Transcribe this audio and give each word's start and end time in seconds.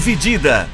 Dividida. 0.00 0.66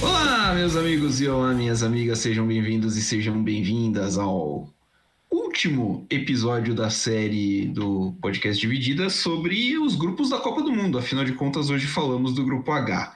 Olá, 0.00 0.54
meus 0.54 0.74
amigos 0.74 1.20
e 1.20 1.28
olá, 1.28 1.52
minhas 1.52 1.82
amigas, 1.82 2.20
sejam 2.20 2.46
bem-vindos 2.46 2.96
e 2.96 3.02
sejam 3.02 3.42
bem-vindas 3.42 4.16
ao 4.16 4.70
último 5.30 6.06
episódio 6.08 6.74
da 6.74 6.88
série 6.88 7.66
do 7.66 8.14
podcast 8.22 8.58
Dividida 8.58 9.10
sobre 9.10 9.76
os 9.76 9.96
grupos 9.96 10.30
da 10.30 10.38
Copa 10.38 10.62
do 10.62 10.72
Mundo. 10.72 10.96
Afinal 10.96 11.26
de 11.26 11.34
contas, 11.34 11.68
hoje 11.68 11.86
falamos 11.86 12.32
do 12.32 12.42
grupo 12.42 12.72
H. 12.72 13.14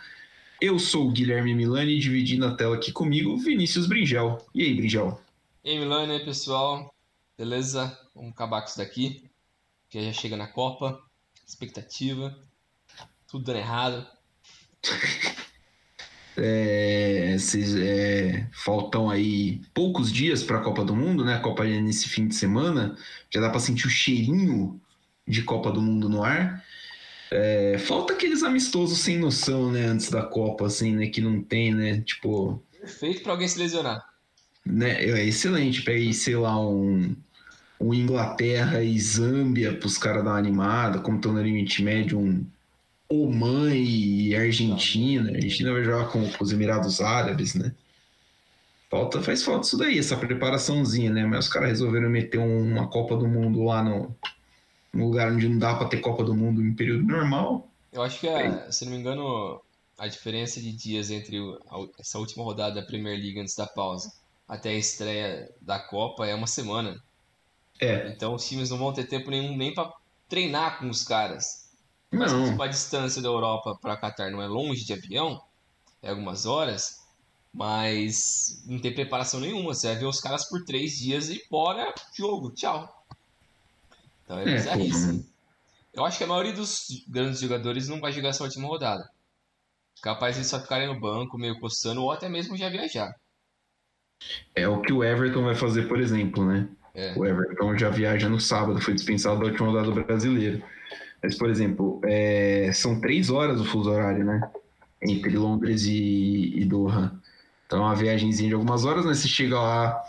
Eu 0.61 0.79
sou 0.79 1.09
o 1.09 1.11
Guilherme 1.11 1.55
Milani, 1.55 1.99
dividindo 1.99 2.45
a 2.45 2.55
tela 2.55 2.77
aqui 2.77 2.93
comigo, 2.93 3.39
Vinícius 3.39 3.87
Bringel. 3.87 4.37
E 4.55 4.65
aí, 4.65 4.75
Bringel? 4.75 5.19
E 5.65 5.71
aí, 5.71 5.79
Milani, 5.79 6.13
aí, 6.13 6.23
pessoal? 6.23 6.93
Beleza? 7.37 7.99
Vamos 8.15 8.33
acabar 8.33 8.61
com 8.61 8.69
isso 8.69 8.79
daqui, 8.79 9.31
que 9.89 10.05
já 10.05 10.13
chega 10.13 10.37
na 10.37 10.47
Copa, 10.47 11.03
expectativa, 11.47 12.37
tudo 13.27 13.45
dando 13.45 13.59
errado. 13.59 14.07
É, 16.35 17.37
cês, 17.39 17.77
é, 17.77 18.49
faltam 18.53 19.11
aí 19.11 19.61
poucos 19.75 20.11
dias 20.11 20.43
para 20.43 20.59
a 20.59 20.63
Copa 20.63 20.85
do 20.85 20.97
Mundo, 20.97 21.25
né? 21.25 21.35
A 21.35 21.41
Copa 21.41 21.67
é 21.67 21.81
nesse 21.81 22.09
fim 22.09 22.27
de 22.27 22.35
semana. 22.35 22.97
Já 23.31 23.41
dá 23.41 23.51
para 23.51 23.61
sentir 23.61 23.87
o 23.87 23.91
cheirinho 23.91 24.81
de 25.27 25.43
Copa 25.43 25.71
do 25.71 25.83
Mundo 25.83 26.09
no 26.09 26.23
ar. 26.23 26.65
É, 27.31 27.79
falta 27.79 28.15
aqueles 28.15 28.43
amistosos 28.43 28.99
sem 28.99 29.19
noção, 29.19 29.71
né? 29.71 29.87
Antes 29.87 30.11
da 30.11 30.23
Copa, 30.23 30.67
assim, 30.67 30.97
né? 30.97 31.07
Que 31.09 31.21
não 31.21 31.43
tem, 31.43 31.75
né? 31.75 32.01
Tipo. 32.01 32.63
Perfeito 32.81 33.23
para 33.23 33.33
alguém 33.33 33.49
se 33.49 33.59
lesionar. 33.59 34.03
Né, 34.65 35.05
é 35.05 35.25
excelente. 35.25 35.83
Pega 35.83 35.99
aí, 35.99 36.15
sei 36.15 36.37
lá, 36.37 36.59
um, 36.59 37.15
um 37.81 37.93
Inglaterra 37.93 38.83
e 38.83 38.99
Zâmbia 38.99 39.77
para 39.77 39.87
os 39.87 39.99
caras 39.99 40.25
dar 40.25 40.31
uma 40.31 40.39
animada, 40.39 41.01
como 41.01 41.17
estão 41.17 41.33
no 41.33 41.43
limite 41.43 41.83
médio, 41.83 42.19
um 42.19 42.47
Oman 43.09 43.75
e 43.75 44.35
Argentina. 44.35 45.31
A 45.31 45.35
Argentina 45.35 45.73
vai 45.73 45.85
jogar 45.85 46.09
com, 46.09 46.31
com 46.31 46.45
os 46.45 46.53
Emirados 46.53 47.01
Árabes, 47.01 47.55
né? 47.55 47.75
Falta, 48.89 49.23
faz 49.23 49.43
falta 49.43 49.67
isso 49.67 49.79
daí, 49.79 49.99
essa 49.99 50.17
preparaçãozinha, 50.17 51.11
né? 51.11 51.25
Mas 51.25 51.47
os 51.47 51.53
caras 51.53 51.71
resolveram 51.71 52.09
meter 52.09 52.39
uma 52.39 52.89
Copa 52.89 53.17
do 53.17 53.27
Mundo 53.27 53.65
lá 53.65 53.83
no, 53.83 54.15
no 54.93 55.07
lugar 55.07 55.33
onde 55.33 55.49
não 55.49 55.59
dá 55.59 55.75
para 55.75 55.89
ter 55.89 55.99
Copa 55.99 56.23
do 56.23 56.35
Mundo 56.35 56.63
em 56.63 56.75
período 56.75 57.05
normal. 57.05 57.69
Eu 57.93 58.03
acho 58.03 58.21
que, 58.21 58.29
é, 58.29 58.71
se 58.71 58.85
não 58.85 58.93
me 58.93 58.99
engano, 58.99 59.61
a 59.99 60.07
diferença 60.07 60.61
de 60.61 60.73
dias 60.73 61.11
entre 61.11 61.39
essa 61.99 62.19
última 62.19 62.45
rodada 62.45 62.81
da 62.81 62.87
Premier 62.87 63.19
League 63.19 63.41
antes 63.41 63.57
da 63.57 63.67
pausa 63.67 64.13
até 64.53 64.69
a 64.69 64.77
estreia 64.77 65.51
da 65.63 65.79
Copa 65.79 66.27
é 66.27 66.35
uma 66.35 66.47
semana. 66.47 67.03
É. 67.81 68.09
Então 68.09 68.35
os 68.35 68.47
times 68.47 68.69
não 68.69 68.77
vão 68.77 68.93
ter 68.93 69.05
tempo 69.05 69.31
nenhum 69.31 69.57
nem 69.57 69.73
para 69.73 69.91
treinar 70.29 70.79
com 70.79 70.91
os 70.91 71.05
caras. 71.05 71.71
Não. 72.11 72.21
Mas 72.21 72.51
tipo, 72.51 72.63
a 72.63 72.67
distância 72.67 73.23
da 73.23 73.29
Europa 73.29 73.79
para 73.81 73.97
Qatar 73.97 74.31
não 74.31 74.43
é 74.43 74.47
longe 74.47 74.85
de 74.85 74.93
avião, 74.93 75.43
é 76.03 76.11
algumas 76.11 76.45
horas, 76.45 77.01
mas 77.51 78.63
não 78.67 78.79
tem 78.79 78.95
preparação 78.95 79.41
nenhuma. 79.41 79.73
Você 79.73 79.87
vai 79.87 79.97
ver 79.97 80.05
os 80.05 80.21
caras 80.21 80.47
por 80.47 80.63
três 80.67 80.99
dias 80.99 81.31
e 81.31 81.43
bora, 81.51 81.91
jogo, 82.15 82.51
tchau. 82.51 83.07
Então 84.23 84.39
é, 84.39 84.45
É, 84.47 84.53
bizarríssimo. 84.53 85.27
Eu 85.95 86.05
acho 86.05 86.19
que 86.19 86.25
a 86.25 86.27
maioria 86.27 86.53
dos 86.53 86.89
grandes 87.09 87.41
jogadores 87.41 87.89
não 87.89 88.01
vai 88.01 88.13
jogar 88.13 88.29
essa 88.29 88.45
última 88.45 88.69
rodada. 88.69 89.11
Capaz 90.03 90.37
de 90.37 90.45
só 90.45 90.61
ficarem 90.61 90.89
no 90.89 91.01
banco, 91.01 91.39
meio 91.39 91.59
coçando, 91.59 92.03
ou 92.03 92.13
até 92.13 92.29
mesmo 92.29 92.55
já 92.55 92.69
viajar. 92.69 93.15
É 94.55 94.69
o 94.69 94.81
que 94.81 94.93
o 94.93 95.03
Everton 95.03 95.45
vai 95.45 95.55
fazer, 95.55 95.89
por 95.89 96.01
exemplo, 96.01 96.45
né? 96.45 96.67
É. 96.95 97.15
O 97.17 97.25
Everton 97.25 97.77
já 97.77 97.89
viaja 97.89 98.29
no 98.29 98.41
sábado, 98.41 98.81
foi 98.81 98.95
dispensado 98.95 99.41
da 99.41 99.47
última 99.47 99.69
rodada 99.69 99.91
do 99.91 100.05
brasileiro. 100.05 100.63
Mas, 101.23 101.37
por 101.37 101.49
exemplo, 101.49 102.01
é, 102.05 102.71
são 102.75 103.01
três 103.01 103.31
horas 103.31 103.61
o 103.61 103.65
fuso 103.65 103.91
horário, 103.91 104.25
né? 104.25 104.43
Entre 105.01 105.37
Londres 105.37 105.85
e, 105.85 106.53
e 106.57 106.65
Doha. 106.65 107.13
Então, 107.67 107.79
é 107.79 107.83
uma 107.83 107.95
viagemzinha 107.95 108.49
de 108.49 108.55
algumas 108.55 108.85
horas, 108.85 109.05
né? 109.07 109.15
Você 109.15 109.29
chega 109.29 109.59
lá, 109.59 110.03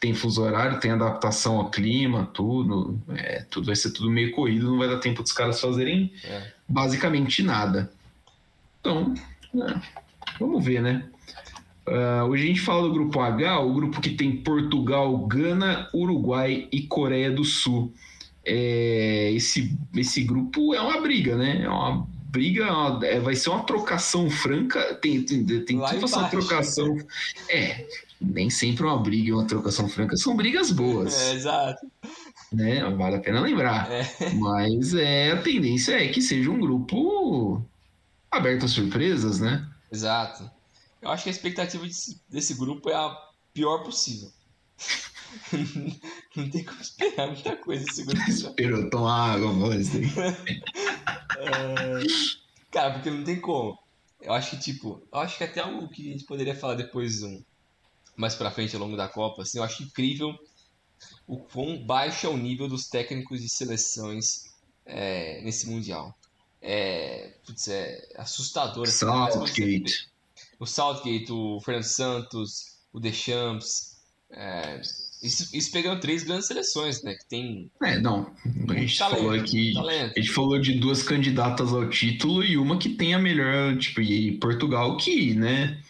tem 0.00 0.14
fuso 0.14 0.42
horário, 0.42 0.80
tem 0.80 0.90
adaptação 0.92 1.56
ao 1.56 1.70
clima, 1.70 2.30
tudo. 2.32 2.98
É, 3.16 3.44
tudo 3.50 3.66
vai 3.66 3.76
ser 3.76 3.90
tudo 3.90 4.10
meio 4.10 4.32
corrido, 4.32 4.70
não 4.70 4.78
vai 4.78 4.88
dar 4.88 4.98
tempo 4.98 5.22
dos 5.22 5.32
caras 5.32 5.60
fazerem 5.60 6.12
É. 6.24 6.52
basicamente 6.68 7.42
nada. 7.42 7.90
Então, 8.80 9.12
é, 9.54 9.80
vamos 10.38 10.64
ver, 10.64 10.80
né? 10.80 11.08
Ah, 11.86 12.24
hoje 12.24 12.44
a 12.44 12.46
gente 12.46 12.60
fala 12.60 12.82
do 12.82 12.92
grupo 12.94 13.20
H, 13.20 13.60
o 13.60 13.74
grupo 13.74 14.00
que 14.00 14.10
tem 14.10 14.36
Portugal, 14.36 15.16
Gana, 15.26 15.88
Uruguai 15.92 16.68
e 16.72 16.82
Coreia 16.82 17.30
do 17.30 17.44
Sul. 17.44 17.92
É, 18.44 19.30
esse, 19.32 19.76
esse 19.94 20.22
grupo 20.22 20.74
é 20.74 20.80
uma 20.80 21.00
briga, 21.00 21.36
né? 21.36 21.62
É 21.62 21.68
uma 21.68 22.06
briga, 22.30 22.64
é 22.64 22.70
uma- 22.70 23.06
é, 23.06 23.20
vai 23.20 23.34
ser 23.34 23.50
uma 23.50 23.62
trocação 23.64 24.28
franca. 24.30 24.94
Tem, 24.96 25.22
tem, 25.22 25.44
tem 25.44 25.76
Lá 25.78 25.90
tipo 25.90 26.04
essa 26.04 26.24
trocação. 26.28 26.96
É, 27.48 27.86
nem 28.20 28.48
sempre 28.50 28.84
uma 28.84 28.98
briga 28.98 29.28
e 29.28 29.32
uma 29.32 29.46
trocação 29.46 29.88
franca. 29.88 30.16
São 30.16 30.36
brigas 30.36 30.70
boas, 30.70 31.18
É, 31.20 31.34
exato. 31.34 31.86
né? 32.52 32.82
Vale 32.96 33.16
a 33.16 33.20
pena 33.20 33.40
lembrar. 33.40 33.90
É. 33.90 34.30
Mas 34.34 34.94
é, 34.94 35.32
a 35.32 35.36
tendência 35.42 35.92
é 35.92 36.08
que 36.08 36.20
seja 36.22 36.50
um 36.50 36.58
grupo 36.60 37.62
aberto 38.30 38.64
a 38.64 38.68
surpresas, 38.68 39.40
né? 39.40 39.66
Exato. 39.92 40.50
Eu 41.04 41.10
acho 41.10 41.24
que 41.24 41.28
a 41.28 41.32
expectativa 41.32 41.86
desse, 41.86 42.18
desse 42.30 42.54
grupo 42.54 42.88
é 42.88 42.94
a 42.94 43.14
pior 43.52 43.84
possível. 43.84 44.32
Não 46.34 46.50
tem 46.50 46.64
como 46.64 46.80
esperar 46.80 47.26
muita 47.26 47.56
coisa 47.56 47.84
desse 47.84 48.04
grupo. 48.04 48.30
Esperou 48.30 48.88
tomar 48.88 49.34
água, 49.34 49.52
voz 49.52 49.90
daí. 49.90 50.06
Cara, 52.70 52.94
porque 52.94 53.10
não 53.10 53.22
tem 53.22 53.40
como. 53.40 53.78
Eu 54.20 54.32
acho 54.32 54.50
que, 54.50 54.58
tipo, 54.58 55.06
eu 55.12 55.18
acho 55.18 55.36
que 55.36 55.44
até 55.44 55.60
algo 55.60 55.88
que 55.88 56.08
a 56.08 56.12
gente 56.12 56.24
poderia 56.24 56.56
falar 56.56 56.74
depois, 56.74 57.22
um, 57.22 57.42
mais 58.16 58.34
pra 58.34 58.50
frente, 58.50 58.74
ao 58.74 58.82
longo 58.82 58.96
da 58.96 59.08
Copa, 59.08 59.42
assim, 59.42 59.58
eu 59.58 59.64
acho 59.64 59.82
incrível 59.82 60.34
o 61.26 61.38
quão 61.38 61.84
baixo 61.84 62.26
é 62.26 62.30
o 62.30 62.36
nível 62.36 62.68
dos 62.68 62.88
técnicos 62.88 63.40
de 63.42 63.48
seleções 63.48 64.54
é, 64.86 65.40
nesse 65.42 65.68
Mundial. 65.68 66.16
É, 66.60 67.34
putz, 67.44 67.68
é 67.68 68.08
assustador. 68.16 68.84
assim, 68.84 68.98
Southgate. 69.00 70.13
O 70.58 70.66
Southgate, 70.66 71.30
o 71.30 71.60
Fernando 71.60 71.84
Santos, 71.84 72.78
o 72.92 73.00
Deschamps. 73.00 73.94
É, 74.30 74.80
isso, 75.22 75.56
isso 75.56 75.70
pegando 75.70 76.00
três 76.00 76.22
grandes 76.22 76.46
seleções, 76.46 77.02
né? 77.02 77.14
Que 77.14 77.28
tem 77.28 77.70
É, 77.82 77.98
não. 78.00 78.30
A 78.68 78.74
gente 78.74 78.98
talento, 78.98 79.18
falou 79.18 79.32
aqui. 79.32 79.72
talento. 79.74 80.12
A 80.16 80.20
gente 80.20 80.32
falou 80.32 80.58
de 80.58 80.72
duas 80.74 81.02
candidatas 81.02 81.72
ao 81.72 81.88
título 81.88 82.44
e 82.44 82.56
uma 82.56 82.78
que 82.78 82.90
tem 82.90 83.14
a 83.14 83.18
melhor, 83.18 83.76
tipo, 83.78 84.00
e 84.00 84.32
Portugal 84.38 84.96
que, 84.96 85.34
né? 85.34 85.80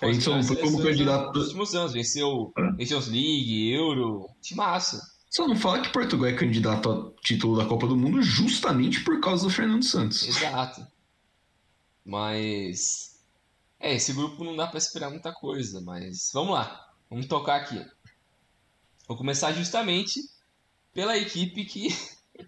A 0.00 0.10
gente 0.10 0.24
só 0.24 0.34
não 0.34 0.42
foi 0.42 0.56
como 0.56 0.82
candidato. 0.82 1.32
Nos 1.34 1.46
últimos 1.48 1.74
anos, 1.74 1.92
venceu 1.92 2.52
Nations 2.78 3.08
League, 3.08 3.70
Euro, 3.70 4.28
de 4.42 4.54
massa. 4.56 5.00
Só 5.28 5.46
não 5.46 5.54
fala 5.54 5.80
que 5.80 5.92
Portugal 5.92 6.26
é 6.26 6.32
candidato 6.32 6.88
ao 6.88 7.10
título 7.22 7.56
da 7.56 7.66
Copa 7.66 7.86
do 7.86 7.96
Mundo 7.96 8.20
justamente 8.22 9.04
por 9.04 9.20
causa 9.20 9.44
do 9.44 9.50
Fernando 9.50 9.84
Santos. 9.84 10.26
Exato. 10.26 10.84
Mas. 12.04 13.09
É, 13.80 13.94
esse 13.94 14.12
grupo 14.12 14.44
não 14.44 14.54
dá 14.54 14.66
pra 14.66 14.76
esperar 14.76 15.08
muita 15.08 15.32
coisa, 15.32 15.80
mas 15.80 16.30
vamos 16.34 16.52
lá. 16.52 16.92
Vamos 17.08 17.26
tocar 17.26 17.56
aqui. 17.56 17.82
Vou 19.08 19.16
começar 19.16 19.52
justamente 19.52 20.20
pela 20.92 21.16
equipe 21.16 21.64
que 21.64 21.88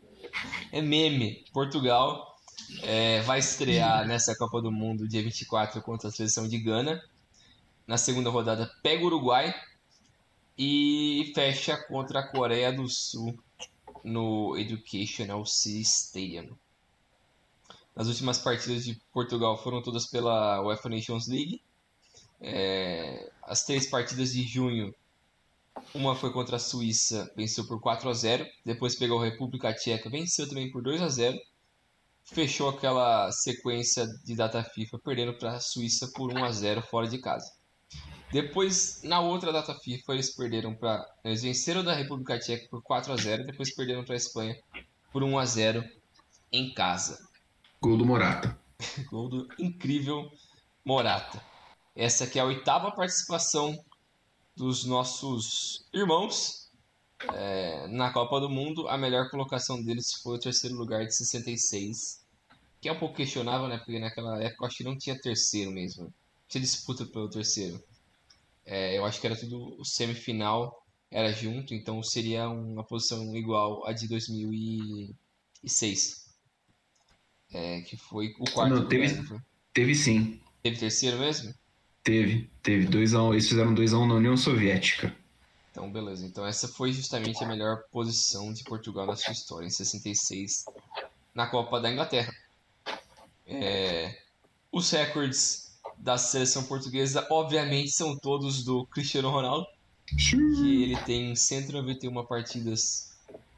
é 0.70 0.82
meme. 0.82 1.42
Portugal 1.50 2.36
é, 2.82 3.22
vai 3.22 3.38
estrear 3.38 4.06
nessa 4.06 4.36
Copa 4.36 4.60
do 4.60 4.70
Mundo 4.70 5.08
dia 5.08 5.22
24 5.22 5.80
contra 5.80 6.08
a 6.08 6.12
seleção 6.12 6.46
de 6.46 6.58
Gana. 6.58 7.02
Na 7.86 7.96
segunda 7.96 8.28
rodada 8.28 8.70
pega 8.82 9.02
o 9.02 9.06
Uruguai 9.06 9.54
e 10.56 11.32
fecha 11.34 11.78
contra 11.88 12.20
a 12.20 12.28
Coreia 12.28 12.70
do 12.70 12.86
Sul 12.88 13.36
no 14.04 14.56
Educational 14.58 15.42
Stadium. 15.44 16.56
As 17.94 18.08
últimas 18.08 18.38
partidas 18.38 18.84
de 18.84 18.98
Portugal 19.12 19.62
foram 19.62 19.82
todas 19.82 20.06
pela 20.06 20.62
UEFA 20.62 20.88
Nations 20.88 21.28
League. 21.28 21.62
É, 22.40 23.30
as 23.42 23.64
três 23.64 23.86
partidas 23.86 24.32
de 24.32 24.42
junho, 24.42 24.94
uma 25.94 26.16
foi 26.16 26.32
contra 26.32 26.56
a 26.56 26.58
Suíça, 26.58 27.30
venceu 27.36 27.66
por 27.66 27.80
4 27.80 28.08
a 28.08 28.14
0. 28.14 28.46
Depois 28.64 28.96
pegou 28.96 29.20
a 29.20 29.24
República 29.24 29.74
Tcheca, 29.74 30.08
venceu 30.08 30.48
também 30.48 30.70
por 30.70 30.82
2 30.82 31.02
a 31.02 31.08
0. 31.08 31.38
Fechou 32.24 32.68
aquela 32.70 33.30
sequência 33.30 34.06
de 34.24 34.34
data 34.34 34.62
FIFA, 34.62 34.98
perdendo 34.98 35.34
para 35.34 35.52
a 35.52 35.60
Suíça 35.60 36.10
por 36.14 36.32
1 36.32 36.44
a 36.44 36.50
0 36.50 36.82
fora 36.82 37.06
de 37.06 37.18
casa. 37.18 37.52
Depois, 38.32 39.02
na 39.02 39.20
outra 39.20 39.52
data 39.52 39.74
FIFA, 39.74 40.14
eles 40.14 40.34
perderam 40.34 40.74
para. 40.74 41.06
Eles 41.22 41.42
venceram 41.42 41.84
da 41.84 41.94
República 41.94 42.38
Tcheca 42.38 42.66
por 42.70 42.82
4 42.82 43.12
a 43.12 43.16
0 43.16 43.44
depois 43.44 43.74
perderam 43.74 44.04
para 44.04 44.14
a 44.14 44.16
Espanha 44.16 44.58
por 45.12 45.22
1 45.22 45.38
a 45.38 45.44
0 45.44 45.84
em 46.50 46.72
casa. 46.72 47.31
Gol 47.82 47.98
do 47.98 48.06
Morata. 48.06 48.58
Gol 49.10 49.28
do 49.28 49.48
incrível 49.58 50.30
Morata. 50.84 51.42
Essa 51.94 52.24
aqui 52.24 52.38
é 52.38 52.42
a 52.42 52.46
oitava 52.46 52.90
participação 52.92 53.76
dos 54.56 54.84
nossos 54.84 55.86
irmãos 55.92 56.70
É, 57.32 57.86
na 57.88 58.12
Copa 58.12 58.40
do 58.40 58.50
Mundo, 58.50 58.88
a 58.88 58.98
melhor 58.98 59.30
colocação 59.30 59.82
deles 59.82 60.12
foi 60.22 60.36
o 60.36 60.40
terceiro 60.40 60.76
lugar 60.76 61.06
de 61.06 61.14
66, 61.16 62.24
que 62.80 62.88
é 62.88 62.92
um 62.92 62.98
pouco 62.98 63.16
questionável, 63.16 63.68
né? 63.68 63.78
Porque 63.78 63.98
naquela 63.98 64.42
época 64.42 64.64
eu 64.64 64.66
acho 64.68 64.76
que 64.78 64.84
não 64.84 64.98
tinha 64.98 65.18
terceiro 65.20 65.70
mesmo. 65.72 66.12
Tinha 66.48 66.60
disputa 66.62 67.04
pelo 67.06 67.28
terceiro. 67.30 67.82
É, 68.64 68.96
eu 68.98 69.04
acho 69.04 69.20
que 69.20 69.26
era 69.26 69.36
tudo 69.36 69.78
o 69.80 69.84
semifinal, 69.84 70.84
era 71.10 71.32
junto, 71.32 71.74
então 71.74 72.02
seria 72.02 72.48
uma 72.48 72.84
posição 72.84 73.34
igual 73.36 73.86
a 73.86 73.92
de 73.92 74.08
2006. 74.08 76.21
É, 77.52 77.80
que 77.82 77.96
foi 77.96 78.34
o 78.38 78.50
quarto 78.50 78.74
Não, 78.74 78.88
teve, 78.88 79.08
lugar, 79.08 79.32
né? 79.34 79.42
teve 79.74 79.94
sim. 79.94 80.40
Teve 80.62 80.76
terceiro 80.78 81.18
mesmo? 81.18 81.54
Teve, 82.02 82.50
teve. 82.62 82.86
Dois 82.86 83.14
a 83.14 83.22
um, 83.22 83.32
eles 83.32 83.48
fizeram 83.48 83.74
2x1 83.74 83.98
um 84.00 84.06
na 84.06 84.14
União 84.14 84.36
Soviética. 84.36 85.14
Então, 85.70 85.90
beleza. 85.90 86.26
Então, 86.26 86.46
essa 86.46 86.68
foi 86.68 86.92
justamente 86.92 87.42
a 87.42 87.46
melhor 87.46 87.84
posição 87.90 88.52
de 88.52 88.62
Portugal 88.64 89.06
na 89.06 89.16
sua 89.16 89.32
história, 89.32 89.66
em 89.66 89.70
66, 89.70 90.66
na 91.34 91.46
Copa 91.46 91.80
da 91.80 91.90
Inglaterra. 91.90 92.34
É... 93.46 94.18
Os 94.70 94.90
recordes 94.90 95.72
da 95.98 96.18
seleção 96.18 96.64
portuguesa, 96.64 97.26
obviamente, 97.30 97.90
são 97.90 98.16
todos 98.16 98.64
do 98.64 98.86
Cristiano 98.86 99.30
Ronaldo, 99.30 99.66
que 100.06 100.82
ele 100.82 100.96
tem 101.04 101.34
191 101.34 102.24
partidas 102.24 103.11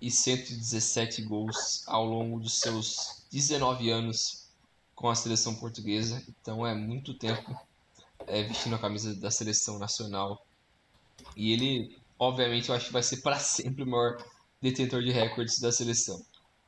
e 0.04 0.10
117 0.10 1.22
gols 1.22 1.82
ao 1.86 2.04
longo 2.04 2.38
dos 2.38 2.60
seus 2.60 3.24
19 3.30 3.90
anos 3.90 4.50
com 4.94 5.08
a 5.08 5.14
seleção 5.14 5.54
portuguesa. 5.54 6.22
Então, 6.28 6.66
é 6.66 6.74
muito 6.74 7.14
tempo 7.14 7.58
é, 8.26 8.42
vestindo 8.42 8.76
a 8.76 8.78
camisa 8.78 9.14
da 9.14 9.30
seleção 9.30 9.78
nacional. 9.78 10.46
E 11.34 11.52
ele 11.52 11.96
obviamente 12.18 12.68
eu 12.68 12.74
acho 12.74 12.86
que 12.86 12.92
vai 12.92 13.02
ser 13.02 13.18
para 13.18 13.38
sempre 13.38 13.82
o 13.82 13.86
maior 13.86 14.22
detentor 14.60 15.02
de 15.02 15.10
recordes 15.10 15.58
da 15.58 15.72
seleção. 15.72 16.22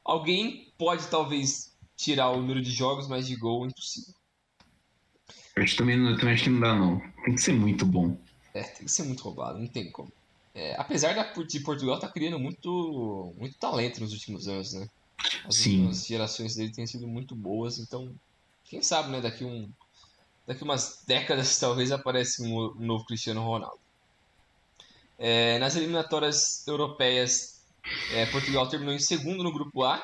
Alguém 0.05 0.73
pode 0.79 1.07
talvez 1.09 1.75
tirar 1.97 2.31
o 2.31 2.37
número 2.37 2.63
de 2.63 2.71
jogos, 2.71 3.09
mas 3.09 3.27
de 3.27 3.37
gol 3.37 3.65
é 3.65 3.69
impossível. 3.69 4.15
Eu 5.57 5.63
acho, 5.63 5.77
também, 5.77 5.97
eu 5.97 6.17
também 6.19 6.35
acho 6.35 6.45
que 6.45 6.51
não 6.51 6.61
dá, 6.61 6.75
não. 6.75 7.01
Tem 7.25 7.35
que 7.35 7.41
ser 7.41 7.53
muito 7.53 7.85
bom. 7.87 8.17
É, 8.55 8.63
tem 8.63 8.85
que 8.85 8.93
ser 8.93 9.05
muito 9.05 9.23
roubado, 9.23 9.59
não 9.59 9.67
tem 9.67 9.91
como. 9.91 10.13
É, 10.57 10.75
apesar 10.79 11.15
da, 11.15 11.31
de 11.31 11.61
Portugal 11.61 11.97
estar 11.97 12.07
tá 12.07 12.13
criando 12.15 12.39
muito, 12.39 13.35
muito 13.37 13.59
talento 13.59 14.01
nos 14.01 14.15
últimos 14.15 14.49
anos, 14.49 14.73
né? 14.73 14.89
As 15.45 15.57
Sim. 15.57 15.73
últimas 15.73 16.07
gerações 16.07 16.57
dele 16.57 16.73
têm 16.73 16.87
sido 16.87 17.07
muito 17.07 17.37
boas, 17.37 17.79
então, 17.79 18.11
quem 18.65 18.81
sabe, 18.81 19.11
né, 19.11 19.21
daqui 19.21 19.45
um 19.45 19.71
daqui 20.47 20.63
umas 20.63 21.03
décadas 21.07 21.59
talvez 21.61 21.93
aparece 21.93 22.43
um 22.43 22.75
novo 22.77 23.05
Cristiano 23.05 23.43
Ronaldo. 23.45 23.79
É, 25.19 25.59
nas 25.59 25.77
eliminatórias 25.77 26.67
europeias, 26.67 27.63
é, 28.13 28.25
Portugal 28.25 28.67
terminou 28.67 28.95
em 28.95 28.99
segundo 28.99 29.43
no 29.43 29.53
grupo 29.53 29.83
A, 29.85 30.03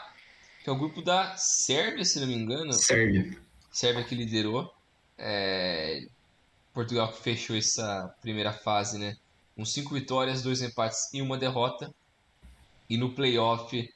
que 0.62 0.69
é 0.69 0.72
o 0.72 0.78
grupo 0.78 1.00
da 1.00 1.34
Sérvia, 1.34 2.05
se 2.05 2.20
não 2.20 2.26
me 2.26 2.34
engano. 2.34 2.75
Sérvia. 2.75 3.38
Sérvia 3.70 4.05
que 4.05 4.14
liderou. 4.14 4.70
É, 5.16 6.06
Portugal 6.75 7.10
que 7.10 7.22
fechou 7.22 7.56
essa 7.56 8.14
primeira 8.20 8.52
fase, 8.52 8.98
né? 8.98 9.16
Com 9.54 9.64
cinco 9.64 9.94
vitórias, 9.94 10.43
dois 10.43 10.62
empates 10.62 11.12
e 11.12 11.20
uma 11.20 11.37
derrota. 11.37 11.93
E 12.88 12.96
no 12.96 13.14
playoff 13.14 13.88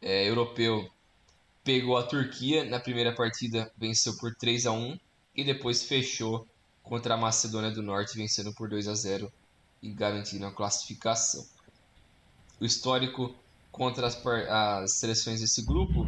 é, 0.00 0.28
europeu 0.28 0.88
pegou 1.62 1.96
a 1.96 2.02
Turquia 2.02 2.64
na 2.64 2.80
primeira 2.80 3.14
partida, 3.14 3.70
venceu 3.76 4.16
por 4.16 4.34
3 4.34 4.66
a 4.66 4.72
1 4.72 4.98
e 5.36 5.44
depois 5.44 5.82
fechou 5.82 6.46
contra 6.82 7.14
a 7.14 7.16
Macedônia 7.16 7.70
do 7.70 7.82
Norte, 7.82 8.16
vencendo 8.16 8.52
por 8.54 8.68
2 8.68 8.88
a 8.88 8.94
0 8.94 9.32
e 9.82 9.90
garantindo 9.90 10.46
a 10.46 10.52
classificação. 10.52 11.46
O 12.60 12.64
histórico 12.64 13.34
contra 13.70 14.06
as, 14.06 14.20
as 14.48 14.92
seleções 14.94 15.40
desse 15.40 15.62
grupo 15.62 16.06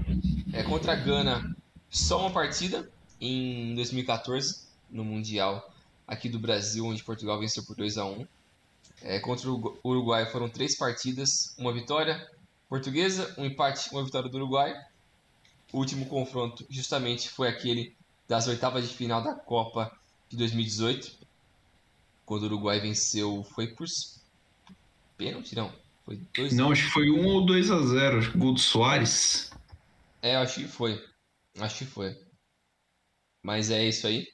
é 0.53 0.63
contra 0.63 0.93
a 0.93 0.97
Gana, 0.97 1.55
só 1.89 2.21
uma 2.21 2.31
partida 2.31 2.91
em 3.21 3.75
2014 3.75 4.67
no 4.91 5.05
Mundial 5.05 5.73
aqui 6.07 6.29
do 6.29 6.39
Brasil, 6.39 6.85
onde 6.85 7.05
Portugal 7.05 7.39
venceu 7.39 7.63
por 7.65 7.77
2 7.77 7.99
a 7.99 8.05
1 8.05 8.27
é, 9.05 9.19
contra 9.19 9.51
o 9.51 9.79
Uruguai 9.85 10.27
foram 10.31 10.49
três 10.49 10.77
partidas, 10.77 11.55
uma 11.59 11.73
vitória 11.73 12.31
portuguesa, 12.69 13.35
um 13.37 13.45
empate, 13.45 13.91
uma 13.93 14.05
vitória 14.05 14.31
do 14.31 14.37
Uruguai. 14.37 14.75
O 15.73 15.79
último 15.79 16.07
confronto 16.07 16.67
justamente 16.71 17.29
foi 17.29 17.49
aquele 17.49 17.97
das 18.29 18.47
oitavas 18.47 18.89
de 18.89 18.95
final 18.95 19.23
da 19.23 19.35
Copa 19.35 19.91
de 20.29 20.37
2018, 20.37 21.13
quando 22.25 22.45
o 22.45 22.47
Uruguai 22.47 22.81
venceu, 22.81 23.45
foi 23.55 23.67
por 23.69 23.87
pênalti, 25.17 25.55
não? 25.55 25.73
Foi 26.05 26.17
dois 26.35 26.55
Não, 26.55 26.73
acho 26.73 26.85
que 26.85 26.91
foi 26.91 27.11
1 27.11 27.27
ou 27.27 27.45
2 27.45 27.71
a 27.71 27.83
0, 27.83 28.19
acho 28.19 28.33
que 28.33 28.39
gol 28.39 28.55
do 28.55 28.61
Soares. 28.61 29.53
É, 30.21 30.37
acho 30.37 30.61
que 30.61 30.69
foi. 30.69 31.05
Acho 31.59 31.79
que 31.79 31.85
foi. 31.85 32.17
Mas 33.43 33.71
é 33.71 33.85
isso 33.85 34.07
aí. 34.07 34.27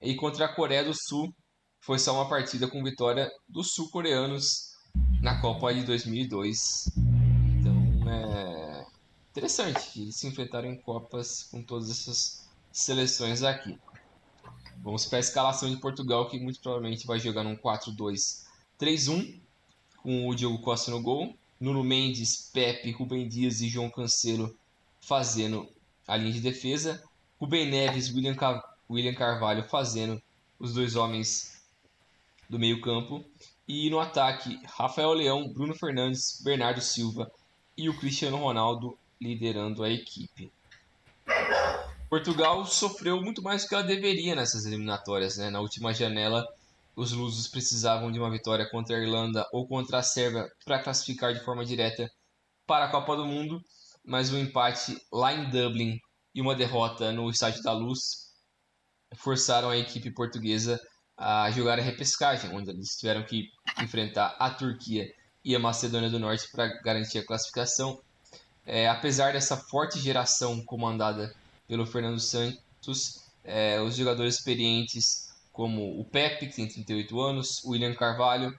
E 0.00 0.14
contra 0.14 0.44
a 0.44 0.54
Coreia 0.54 0.84
do 0.84 0.92
Sul, 0.94 1.34
foi 1.88 1.98
só 1.98 2.12
uma 2.12 2.28
partida 2.28 2.68
com 2.68 2.84
vitória 2.84 3.32
dos 3.48 3.70
sul-coreanos 3.70 4.74
na 5.22 5.40
Copa 5.40 5.72
de 5.72 5.84
2002. 5.84 6.90
Então, 7.58 8.12
é 8.12 8.86
interessante 9.30 9.92
que 9.92 10.12
se 10.12 10.26
enfrentaram 10.26 10.68
em 10.68 10.76
Copas 10.76 11.44
com 11.44 11.62
todas 11.62 11.88
essas 11.88 12.46
seleções 12.70 13.42
aqui. 13.42 13.78
Vamos 14.82 15.06
para 15.06 15.16
a 15.16 15.20
escalação 15.20 15.70
de 15.70 15.78
Portugal, 15.78 16.28
que 16.28 16.38
muito 16.38 16.60
provavelmente 16.60 17.06
vai 17.06 17.18
jogar 17.18 17.42
num 17.42 17.56
4-2-3-1, 17.56 19.40
com 20.02 20.28
o 20.28 20.34
Diogo 20.34 20.60
Costa 20.60 20.90
no 20.90 21.00
gol, 21.00 21.34
Nuno 21.58 21.82
Mendes, 21.82 22.50
Pepe, 22.52 22.90
Rubem 22.90 23.26
Dias 23.26 23.62
e 23.62 23.68
João 23.70 23.88
Cancelo 23.88 24.54
fazendo 25.00 25.66
a 26.06 26.18
linha 26.18 26.34
de 26.34 26.40
defesa, 26.40 27.02
Rubem 27.40 27.70
Neves, 27.70 28.12
William, 28.12 28.34
Car 28.34 28.62
William 28.90 29.14
Carvalho 29.14 29.64
fazendo 29.64 30.22
os 30.58 30.74
dois 30.74 30.94
homens 30.94 31.57
do 32.48 32.58
meio 32.58 32.80
campo, 32.80 33.24
e 33.66 33.90
no 33.90 34.00
ataque, 34.00 34.60
Rafael 34.64 35.12
Leão, 35.12 35.52
Bruno 35.52 35.74
Fernandes, 35.74 36.40
Bernardo 36.42 36.80
Silva 36.80 37.30
e 37.76 37.88
o 37.88 37.98
Cristiano 37.98 38.38
Ronaldo 38.38 38.98
liderando 39.20 39.82
a 39.82 39.90
equipe. 39.90 40.50
Portugal 42.08 42.64
sofreu 42.64 43.20
muito 43.20 43.42
mais 43.42 43.62
do 43.62 43.68
que 43.68 43.74
ela 43.74 43.84
deveria 43.84 44.34
nessas 44.34 44.64
eliminatórias. 44.64 45.36
Né? 45.36 45.50
Na 45.50 45.60
última 45.60 45.92
janela, 45.92 46.46
os 46.96 47.12
lusos 47.12 47.46
precisavam 47.46 48.10
de 48.10 48.18
uma 48.18 48.30
vitória 48.30 48.68
contra 48.70 48.96
a 48.96 49.00
Irlanda 49.00 49.46
ou 49.52 49.68
contra 49.68 49.98
a 49.98 50.02
Sérvia 50.02 50.50
para 50.64 50.82
classificar 50.82 51.34
de 51.34 51.44
forma 51.44 51.64
direta 51.64 52.10
para 52.66 52.86
a 52.86 52.90
Copa 52.90 53.14
do 53.14 53.26
Mundo, 53.26 53.62
mas 54.04 54.32
um 54.32 54.38
empate 54.38 54.96
lá 55.12 55.34
em 55.34 55.50
Dublin 55.50 56.00
e 56.34 56.40
uma 56.40 56.54
derrota 56.54 57.12
no 57.12 57.28
Estádio 57.28 57.62
da 57.62 57.72
Luz 57.72 58.32
forçaram 59.14 59.68
a 59.68 59.76
equipe 59.76 60.10
portuguesa 60.10 60.80
a 61.18 61.50
jogar 61.50 61.80
a 61.80 61.82
repescagem, 61.82 62.54
onde 62.54 62.70
eles 62.70 62.96
tiveram 62.96 63.24
que 63.24 63.50
enfrentar 63.82 64.36
a 64.38 64.50
Turquia 64.50 65.12
e 65.44 65.56
a 65.56 65.58
Macedônia 65.58 66.08
do 66.08 66.18
Norte 66.18 66.48
para 66.52 66.68
garantir 66.82 67.18
a 67.18 67.26
classificação. 67.26 68.00
É, 68.64 68.88
apesar 68.88 69.32
dessa 69.32 69.56
forte 69.56 69.98
geração 69.98 70.62
comandada 70.64 71.34
pelo 71.66 71.84
Fernando 71.84 72.20
Santos, 72.20 73.24
é, 73.42 73.80
os 73.80 73.96
jogadores 73.96 74.36
experientes 74.36 75.28
como 75.52 75.98
o 75.98 76.04
Pepe, 76.04 76.46
que 76.46 76.54
tem 76.54 76.68
38 76.68 77.20
anos, 77.20 77.64
o 77.64 77.70
William 77.70 77.94
Carvalho, 77.94 78.56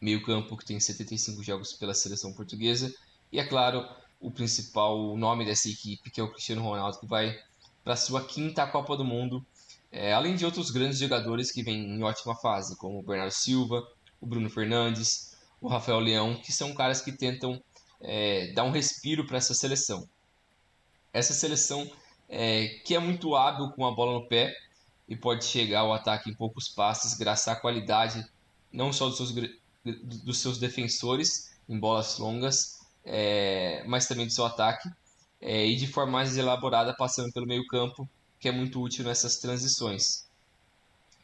meio 0.00 0.22
campo 0.24 0.56
que 0.56 0.64
tem 0.64 0.80
75 0.80 1.42
jogos 1.42 1.74
pela 1.74 1.92
seleção 1.92 2.32
portuguesa, 2.32 2.90
e 3.30 3.38
é 3.38 3.44
claro, 3.44 3.86
o 4.18 4.30
principal 4.30 5.14
nome 5.16 5.44
dessa 5.44 5.68
equipe, 5.68 6.10
que 6.10 6.20
é 6.20 6.24
o 6.24 6.30
Cristiano 6.30 6.62
Ronaldo, 6.62 6.98
que 6.98 7.06
vai 7.06 7.38
para 7.84 7.96
sua 7.96 8.24
quinta 8.24 8.66
Copa 8.66 8.96
do 8.96 9.04
Mundo, 9.04 9.44
é, 9.92 10.12
além 10.12 10.36
de 10.36 10.44
outros 10.44 10.70
grandes 10.70 10.98
jogadores 10.98 11.50
que 11.50 11.62
vêm 11.62 11.80
em 11.80 12.02
ótima 12.02 12.34
fase, 12.36 12.76
como 12.76 12.98
o 12.98 13.02
Bernardo 13.02 13.32
Silva, 13.32 13.82
o 14.20 14.26
Bruno 14.26 14.48
Fernandes, 14.48 15.36
o 15.60 15.68
Rafael 15.68 15.98
Leão, 15.98 16.34
que 16.36 16.52
são 16.52 16.74
caras 16.74 17.00
que 17.00 17.12
tentam 17.12 17.60
é, 18.00 18.52
dar 18.52 18.64
um 18.64 18.70
respiro 18.70 19.26
para 19.26 19.38
essa 19.38 19.54
seleção. 19.54 20.08
Essa 21.12 21.34
seleção 21.34 21.90
é, 22.28 22.68
que 22.84 22.94
é 22.94 22.98
muito 22.98 23.34
hábil 23.34 23.70
com 23.70 23.84
a 23.84 23.90
bola 23.90 24.12
no 24.12 24.28
pé 24.28 24.54
e 25.08 25.16
pode 25.16 25.44
chegar 25.44 25.80
ao 25.80 25.92
ataque 25.92 26.30
em 26.30 26.34
poucos 26.34 26.68
passos, 26.68 27.14
graças 27.14 27.48
à 27.48 27.56
qualidade 27.56 28.24
não 28.72 28.92
só 28.92 29.08
dos 29.08 29.16
seus, 29.16 29.34
dos 30.24 30.38
seus 30.38 30.58
defensores 30.58 31.50
em 31.68 31.78
bolas 31.78 32.18
longas, 32.18 32.78
é, 33.04 33.82
mas 33.86 34.06
também 34.06 34.26
do 34.26 34.32
seu 34.32 34.44
ataque, 34.44 34.88
é, 35.40 35.66
e 35.66 35.74
de 35.74 35.86
forma 35.86 36.12
mais 36.12 36.36
elaborada, 36.36 36.94
passando 36.96 37.32
pelo 37.32 37.46
meio-campo, 37.46 38.08
que 38.40 38.48
é 38.48 38.52
muito 38.52 38.82
útil 38.82 39.04
nessas 39.04 39.36
transições, 39.36 40.26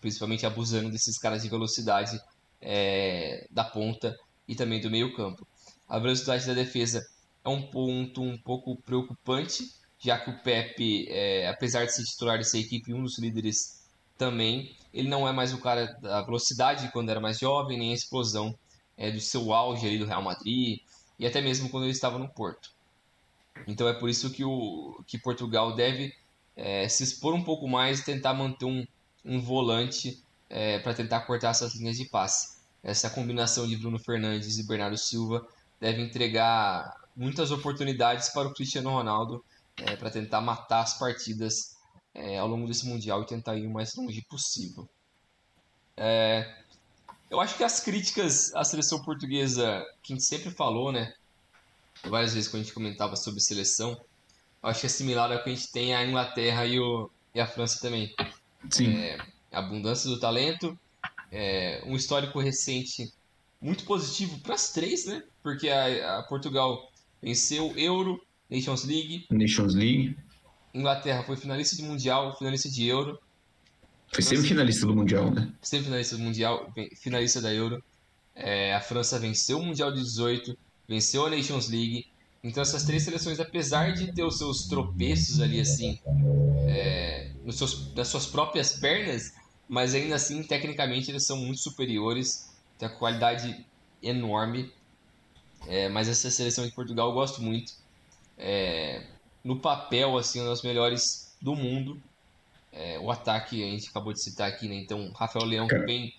principalmente 0.01 0.45
abusando 0.45 0.91
desses 0.91 1.19
caras 1.19 1.43
de 1.43 1.49
velocidade 1.49 2.21
é, 2.61 3.49
da 3.51 3.65
ponta 3.65 4.15
e 4.47 4.55
também 4.55 4.81
do 4.81 4.91
meio-campo. 4.91 5.47
A 5.89 5.99
velocidade 5.99 6.47
da 6.47 6.53
defesa 6.53 7.05
é 7.43 7.49
um 7.49 7.63
ponto 7.63 8.23
um 8.23 8.37
pouco 8.37 8.77
preocupante, 8.83 9.65
já 9.99 10.19
que 10.19 10.31
o 10.31 10.43
Pepe, 10.43 11.07
é, 11.09 11.49
apesar 11.49 11.87
de 11.87 11.95
ser 11.95 12.05
titular 12.05 12.37
dessa 12.37 12.59
equipe, 12.59 12.93
um 12.93 13.03
dos 13.03 13.19
líderes 13.19 13.83
também, 14.19 14.77
ele 14.93 15.09
não 15.09 15.27
é 15.27 15.33
mais 15.33 15.55
o 15.55 15.61
cara 15.61 15.87
da 16.01 16.23
velocidade 16.23 16.91
quando 16.93 17.11
era 17.11 17.21
mais 17.21 17.39
jovem, 17.39 17.79
nem 17.79 17.93
a 17.93 17.95
explosão 17.95 18.55
é, 18.97 19.11
do 19.11 19.21
seu 19.21 19.53
auge 19.55 19.87
ali 19.87 19.99
do 19.99 20.07
Real 20.07 20.23
Madrid 20.23 20.81
e 21.19 21.27
até 21.27 21.41
mesmo 21.41 21.71
quando 21.71 21.85
ele 21.85 21.93
estava 21.93 22.19
no 22.19 22.29
Porto. 22.29 22.75
Então 23.67 23.89
é 23.89 23.95
por 23.95 24.11
isso 24.11 24.31
que, 24.31 24.45
o, 24.45 25.03
que 25.07 25.19
Portugal 25.19 25.75
deve 25.75 26.13
é, 26.57 26.89
se 26.89 27.05
expor 27.05 27.35
um 27.35 27.45
pouco 27.45 27.69
mais 27.69 28.01
e 28.01 28.05
tentar 28.05 28.33
manter 28.33 28.65
um, 28.65 28.87
um 29.25 29.41
volante 29.41 30.23
é, 30.49 30.79
para 30.79 30.95
tentar 30.95 31.21
cortar 31.21 31.51
essas 31.51 31.75
linhas 31.75 31.97
de 31.97 32.07
passe. 32.07 32.57
Essa 32.83 33.11
combinação 33.11 33.67
de 33.67 33.77
Bruno 33.77 33.99
Fernandes 33.99 34.59
e 34.59 34.67
Bernardo 34.67 34.97
Silva 34.97 35.47
deve 35.81 36.01
entregar 36.03 36.95
muitas 37.15 37.51
oportunidades 37.51 38.29
para 38.31 38.49
o 38.49 38.55
Cristiano 38.55 38.91
Ronaldo 38.91 39.45
é, 39.77 39.97
para 39.97 40.11
tentar 40.11 40.41
matar 40.41 40.81
as 40.81 40.99
partidas 40.99 41.77
é, 42.15 42.39
ao 42.39 42.49
longo 42.49 42.67
desse 42.67 42.87
Mundial 42.87 43.23
e 43.23 43.27
tentar 43.27 43.57
ir 43.57 43.67
o 43.67 43.71
mais 43.71 43.95
longe 43.95 44.23
possível. 44.23 44.89
É, 45.97 46.55
eu 47.31 47.41
acho 47.41 47.57
que 47.57 47.65
as 47.65 47.81
críticas 47.81 48.55
à 48.55 48.65
seleção 48.65 49.03
portuguesa, 49.03 49.85
que 50.03 50.13
a 50.13 50.17
gente 50.17 50.25
sempre 50.25 50.51
falou, 50.51 50.93
né? 50.93 51.13
Várias 52.05 52.35
vezes 52.35 52.49
quando 52.49 52.61
a 52.61 52.65
gente 52.65 52.75
comentava 52.75 53.17
sobre 53.17 53.41
seleção, 53.41 54.01
acho 54.69 54.81
que 54.81 54.87
é 54.87 54.89
similar 54.91 55.33
ao 55.33 55.43
que 55.43 55.51
a 55.51 55.55
gente 55.55 55.71
tem 55.71 55.95
a 55.95 56.05
Inglaterra 56.05 56.67
e, 56.67 56.79
o, 56.79 57.11
e 57.35 57.41
a 57.41 57.47
França 57.47 57.81
também. 57.81 58.15
Sim. 58.71 58.95
É, 58.97 59.19
abundância 59.53 60.11
do 60.11 60.19
talento, 60.19 60.79
é, 61.31 61.83
um 61.87 61.97
histórico 61.97 62.41
recente 62.41 63.13
muito 63.61 63.85
positivo 63.85 64.39
para 64.41 64.55
as 64.55 64.73
três, 64.73 65.07
né? 65.07 65.23
Porque 65.43 65.69
a, 65.69 66.19
a, 66.19 66.23
Portugal 66.25 66.91
venceu 67.23 67.73
Euro, 67.77 68.21
Nations 68.51 68.85
League. 68.85 69.27
Nations 69.31 69.75
League. 69.75 70.17
Inglaterra 70.75 71.23
foi 71.23 71.37
finalista 71.37 71.75
de 71.77 71.83
Mundial, 71.83 72.37
finalista 72.37 72.69
de 72.69 72.87
Euro. 72.87 73.19
Foi 74.13 74.23
semifinalista 74.23 74.87
do 74.87 74.95
Mundial, 74.95 75.31
né? 75.31 75.53
Semifinalista 75.63 76.17
do 76.17 76.23
Mundial, 76.23 76.73
finalista 76.97 77.41
da 77.41 77.53
Euro. 77.53 77.83
É, 78.35 78.75
a 78.75 78.81
França 78.81 79.19
venceu 79.19 79.59
o 79.59 79.65
Mundial 79.65 79.91
de 79.91 80.01
18, 80.01 80.57
venceu 80.87 81.27
a 81.27 81.31
Nations 81.31 81.69
League. 81.69 82.07
Então 82.43 82.63
essas 82.63 82.85
três 82.85 83.03
seleções, 83.03 83.41
apesar 83.41 83.93
de 83.93 84.13
ter 84.13 84.23
os 84.23 84.39
seus 84.39 84.67
tropeços 84.69 85.41
ali 85.41 85.61
assim, 85.61 85.99
é, 86.69 87.31
nos 87.45 87.57
seus, 87.57 87.93
nas 87.95 88.09
suas 88.09 88.27
próprias 88.27 88.73
pernas, 88.73 89.33
mas 89.69 89.95
ainda 89.95 90.15
assim, 90.15 90.43
tecnicamente, 90.43 91.11
eles 91.11 91.27
são 91.27 91.37
muito 91.37 91.61
superiores, 91.61 92.55
tem 92.79 92.89
a 92.89 92.91
qualidade 92.91 93.67
enorme. 94.03 94.73
É, 95.67 95.89
mas 95.89 96.09
essa 96.09 96.31
seleção 96.31 96.65
de 96.65 96.73
Portugal 96.73 97.09
eu 97.09 97.15
gosto 97.15 97.43
muito. 97.43 97.73
É, 98.39 99.03
no 99.43 99.59
papel, 99.59 100.17
assim, 100.17 100.41
uma 100.41 100.51
das 100.51 100.63
melhores 100.63 101.37
do 101.41 101.55
mundo. 101.55 102.01
É, 102.73 102.99
o 102.99 103.11
ataque 103.11 103.63
a 103.63 103.71
gente 103.71 103.89
acabou 103.89 104.13
de 104.13 104.23
citar 104.23 104.49
aqui, 104.49 104.69
né? 104.69 104.75
Então, 104.75 105.11
Rafael 105.13 105.47
Leão, 105.47 105.67
que 105.67 105.79
vem 105.79 106.15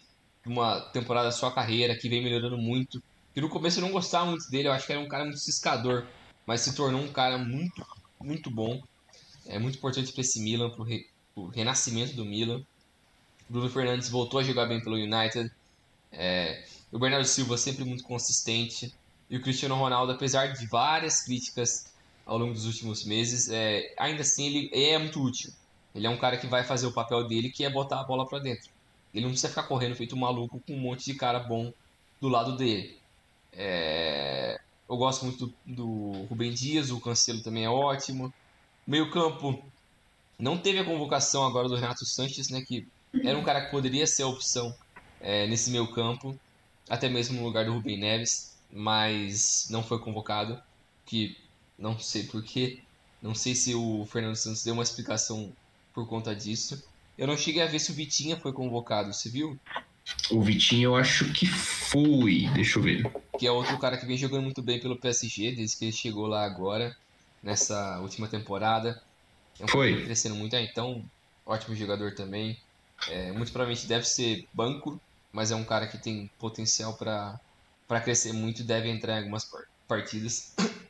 uma 0.46 0.82
temporada 0.92 1.28
da 1.28 1.32
sua 1.32 1.52
carreira, 1.52 1.96
que 1.96 2.10
vem 2.10 2.24
melhorando 2.24 2.58
muito. 2.58 3.02
Que 3.38 3.42
no 3.42 3.50
começo 3.50 3.78
eu 3.78 3.84
não 3.84 3.92
gostava 3.92 4.26
muito 4.26 4.50
dele, 4.50 4.68
eu 4.68 4.72
acho 4.72 4.88
que 4.88 4.92
era 4.92 5.00
um 5.00 5.08
cara 5.08 5.24
muito 5.24 5.38
ciscador, 5.38 6.08
mas 6.44 6.62
se 6.62 6.76
tornou 6.76 7.00
um 7.00 7.12
cara 7.12 7.38
muito, 7.38 7.86
muito 8.20 8.50
bom. 8.50 8.82
É 9.46 9.60
muito 9.60 9.78
importante 9.78 10.12
para 10.12 10.22
esse 10.22 10.40
Milan, 10.40 10.72
para 10.72 10.84
o 11.36 11.46
renascimento 11.46 12.16
do 12.16 12.26
Milan. 12.26 12.66
Bruno 13.48 13.70
Fernandes 13.70 14.10
voltou 14.10 14.40
a 14.40 14.44
jogar 14.44 14.66
bem 14.66 14.82
pelo 14.82 14.96
United. 14.96 15.52
É, 16.12 16.66
o 16.92 16.98
Bernardo 16.98 17.28
Silva 17.28 17.60
sempre 17.60 17.84
muito 17.84 18.04
consistente. 18.06 18.92
E 19.30 19.38
o 19.38 19.42
Cristiano 19.44 19.76
Ronaldo, 19.76 20.14
apesar 20.14 20.48
de 20.48 20.66
várias 20.66 21.22
críticas 21.22 21.94
ao 22.26 22.40
longo 22.40 22.56
dos 22.56 22.66
últimos 22.66 23.06
meses, 23.06 23.50
é, 23.50 23.94
ainda 24.00 24.24
assim 24.24 24.48
ele 24.48 24.70
é 24.74 24.98
muito 24.98 25.22
útil. 25.22 25.54
Ele 25.94 26.08
é 26.08 26.10
um 26.10 26.18
cara 26.18 26.38
que 26.38 26.48
vai 26.48 26.64
fazer 26.64 26.88
o 26.88 26.92
papel 26.92 27.28
dele, 27.28 27.52
que 27.52 27.64
é 27.64 27.70
botar 27.70 28.00
a 28.00 28.04
bola 28.04 28.28
para 28.28 28.40
dentro. 28.40 28.72
Ele 29.14 29.26
não 29.26 29.30
precisa 29.30 29.50
ficar 29.50 29.68
correndo 29.68 29.96
feito 29.96 30.16
um 30.16 30.20
maluco 30.22 30.60
com 30.66 30.74
um 30.74 30.80
monte 30.80 31.06
de 31.06 31.14
cara 31.14 31.38
bom 31.38 31.72
do 32.20 32.30
lado 32.30 32.58
dele. 32.58 32.97
É... 33.58 34.60
Eu 34.88 34.96
gosto 34.96 35.26
muito 35.26 35.48
do, 35.48 35.54
do 35.66 36.12
Rubem 36.30 36.54
Dias, 36.54 36.92
o 36.92 37.02
Cancelo 37.02 37.42
também 37.42 37.66
é 37.66 37.70
ótimo. 37.70 38.34
Meio 38.86 39.12
campo, 39.12 39.62
não 40.40 40.58
teve 40.58 40.80
a 40.80 40.86
convocação 40.86 41.46
agora 41.46 41.68
do 41.68 41.76
Renato 41.76 42.06
Sanches, 42.06 42.50
né, 42.50 42.62
que 42.62 42.88
era 43.24 43.38
um 43.38 43.44
cara 43.44 43.66
que 43.66 43.72
poderia 43.72 44.06
ser 44.08 44.24
a 44.24 44.28
opção 44.28 44.74
é, 45.20 45.48
nesse 45.48 45.72
meio 45.72 45.92
campo, 45.94 46.40
até 46.88 47.10
mesmo 47.10 47.38
no 47.38 47.46
lugar 47.46 47.66
do 47.66 47.74
Rubem 47.74 48.00
Neves, 48.00 48.56
mas 48.72 49.68
não 49.70 49.84
foi 49.84 50.00
convocado, 50.00 50.62
que 51.06 51.36
não 51.78 52.00
sei 52.00 52.24
porquê, 52.24 52.80
não 53.22 53.34
sei 53.34 53.56
se 53.56 53.74
o 53.74 54.06
Fernando 54.06 54.36
Santos 54.36 54.64
deu 54.64 54.74
uma 54.74 54.84
explicação 54.84 55.52
por 55.94 56.08
conta 56.08 56.36
disso. 56.36 56.82
Eu 57.18 57.28
não 57.28 57.36
cheguei 57.36 57.64
a 57.64 57.68
ver 57.68 57.80
se 57.80 57.92
o 57.92 57.96
Vitinha 57.96 58.38
foi 58.38 58.54
convocado, 58.54 59.12
você 59.12 59.30
viu? 59.30 59.60
O 60.32 60.42
Vitinha 60.42 60.86
eu 60.86 60.96
acho 60.96 61.32
que 61.34 61.46
foi, 61.46 62.50
deixa 62.54 62.80
eu 62.80 62.84
ver. 62.84 63.04
Que 63.38 63.48
é 63.48 63.52
outro 63.52 63.78
cara 63.78 63.98
que 63.98 64.06
vem 64.06 64.18
jogando 64.18 64.44
muito 64.44 64.62
bem 64.62 64.80
pelo 64.80 64.98
PSG, 64.98 65.54
desde 65.54 65.78
que 65.78 65.86
ele 65.86 65.92
chegou 65.92 66.28
lá 66.28 66.46
agora, 66.46 66.96
nessa 67.42 68.00
última 68.00 68.28
temporada. 68.28 69.02
É 69.60 69.66
um 69.66 69.68
foi. 69.68 70.04
Crescendo 70.06 70.36
muito, 70.36 70.56
é, 70.56 70.62
então, 70.62 71.04
ótimo 71.46 71.76
jogador 71.76 72.14
também. 72.14 72.58
É, 73.08 73.32
muito 73.32 73.52
provavelmente 73.52 73.88
deve 73.88 74.06
ser 74.06 74.48
banco, 74.54 75.00
mas 75.32 75.52
é 75.52 75.56
um 75.56 75.64
cara 75.64 75.88
que 75.88 75.98
tem 75.98 76.30
potencial 76.40 76.94
para 76.96 77.40
crescer 78.04 78.34
muito 78.34 78.62
e 78.62 78.66
deve 78.66 78.90
entrar 78.90 79.16
em 79.16 79.20
algumas 79.20 79.50
partidas. 79.88 80.54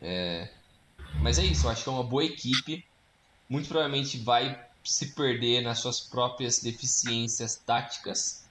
É, 0.00 0.48
mas 1.20 1.40
é 1.40 1.44
isso, 1.44 1.66
eu 1.66 1.70
acho 1.72 1.82
que 1.82 1.88
é 1.88 1.92
uma 1.92 2.04
boa 2.04 2.24
equipe 2.24 2.84
muito 3.48 3.68
provavelmente 3.68 4.18
vai 4.18 4.67
se 4.84 5.08
perder 5.08 5.62
nas 5.62 5.80
suas 5.80 6.00
próprias 6.00 6.60
deficiências 6.60 7.56
táticas, 7.56 8.44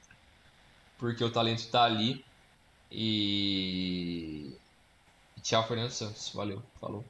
porque 0.98 1.24
o 1.24 1.32
talento 1.32 1.60
está 1.60 1.84
ali. 1.84 2.24
E... 2.92 4.54
Tchau, 5.42 5.68
Fernando 5.68 5.92
Santos. 5.92 6.32
Valeu, 6.34 6.62
falou. 6.80 7.04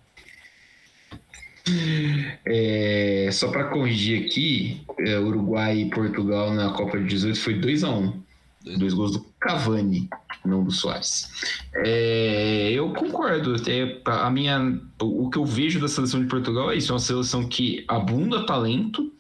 É, 2.46 3.30
só 3.32 3.52
para 3.52 3.66
corrigir 3.66 4.26
aqui, 4.26 4.86
é, 5.00 5.20
Uruguai 5.20 5.80
e 5.80 5.90
Portugal 5.90 6.54
na 6.54 6.72
Copa 6.72 6.98
de 6.98 7.06
18 7.06 7.40
foi 7.40 7.54
2 7.56 7.84
a 7.84 7.90
1 7.90 8.00
um. 8.00 8.24
Dois, 8.64 8.80
Dois 8.80 8.94
gols 8.94 9.12
do 9.14 9.26
Cavani 9.40 10.10
não 10.48 10.64
do 10.64 10.72
Soares. 10.72 11.30
É, 11.76 12.72
eu 12.72 12.94
concordo. 12.94 13.56
É, 13.70 14.02
a 14.06 14.30
minha, 14.30 14.80
o 15.02 15.30
que 15.30 15.38
eu 15.38 15.46
vejo 15.46 15.80
da 15.80 15.88
seleção 15.88 16.22
de 16.22 16.28
Portugal 16.28 16.72
é 16.72 16.76
isso: 16.76 16.92
é 16.92 16.94
uma 16.94 17.00
seleção 17.00 17.48
que 17.48 17.84
abunda 17.88 18.46
talento. 18.46 19.12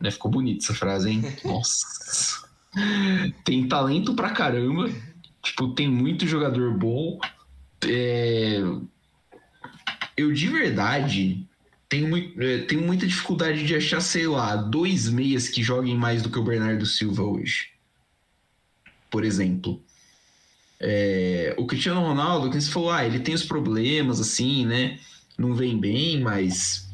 Né? 0.00 0.10
Ficou 0.10 0.30
bonita 0.30 0.64
essa 0.64 0.74
frase, 0.74 1.10
hein? 1.10 1.22
Nossa. 1.44 2.48
tem 3.44 3.66
talento 3.68 4.14
pra 4.14 4.30
caramba. 4.30 4.90
Tipo, 5.42 5.68
tem 5.74 5.88
muito 5.88 6.26
jogador 6.26 6.72
bom. 6.76 7.18
É, 7.86 8.62
eu 10.16 10.32
de 10.32 10.48
verdade 10.48 11.46
tenho, 11.88 12.42
é, 12.42 12.58
tenho 12.62 12.82
muita 12.82 13.06
dificuldade 13.06 13.64
de 13.64 13.74
achar, 13.74 14.00
sei 14.00 14.26
lá, 14.26 14.56
dois 14.56 15.08
meias 15.08 15.48
que 15.48 15.62
joguem 15.62 15.96
mais 15.96 16.22
do 16.22 16.30
que 16.30 16.38
o 16.38 16.44
Bernardo 16.44 16.86
Silva 16.86 17.22
hoje. 17.22 17.70
Por 19.10 19.24
exemplo. 19.24 19.82
É, 20.86 21.54
o 21.56 21.66
Cristiano 21.66 22.02
Ronaldo, 22.02 22.50
que 22.50 22.60
você 22.60 22.70
falou, 22.70 22.90
ah, 22.90 23.06
ele 23.06 23.18
tem 23.18 23.34
os 23.34 23.42
problemas, 23.42 24.20
assim, 24.20 24.66
né? 24.66 25.00
Não 25.38 25.54
vem 25.54 25.80
bem, 25.80 26.20
mas. 26.20 26.86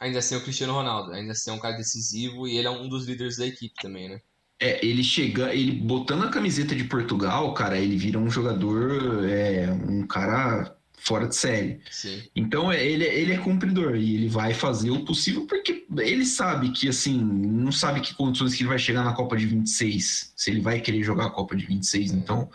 Ainda 0.00 0.18
assim 0.18 0.34
é 0.34 0.38
o 0.38 0.42
Cristiano 0.42 0.72
Ronaldo, 0.72 1.12
ainda 1.12 1.32
assim 1.32 1.50
é 1.50 1.52
um 1.52 1.58
cara 1.58 1.76
decisivo 1.76 2.48
e 2.48 2.56
ele 2.56 2.66
é 2.66 2.70
um 2.70 2.88
dos 2.88 3.06
líderes 3.06 3.36
da 3.36 3.46
equipe 3.46 3.74
também, 3.80 4.08
né? 4.08 4.20
É, 4.58 4.84
ele 4.84 5.04
chega, 5.04 5.54
ele 5.54 5.72
botando 5.72 6.24
a 6.24 6.30
camiseta 6.30 6.74
de 6.74 6.84
Portugal, 6.84 7.52
cara, 7.52 7.78
ele 7.78 7.96
vira 7.96 8.18
um 8.18 8.30
jogador, 8.30 9.28
é, 9.28 9.70
um 9.70 10.06
cara 10.06 10.74
fora 10.96 11.26
de 11.28 11.36
série. 11.36 11.80
Sim. 11.90 12.22
Então 12.34 12.70
é, 12.72 12.84
ele, 12.84 13.04
ele 13.04 13.32
é 13.32 13.38
cumpridor 13.38 13.94
e 13.96 14.14
ele 14.16 14.28
vai 14.28 14.52
fazer 14.54 14.90
o 14.90 15.04
possível 15.04 15.46
porque 15.46 15.84
ele 15.98 16.24
sabe 16.24 16.70
que 16.70 16.88
assim, 16.88 17.18
não 17.18 17.70
sabe 17.70 18.00
que 18.00 18.14
condições 18.14 18.54
que 18.54 18.62
ele 18.62 18.68
vai 18.68 18.78
chegar 18.78 19.04
na 19.04 19.12
Copa 19.12 19.36
de 19.36 19.46
26, 19.46 20.32
se 20.36 20.50
ele 20.50 20.60
vai 20.60 20.80
querer 20.80 21.02
jogar 21.02 21.26
a 21.26 21.30
Copa 21.30 21.54
de 21.54 21.66
26, 21.66 22.12
é. 22.12 22.14
então 22.16 22.48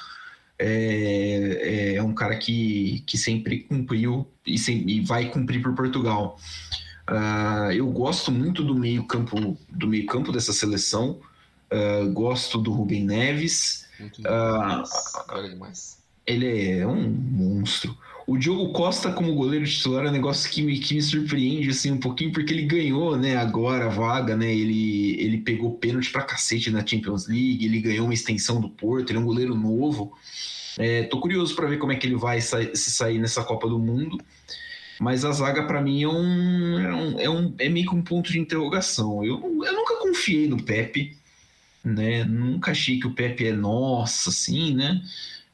é, 0.59 1.95
é 1.95 2.03
um 2.03 2.13
cara 2.13 2.37
que, 2.37 3.03
que 3.07 3.17
sempre 3.17 3.59
cumpriu 3.61 4.27
e, 4.45 4.57
sem, 4.57 4.87
e 4.89 5.01
vai 5.01 5.29
cumprir 5.29 5.61
por 5.61 5.73
Portugal. 5.73 6.37
Uh, 7.09 7.71
eu 7.71 7.89
gosto 7.91 8.31
muito 8.31 8.63
do 8.63 8.75
meio 8.75 9.03
campo 9.05 9.57
do 9.69 9.87
meio 9.87 10.05
campo 10.05 10.31
dessa 10.31 10.53
seleção. 10.53 11.19
Uh, 11.71 12.11
gosto 12.13 12.57
do 12.57 12.71
Rubem 12.71 13.03
Neves. 13.03 13.87
Muito 13.99 14.21
uh, 14.21 15.49
demais. 15.49 15.97
Ele 16.25 16.79
é 16.79 16.87
um 16.87 17.09
monstro. 17.09 17.97
O 18.27 18.37
Diogo 18.37 18.71
Costa 18.71 19.11
como 19.11 19.33
goleiro 19.33 19.65
titular 19.65 20.05
é 20.05 20.09
um 20.09 20.11
negócio 20.11 20.49
que 20.49 20.61
me, 20.61 20.79
que 20.79 20.93
me 20.95 21.01
surpreende 21.01 21.69
assim 21.69 21.91
um 21.91 21.97
pouquinho, 21.97 22.31
porque 22.31 22.53
ele 22.53 22.63
ganhou, 22.63 23.17
né, 23.17 23.35
agora 23.35 23.85
a 23.85 23.89
vaga, 23.89 24.37
né? 24.37 24.53
Ele, 24.53 25.19
ele 25.19 25.37
pegou 25.39 25.77
pênalti 25.77 26.11
pra 26.11 26.21
cacete 26.23 26.69
na 26.69 26.85
Champions 26.85 27.27
League, 27.27 27.65
ele 27.65 27.81
ganhou 27.81 28.05
uma 28.05 28.13
extensão 28.13 28.61
do 28.61 28.69
Porto, 28.69 29.09
ele 29.09 29.17
é 29.17 29.21
um 29.21 29.25
goleiro 29.25 29.55
novo. 29.55 30.13
É, 30.77 31.03
tô 31.03 31.19
curioso 31.19 31.55
para 31.55 31.67
ver 31.67 31.77
como 31.77 31.91
é 31.91 31.95
que 31.95 32.07
ele 32.07 32.15
vai 32.15 32.39
se 32.39 32.91
sair 32.91 33.19
nessa 33.19 33.43
Copa 33.43 33.67
do 33.67 33.79
Mundo. 33.79 34.17
Mas 34.99 35.25
a 35.25 35.31
zaga 35.31 35.63
para 35.65 35.81
mim 35.81 36.03
é 36.03 36.07
um, 36.07 36.79
é 36.79 36.93
um, 36.95 37.19
é 37.21 37.29
um 37.29 37.55
é 37.57 37.67
meio 37.69 37.89
que 37.89 37.95
um 37.95 38.03
ponto 38.03 38.31
de 38.31 38.39
interrogação. 38.39 39.25
Eu, 39.25 39.41
eu 39.65 39.73
nunca 39.73 39.95
confiei 39.97 40.47
no 40.47 40.61
Pepe. 40.61 41.17
né? 41.83 42.23
Nunca 42.23 42.71
achei 42.71 42.99
que 42.99 43.07
o 43.07 43.13
Pepe 43.13 43.47
é 43.47 43.51
nossa, 43.53 44.29
assim, 44.29 44.75
né? 44.75 45.01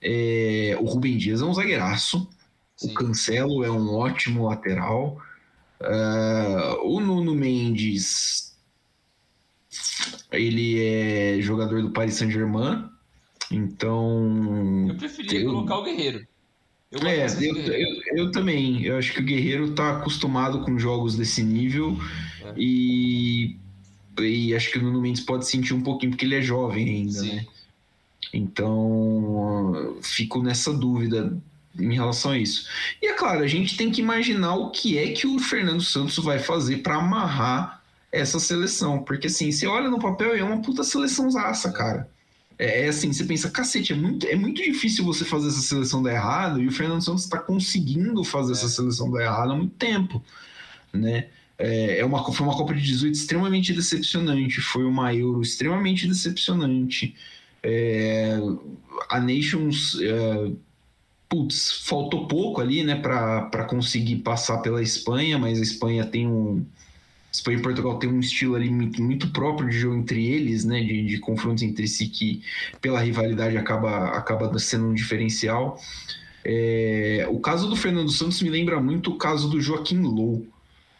É, 0.01 0.77
o 0.79 0.85
Rubem 0.85 1.17
Dias 1.17 1.41
é 1.41 1.45
um 1.45 1.53
zagueiraço. 1.53 2.27
Sim. 2.77 2.91
O 2.91 2.93
Cancelo 2.93 3.63
é 3.65 3.71
um 3.71 3.93
ótimo 3.95 4.45
lateral. 4.47 5.19
Uh, 5.81 6.81
o 6.83 6.99
Nuno 6.99 7.35
Mendes, 7.35 8.55
ele 10.31 10.83
é 10.83 11.41
jogador 11.41 11.81
do 11.81 11.91
Paris 11.91 12.15
Saint-Germain. 12.15 12.87
Então. 13.51 14.87
Eu 14.89 14.95
preferia 14.95 15.41
eu... 15.41 15.51
colocar 15.51 15.79
o 15.79 15.83
Guerreiro. 15.83 16.25
Eu 16.89 17.05
é, 17.05 17.25
eu, 17.25 17.55
eu, 17.57 18.01
eu, 18.15 18.31
também. 18.31 18.83
Eu 18.83 18.97
acho 18.97 19.11
que 19.13 19.19
o 19.19 19.25
Guerreiro 19.25 19.65
está 19.65 19.97
acostumado 19.97 20.61
com 20.61 20.79
jogos 20.79 21.17
desse 21.17 21.43
nível 21.43 21.97
é. 22.41 22.53
e, 22.55 23.57
e 24.19 24.55
acho 24.55 24.71
que 24.71 24.77
o 24.77 24.81
Nuno 24.81 25.01
Mendes 25.01 25.21
pode 25.21 25.45
sentir 25.45 25.73
um 25.73 25.81
pouquinho 25.81 26.13
porque 26.13 26.23
ele 26.23 26.35
é 26.35 26.41
jovem 26.41 26.87
ainda, 26.87 27.11
Sim. 27.11 27.35
né? 27.35 27.45
Então, 28.33 29.97
fico 30.01 30.41
nessa 30.41 30.73
dúvida 30.73 31.37
em 31.79 31.93
relação 31.93 32.31
a 32.31 32.37
isso. 32.37 32.67
E 33.01 33.07
é 33.07 33.13
claro, 33.13 33.43
a 33.43 33.47
gente 33.47 33.77
tem 33.77 33.91
que 33.91 34.01
imaginar 34.01 34.55
o 34.55 34.71
que 34.71 34.97
é 34.97 35.11
que 35.11 35.27
o 35.27 35.39
Fernando 35.39 35.83
Santos 35.83 36.17
vai 36.17 36.39
fazer 36.39 36.77
para 36.77 36.95
amarrar 36.95 37.83
essa 38.11 38.39
seleção, 38.39 39.03
porque 39.03 39.27
assim, 39.27 39.51
você 39.51 39.67
olha 39.67 39.89
no 39.89 39.99
papel 39.99 40.35
é 40.35 40.43
uma 40.43 40.61
puta 40.61 40.83
seleção 40.83 41.29
zaça, 41.29 41.71
cara. 41.71 42.09
É, 42.59 42.85
é, 42.85 42.87
assim, 42.87 43.13
você 43.13 43.23
pensa, 43.23 43.51
cacete, 43.51 43.93
é 43.93 43.95
muito, 43.95 44.25
é 44.25 44.35
muito 44.35 44.61
difícil 44.61 45.05
você 45.05 45.23
fazer 45.23 45.49
essa 45.49 45.61
seleção 45.61 46.01
dar 46.01 46.13
errado, 46.13 46.61
e 46.61 46.67
o 46.67 46.71
Fernando 46.71 47.03
Santos 47.03 47.23
está 47.23 47.37
conseguindo 47.37 48.23
fazer 48.23 48.53
é. 48.53 48.55
essa 48.55 48.69
seleção 48.69 49.11
dar 49.11 49.23
errado 49.23 49.51
há 49.51 49.55
muito 49.55 49.75
tempo, 49.75 50.23
né? 50.91 51.27
É, 51.59 51.99
é 51.99 52.05
uma, 52.05 52.23
foi 52.31 52.45
uma 52.45 52.55
Copa 52.55 52.73
de 52.73 52.81
18 52.81 53.13
extremamente 53.15 53.73
decepcionante, 53.73 54.61
foi 54.61 54.85
uma 54.85 55.13
Euro 55.13 55.41
extremamente 55.41 56.07
decepcionante. 56.07 57.15
É, 57.63 58.37
a 59.09 59.19
Nations, 59.19 59.99
é, 59.99 60.51
putz, 61.29 61.83
faltou 61.83 62.27
pouco 62.27 62.61
ali, 62.61 62.83
né, 62.83 62.95
para 62.95 63.65
conseguir 63.65 64.17
passar 64.17 64.59
pela 64.59 64.81
Espanha, 64.81 65.37
mas 65.37 65.59
a 65.59 65.63
Espanha 65.63 66.05
tem 66.05 66.27
um, 66.27 66.65
Espanha 67.31 67.59
e 67.59 67.61
Portugal 67.61 67.99
tem 67.99 68.09
um 68.09 68.19
estilo 68.19 68.55
ali 68.55 68.69
muito, 68.69 69.01
muito 69.01 69.29
próprio 69.31 69.69
de 69.69 69.77
jogo 69.77 69.95
entre 69.95 70.25
eles, 70.25 70.65
né? 70.65 70.81
De, 70.81 71.05
de, 71.05 71.19
confrontos 71.19 71.63
entre 71.63 71.87
si 71.87 72.07
que, 72.07 72.41
pela 72.81 72.99
rivalidade, 72.99 73.57
acaba, 73.57 74.09
acaba 74.09 74.57
sendo 74.59 74.87
um 74.87 74.93
diferencial. 74.93 75.79
É, 76.43 77.27
o 77.29 77.39
caso 77.39 77.69
do 77.69 77.75
Fernando 77.75 78.09
Santos 78.11 78.41
me 78.41 78.49
lembra 78.49 78.79
muito 78.81 79.11
o 79.11 79.17
caso 79.17 79.49
do 79.49 79.59
Joaquim 79.59 79.99
Low 80.01 80.45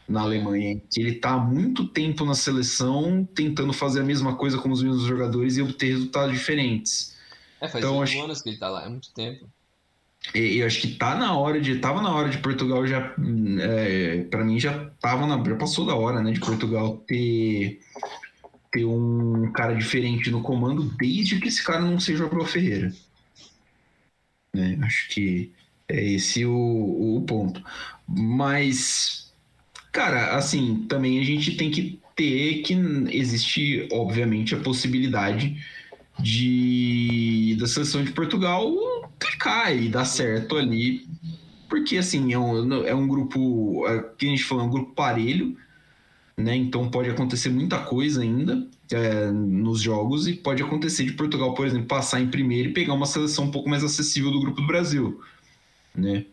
na 0.08 0.22
Alemanha, 0.22 0.82
que 0.90 1.02
ele 1.02 1.12
está 1.12 1.32
há 1.32 1.38
muito 1.38 1.86
tempo 1.88 2.24
na 2.24 2.34
seleção 2.34 3.28
tentando 3.36 3.74
fazer 3.74 4.02
a 4.02 4.04
mesma 4.04 4.36
coisa 4.36 4.58
com 4.58 4.70
os 4.70 4.82
mesmos 4.82 5.04
jogadores 5.04 5.58
e 5.58 5.62
obter 5.62 5.88
resultados 5.88 6.34
diferentes. 6.34 7.16
É, 7.60 7.68
faz 7.68 7.84
então, 7.84 8.02
acho... 8.02 8.22
anos 8.22 8.42
que 8.42 8.50
ele 8.50 8.56
está 8.56 8.70
lá, 8.70 8.86
é 8.86 8.90
muito 8.90 9.12
tempo. 9.14 9.50
E, 10.34 10.58
eu 10.58 10.68
acho 10.68 10.82
que 10.82 10.96
tá 10.96 11.16
na 11.16 11.38
hora 11.38 11.60
de. 11.60 11.80
Tava 11.80 12.02
na 12.02 12.14
hora 12.14 12.30
de 12.30 12.38
Portugal 12.40 12.86
já. 12.86 13.14
É, 13.60 14.26
para 14.30 14.44
mim 14.44 14.60
já 14.60 14.90
tava 15.00 15.26
na. 15.26 15.44
Já 15.44 15.56
passou 15.56 15.86
da 15.86 15.96
hora, 15.96 16.22
né? 16.22 16.32
De 16.32 16.40
Portugal 16.40 16.98
ter. 17.08 17.80
Ter 18.72 18.84
um 18.84 19.52
cara 19.54 19.74
diferente 19.74 20.30
no 20.30 20.42
comando, 20.42 20.84
desde 20.98 21.40
que 21.40 21.48
esse 21.48 21.64
cara 21.64 21.80
não 21.80 22.00
seja 22.00 22.24
o 22.24 22.28
Abel 22.28 22.46
Ferreira. 22.46 22.94
Né? 24.54 24.78
Acho 24.82 25.10
que 25.10 25.52
é 25.88 26.04
esse 26.04 26.46
o, 26.46 27.18
o 27.18 27.24
ponto. 27.26 27.64
Mas, 28.06 29.32
cara, 29.92 30.36
assim, 30.36 30.86
também 30.90 31.20
a 31.20 31.24
gente 31.24 31.56
tem 31.56 31.72
que 31.72 32.00
ter 32.16 32.62
que 32.64 32.74
existe, 33.10 33.88
obviamente, 33.92 34.54
a 34.54 34.60
possibilidade 34.60 35.64
de 36.20 37.56
da 37.60 37.68
seleção 37.68 38.04
de 38.04 38.12
Portugal 38.12 38.68
clicar 39.20 39.76
e 39.76 39.90
dar 39.90 40.06
certo 40.06 40.58
ali. 40.58 41.08
Porque, 41.70 41.98
assim, 41.98 42.34
é 42.34 42.40
um, 42.40 42.86
é 42.86 42.96
um 42.96 43.08
grupo, 43.08 43.86
é, 43.88 44.04
que 44.18 44.26
a 44.26 44.30
gente 44.30 44.44
falou, 44.44 44.64
é 44.64 44.68
um 44.68 44.72
grupo 44.72 44.94
parelho, 44.94 45.58
né? 46.38 46.56
Então 46.56 46.90
pode 46.90 47.10
acontecer 47.10 47.50
muita 47.50 47.80
coisa 47.80 48.22
ainda 48.22 48.66
é, 48.92 49.32
nos 49.32 49.82
jogos 49.82 50.28
e 50.28 50.34
pode 50.34 50.62
acontecer 50.62 51.04
de 51.04 51.14
Portugal, 51.14 51.54
por 51.54 51.66
exemplo, 51.66 51.88
passar 51.88 52.22
em 52.22 52.28
primeiro 52.28 52.70
e 52.70 52.74
pegar 52.74 52.94
uma 52.94 53.06
seleção 53.06 53.46
um 53.46 53.52
pouco 53.52 53.70
mais 53.70 53.84
acessível 53.84 54.32
do 54.32 54.40
grupo 54.40 54.62
do 54.62 54.68
Brasil, 54.68 55.22
né? 55.96 56.26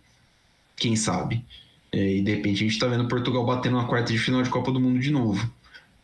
Quem 0.76 0.94
sabe? 0.94 1.44
É, 1.90 2.16
e 2.16 2.22
de 2.22 2.34
repente 2.34 2.64
a 2.64 2.68
gente 2.68 2.78
tá 2.78 2.86
vendo 2.86 3.08
Portugal 3.08 3.44
batendo 3.46 3.76
na 3.76 3.84
quarta 3.84 4.12
de 4.12 4.18
final 4.18 4.42
de 4.42 4.50
Copa 4.50 4.70
do 4.70 4.80
Mundo 4.80 4.98
de 5.00 5.10
novo. 5.10 5.50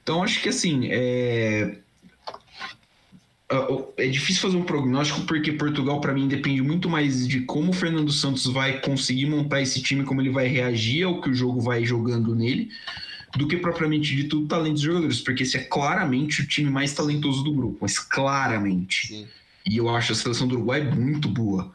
Então 0.02 0.22
acho 0.22 0.42
que 0.42 0.48
assim, 0.48 0.88
é, 0.90 1.78
é 3.96 4.06
difícil 4.06 4.42
fazer 4.42 4.56
um 4.56 4.62
prognóstico 4.62 5.22
porque 5.22 5.52
Portugal 5.52 6.00
para 6.00 6.14
mim 6.14 6.28
depende 6.28 6.62
muito 6.62 6.88
mais 6.88 7.26
de 7.26 7.40
como 7.40 7.70
o 7.70 7.74
Fernando 7.74 8.12
Santos 8.12 8.46
vai 8.46 8.80
conseguir 8.80 9.26
montar 9.26 9.60
esse 9.60 9.82
time, 9.82 10.04
como 10.04 10.20
ele 10.20 10.30
vai 10.30 10.46
reagir 10.46 11.04
ao 11.04 11.20
que 11.20 11.30
o 11.30 11.34
jogo 11.34 11.60
vai 11.60 11.84
jogando 11.84 12.34
nele, 12.34 12.70
do 13.36 13.48
que 13.48 13.56
propriamente 13.56 14.14
de 14.14 14.24
tudo 14.24 14.46
talento 14.46 14.74
dos 14.74 14.82
jogadores, 14.82 15.20
porque 15.20 15.42
esse 15.42 15.56
é 15.56 15.64
claramente 15.64 16.42
o 16.42 16.46
time 16.46 16.70
mais 16.70 16.92
talentoso 16.92 17.42
do 17.42 17.52
grupo, 17.52 17.78
mas 17.80 17.98
claramente. 17.98 19.08
Sim. 19.08 19.28
E 19.66 19.76
eu 19.76 19.88
acho 19.88 20.12
a 20.12 20.14
seleção 20.14 20.46
do 20.46 20.54
Uruguai 20.54 20.82
muito 20.82 21.28
boa, 21.28 21.72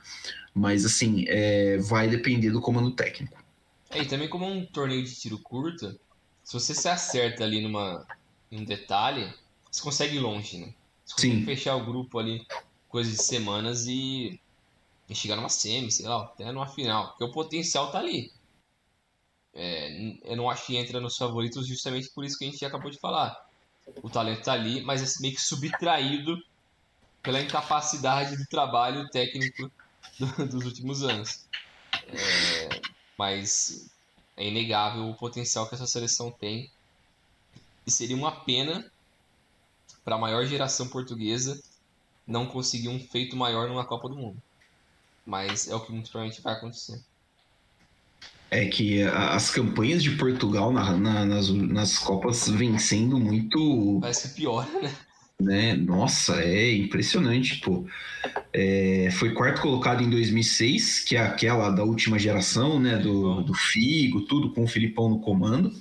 mas 0.53 0.85
assim 0.85 1.25
é, 1.27 1.77
vai 1.77 2.07
depender 2.07 2.51
do 2.51 2.61
comando 2.61 2.91
técnico. 2.91 3.37
É, 3.89 4.01
e 4.01 4.05
também 4.05 4.29
como 4.29 4.49
um 4.49 4.65
torneio 4.65 5.03
de 5.03 5.13
tiro 5.13 5.37
curto, 5.39 5.97
se 6.41 6.53
você 6.53 6.73
se 6.73 6.87
acerta 6.87 7.43
ali 7.43 7.61
numa 7.61 8.05
em 8.49 8.61
um 8.61 8.63
detalhe, 8.63 9.27
você 9.69 9.81
consegue 9.81 10.15
ir 10.15 10.19
longe, 10.19 10.57
né? 10.57 10.73
Sim. 11.05 11.45
fechar 11.45 11.75
o 11.75 11.85
grupo 11.85 12.17
ali, 12.17 12.45
coisa 12.87 13.11
de 13.11 13.21
semanas 13.21 13.85
e, 13.85 14.39
e 15.07 15.15
chegar 15.15 15.35
numa 15.35 15.49
semi, 15.49 15.91
sei 15.91 16.07
lá, 16.07 16.23
até 16.23 16.51
numa 16.51 16.67
final. 16.67 17.09
Porque 17.09 17.25
o 17.25 17.31
potencial 17.31 17.91
tá 17.91 17.99
ali. 17.99 18.31
É, 19.53 20.31
eu 20.31 20.35
não 20.35 20.49
acho 20.49 20.65
que 20.65 20.75
entra 20.75 20.99
nos 20.99 21.15
favoritos 21.15 21.67
justamente 21.67 22.11
por 22.13 22.25
isso 22.25 22.37
que 22.37 22.45
a 22.45 22.51
gente 22.51 22.65
acabou 22.65 22.91
de 22.91 22.99
falar. 22.99 23.35
O 24.03 24.09
talento 24.09 24.43
tá 24.43 24.53
ali, 24.53 24.81
mas 24.81 25.01
é 25.01 25.21
meio 25.21 25.35
que 25.35 25.41
subtraído 25.41 26.35
pela 27.21 27.41
incapacidade 27.41 28.35
de 28.35 28.45
trabalho 28.47 29.07
técnico 29.09 29.71
do, 30.19 30.47
dos 30.47 30.65
últimos 30.65 31.03
anos. 31.03 31.47
É, 32.07 32.81
mas 33.17 33.89
é 34.35 34.47
inegável 34.47 35.09
o 35.09 35.17
potencial 35.17 35.67
que 35.69 35.75
essa 35.75 35.87
seleção 35.87 36.31
tem. 36.31 36.69
E 37.87 37.91
seria 37.91 38.15
uma 38.15 38.43
pena 38.43 38.83
para 40.05 40.15
a 40.15 40.19
maior 40.19 40.45
geração 40.45 40.87
portuguesa 40.87 41.59
não 42.27 42.45
conseguir 42.45 42.89
um 42.89 42.99
feito 42.99 43.35
maior 43.35 43.67
numa 43.67 43.83
Copa 43.83 44.07
do 44.07 44.15
Mundo. 44.15 44.37
Mas 45.25 45.67
é 45.67 45.75
o 45.75 45.79
que 45.79 45.91
muito 45.91 46.11
provavelmente 46.11 46.41
vai 46.41 46.53
acontecer. 46.53 47.01
É 48.51 48.65
que 48.67 49.01
as 49.01 49.49
campanhas 49.49 50.03
de 50.03 50.11
Portugal 50.11 50.71
na, 50.71 50.95
na, 50.95 51.25
nas, 51.25 51.49
nas 51.49 51.97
Copas 51.97 52.47
vêm 52.47 52.77
sendo 52.77 53.19
muito. 53.19 53.97
Parece 53.99 54.29
que 54.29 54.35
pior, 54.35 54.67
né? 54.81 54.95
né? 55.41 55.75
Nossa, 55.75 56.39
é 56.41 56.75
impressionante, 56.75 57.59
pô. 57.59 57.85
É, 58.53 59.09
foi 59.13 59.33
quarto 59.33 59.61
colocado 59.61 60.03
em 60.03 60.09
2006, 60.09 60.99
que 60.99 61.15
é 61.15 61.19
aquela 61.19 61.71
da 61.71 61.83
última 61.83 62.19
geração, 62.19 62.79
né? 62.79 62.97
Do, 62.97 63.41
do 63.41 63.53
Figo, 63.55 64.21
tudo 64.21 64.51
com 64.51 64.63
o 64.63 64.67
Filipão 64.67 65.09
no 65.09 65.19
comando 65.19 65.75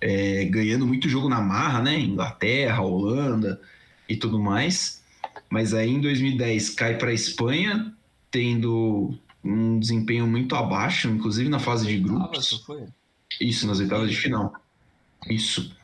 é, 0.00 0.44
ganhando 0.44 0.86
muito 0.86 1.08
jogo 1.08 1.28
na 1.28 1.40
marra, 1.40 1.82
né? 1.82 1.98
Inglaterra, 1.98 2.82
Holanda 2.82 3.60
e 4.08 4.16
tudo 4.16 4.38
mais. 4.38 5.02
Mas 5.48 5.72
aí 5.74 5.90
em 5.90 6.00
2010 6.00 6.70
cai 6.70 6.98
para 6.98 7.10
a 7.10 7.14
Espanha, 7.14 7.92
tendo 8.30 9.16
um 9.42 9.78
desempenho 9.78 10.26
muito 10.26 10.54
abaixo, 10.54 11.08
inclusive 11.08 11.48
na 11.48 11.58
fase 11.58 11.86
de 11.86 11.98
grupos. 11.98 12.64
Isso, 13.40 13.66
nas 13.66 13.78
oitavas 13.78 14.10
de 14.10 14.16
final. 14.16 14.52
Isso. 15.28 15.74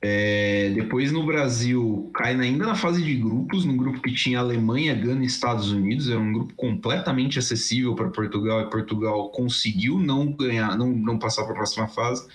É, 0.00 0.70
depois 0.76 1.10
no 1.10 1.26
Brasil 1.26 2.08
cai 2.14 2.32
ainda 2.34 2.66
na 2.66 2.76
fase 2.76 3.02
de 3.02 3.14
grupos, 3.16 3.64
no 3.64 3.76
grupo 3.76 4.00
que 4.00 4.12
tinha 4.12 4.38
Alemanha, 4.38 4.94
Gana 4.94 5.24
e 5.24 5.26
Estados 5.26 5.72
Unidos, 5.72 6.08
era 6.08 6.20
um 6.20 6.32
grupo 6.32 6.54
completamente 6.54 7.38
acessível 7.38 7.96
para 7.96 8.08
Portugal 8.08 8.60
e 8.60 8.70
Portugal 8.70 9.28
conseguiu 9.30 9.98
não 9.98 10.30
ganhar, 10.30 10.78
não, 10.78 10.90
não 10.92 11.18
passar 11.18 11.42
para 11.42 11.52
a 11.52 11.56
próxima 11.56 11.88
fase. 11.88 12.28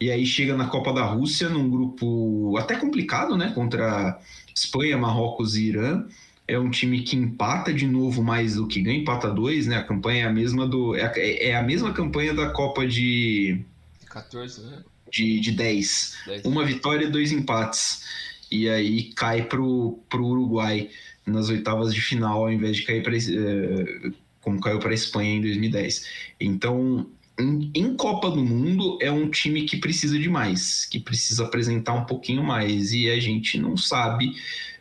E 0.00 0.10
aí 0.10 0.24
chega 0.24 0.56
na 0.56 0.66
Copa 0.66 0.94
da 0.94 1.04
Rússia 1.04 1.50
num 1.50 1.68
grupo 1.68 2.56
até 2.56 2.74
complicado, 2.74 3.36
né? 3.36 3.52
Contra 3.54 4.18
Espanha, 4.54 4.96
Marrocos 4.96 5.56
e 5.56 5.66
Irã. 5.66 6.06
É 6.48 6.58
um 6.58 6.70
time 6.70 7.02
que 7.02 7.14
empata 7.14 7.72
de 7.72 7.86
novo 7.86 8.22
mais 8.24 8.54
do 8.54 8.66
que 8.66 8.80
ganha, 8.80 8.98
empata 8.98 9.30
dois, 9.30 9.66
né? 9.66 9.76
A 9.76 9.84
campanha 9.84 10.24
é 10.24 10.26
a 10.26 10.32
mesma 10.32 10.66
do. 10.66 10.96
É, 10.96 11.48
é 11.48 11.54
a 11.54 11.62
mesma 11.62 11.92
campanha 11.92 12.32
da 12.32 12.48
Copa 12.48 12.86
de. 12.86 13.62
14, 14.08 14.62
né? 14.62 14.82
De, 15.12 15.38
de 15.38 15.52
10. 15.52 16.16
10. 16.26 16.44
Uma 16.46 16.64
vitória 16.64 17.04
e 17.04 17.10
dois 17.10 17.30
empates. 17.30 18.02
E 18.50 18.68
aí 18.70 19.12
cai 19.12 19.44
pro, 19.44 20.00
pro 20.08 20.24
Uruguai 20.24 20.88
nas 21.26 21.50
oitavas 21.50 21.94
de 21.94 22.00
final, 22.00 22.44
ao 22.44 22.52
invés 22.52 22.78
de 22.78 22.84
cair 22.84 23.02
para. 23.02 23.16
Eh, 23.16 24.12
como 24.40 24.60
caiu 24.60 24.78
para 24.78 24.90
a 24.90 24.94
Espanha 24.94 25.36
em 25.36 25.40
2010. 25.42 26.06
Então, 26.40 27.06
em, 27.40 27.70
em, 27.74 27.96
Copa 27.96 28.30
do 28.30 28.44
Mundo 28.44 28.98
é 29.00 29.10
um 29.10 29.30
time 29.30 29.64
que 29.64 29.76
precisa 29.76 30.18
de 30.18 30.28
mais, 30.28 30.86
que 30.86 30.98
precisa 30.98 31.44
apresentar 31.44 31.94
um 31.94 32.04
pouquinho 32.04 32.42
mais 32.42 32.92
e 32.92 33.10
a 33.10 33.18
gente 33.18 33.58
não 33.58 33.76
sabe 33.76 34.32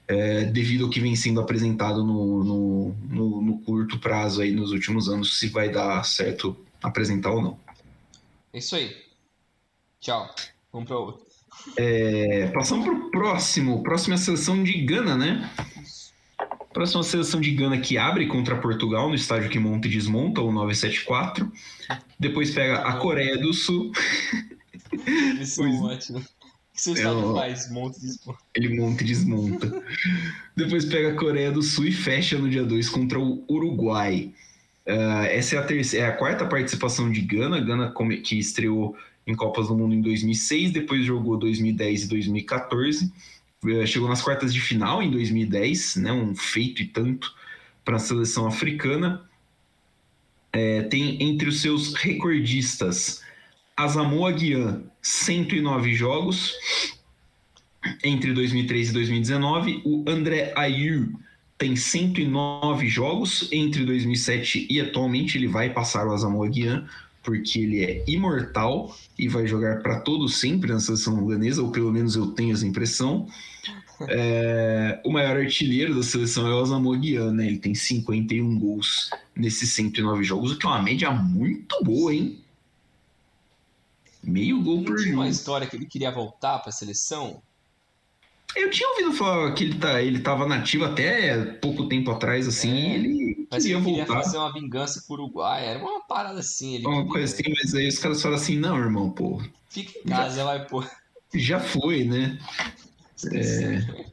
é, 0.08 0.46
devido 0.46 0.86
ao 0.86 0.90
que 0.90 1.00
vem 1.00 1.16
sendo 1.16 1.40
apresentado 1.40 2.04
no, 2.04 2.44
no, 2.44 2.96
no, 3.10 3.42
no, 3.42 3.60
curto 3.60 4.00
prazo 4.00 4.42
aí 4.42 4.52
nos 4.52 4.72
últimos 4.72 5.08
anos, 5.08 5.40
se 5.40 5.48
vai 5.50 5.70
dar 5.70 6.04
certo 6.04 6.58
apresentar 6.82 7.32
ou 7.32 7.42
não. 7.42 7.60
É 8.52 8.58
isso 8.58 8.76
aí. 8.76 8.96
Tchau. 10.00 10.34
Vamos 10.72 10.88
para 10.88 10.98
outro. 10.98 11.30
É, 11.78 12.48
passamos 12.48 12.86
para 12.86 12.94
o 12.94 13.12
próximo. 13.12 13.84
Próxima 13.84 14.18
seleção 14.18 14.64
de 14.64 14.74
Gana, 14.84 15.16
né? 15.16 15.50
Próxima 16.74 17.04
seleção 17.04 17.42
de 17.42 17.52
Gana 17.52 17.80
que 17.80 17.98
abre 17.98 18.28
contra 18.28 18.56
Portugal 18.56 19.10
no 19.10 19.16
estádio 19.16 19.50
que 19.50 19.58
monta 19.58 19.88
e 19.88 19.92
desmonta, 19.92 20.42
o 20.42 20.52
974. 20.52 21.52
Depois 22.20 22.52
pega 22.52 22.80
a 22.80 22.94
Coreia 22.94 23.38
do 23.38 23.54
Sul. 23.54 23.92
Isso 25.40 25.64
é 25.64 25.70
ótimo. 25.70 26.20
O 26.20 26.22
que 26.74 26.82
seu 26.82 26.94
estádio 26.94 27.32
é, 27.32 27.34
faz? 27.34 27.72
Monta 27.72 27.98
e 27.98 28.02
desmonta. 28.02 28.40
Ele 28.56 28.80
monta 28.80 29.04
e 29.04 29.06
desmonta. 29.08 29.84
Depois 30.56 30.86
pega 30.86 31.10
a 31.10 31.16
Coreia 31.16 31.52
do 31.52 31.64
Sul 31.64 31.86
e 31.86 31.92
fecha 31.92 32.38
no 32.38 32.50
dia 32.50 32.64
2 32.64 32.90
contra 32.90 33.20
o 33.20 33.44
Uruguai. 33.50 34.32
Uh, 34.86 35.26
essa 35.30 35.56
é 35.56 35.60
a, 35.60 35.64
terceira, 35.64 36.06
é 36.06 36.10
a 36.10 36.14
quarta 36.16 36.46
participação 36.46 37.12
de 37.12 37.22
Gana. 37.22 37.60
Gana 37.60 37.94
que 38.24 38.38
estreou 38.38 38.96
em 39.26 39.36
Copas 39.36 39.68
do 39.68 39.78
Mundo 39.78 39.94
em 39.94 40.02
2006, 40.02 40.72
depois 40.72 41.06
jogou 41.06 41.38
2010 41.38 42.04
e 42.04 42.08
2014. 42.08 43.12
Eh, 43.66 43.86
chegou 43.86 44.08
nas 44.08 44.22
quartas 44.22 44.54
de 44.54 44.62
final 44.62 45.02
em 45.02 45.12
2010, 45.12 45.98
né, 45.98 46.12
um 46.12 46.36
feito 46.36 46.82
e 46.82 46.86
tanto 46.86 47.34
para 47.84 47.98
a 47.98 48.00
seleção 48.00 48.48
africana. 48.48 49.22
É, 50.52 50.84
tem 50.84 51.22
entre 51.22 51.50
os 51.50 51.62
seus 51.62 51.94
recordistas 51.94 53.22
Asamoah 53.78 54.36
Gyan, 54.36 54.84
109 55.02 55.94
jogos 55.94 56.54
entre 58.04 58.34
2003 58.34 58.90
e 58.90 58.94
2019. 58.94 59.82
O 59.86 60.04
André 60.08 60.54
Ayew 60.56 61.20
tem 61.58 61.76
109 61.76 62.88
jogos 62.88 63.48
entre 63.52 63.86
2007 63.86 64.68
e 64.70 64.82
atualmente 64.82 65.38
ele 65.38 65.48
vai 65.48 65.70
passar 65.70 66.08
o 66.08 66.14
Asamoah 66.14 66.52
Gyan 66.52 66.88
porque 67.22 67.60
ele 67.60 67.84
é 67.84 68.04
imortal 68.08 68.96
e 69.18 69.28
vai 69.28 69.46
jogar 69.46 69.82
para 69.82 70.00
todo 70.00 70.28
sempre 70.28 70.72
na 70.72 70.80
seleção 70.80 71.26
ganesa, 71.26 71.62
ou 71.62 71.70
pelo 71.70 71.92
menos 71.92 72.16
eu 72.16 72.28
tenho 72.28 72.54
essa 72.54 72.66
impressão. 72.66 73.28
É, 74.08 75.02
o 75.04 75.12
maior 75.12 75.38
artilheiro 75.38 75.96
da 75.96 76.04
seleção 76.04 76.48
é 76.48 76.54
o 76.54 76.62
Osamu 76.62 76.96
né? 76.96 77.48
Ele 77.48 77.58
tem 77.58 77.76
51 77.76 78.58
gols 78.58 79.10
nesses 79.36 79.74
109 79.74 80.24
jogos, 80.24 80.52
o 80.52 80.58
que 80.58 80.66
é 80.66 80.70
uma 80.70 80.82
média 80.82 81.12
muito 81.12 81.84
boa, 81.84 82.14
hein? 82.14 82.42
Meio 84.24 84.62
gol 84.62 84.84
por 84.84 84.98
jogo. 84.98 85.16
uma 85.16 85.30
história 85.30 85.68
que 85.68 85.76
ele 85.76 85.86
queria 85.86 86.12
voltar 86.12 86.60
para 86.60 86.70
a 86.70 86.74
seleção? 86.74 87.42
Eu 88.56 88.70
tinha 88.72 88.90
ouvido 88.90 89.14
falar 89.14 89.54
que 89.54 89.64
ele, 89.64 89.78
tá, 89.78 90.02
ele 90.02 90.20
tava 90.20 90.48
nativo 90.48 90.84
até 90.84 91.38
pouco 91.38 91.88
tempo 91.88 92.10
atrás, 92.12 92.48
assim, 92.48 92.72
é, 92.72 92.96
ele 92.96 93.48
mas 93.50 93.64
queria, 93.64 93.78
ele 93.78 93.86
queria 93.86 94.06
voltar. 94.06 94.24
fazer 94.24 94.38
uma 94.38 94.52
vingança 94.52 95.04
pro 95.08 95.16
Uruguai, 95.16 95.66
era 95.66 95.80
uma 95.80 96.02
parada 96.02 96.40
assim. 96.40 96.76
Ele 96.76 96.86
uma 96.86 96.98
queria... 96.98 97.12
coisa 97.12 97.34
assim, 97.34 97.44
mas 97.56 97.76
aí 97.76 97.88
os 97.88 98.00
caras 98.00 98.22
falam 98.22 98.38
assim, 98.38 98.58
não, 98.58 98.78
irmão, 98.78 99.12
pô. 99.12 99.42
Fica 99.70 100.00
em 100.00 100.04
casa, 100.04 100.38
já, 100.38 100.44
vai, 100.44 100.66
pô. 100.66 100.84
Já 101.34 101.60
foi, 101.60 102.04
né? 102.06 102.40
É... 103.26 104.10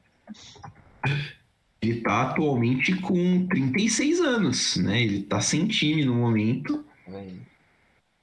Ele 1.80 2.00
tá 2.00 2.22
atualmente 2.22 2.94
com 2.96 3.46
36 3.46 4.20
anos, 4.20 4.76
né? 4.76 5.02
Ele 5.02 5.22
tá 5.22 5.40
sem 5.40 5.66
time 5.66 6.04
no 6.04 6.14
momento. 6.14 6.84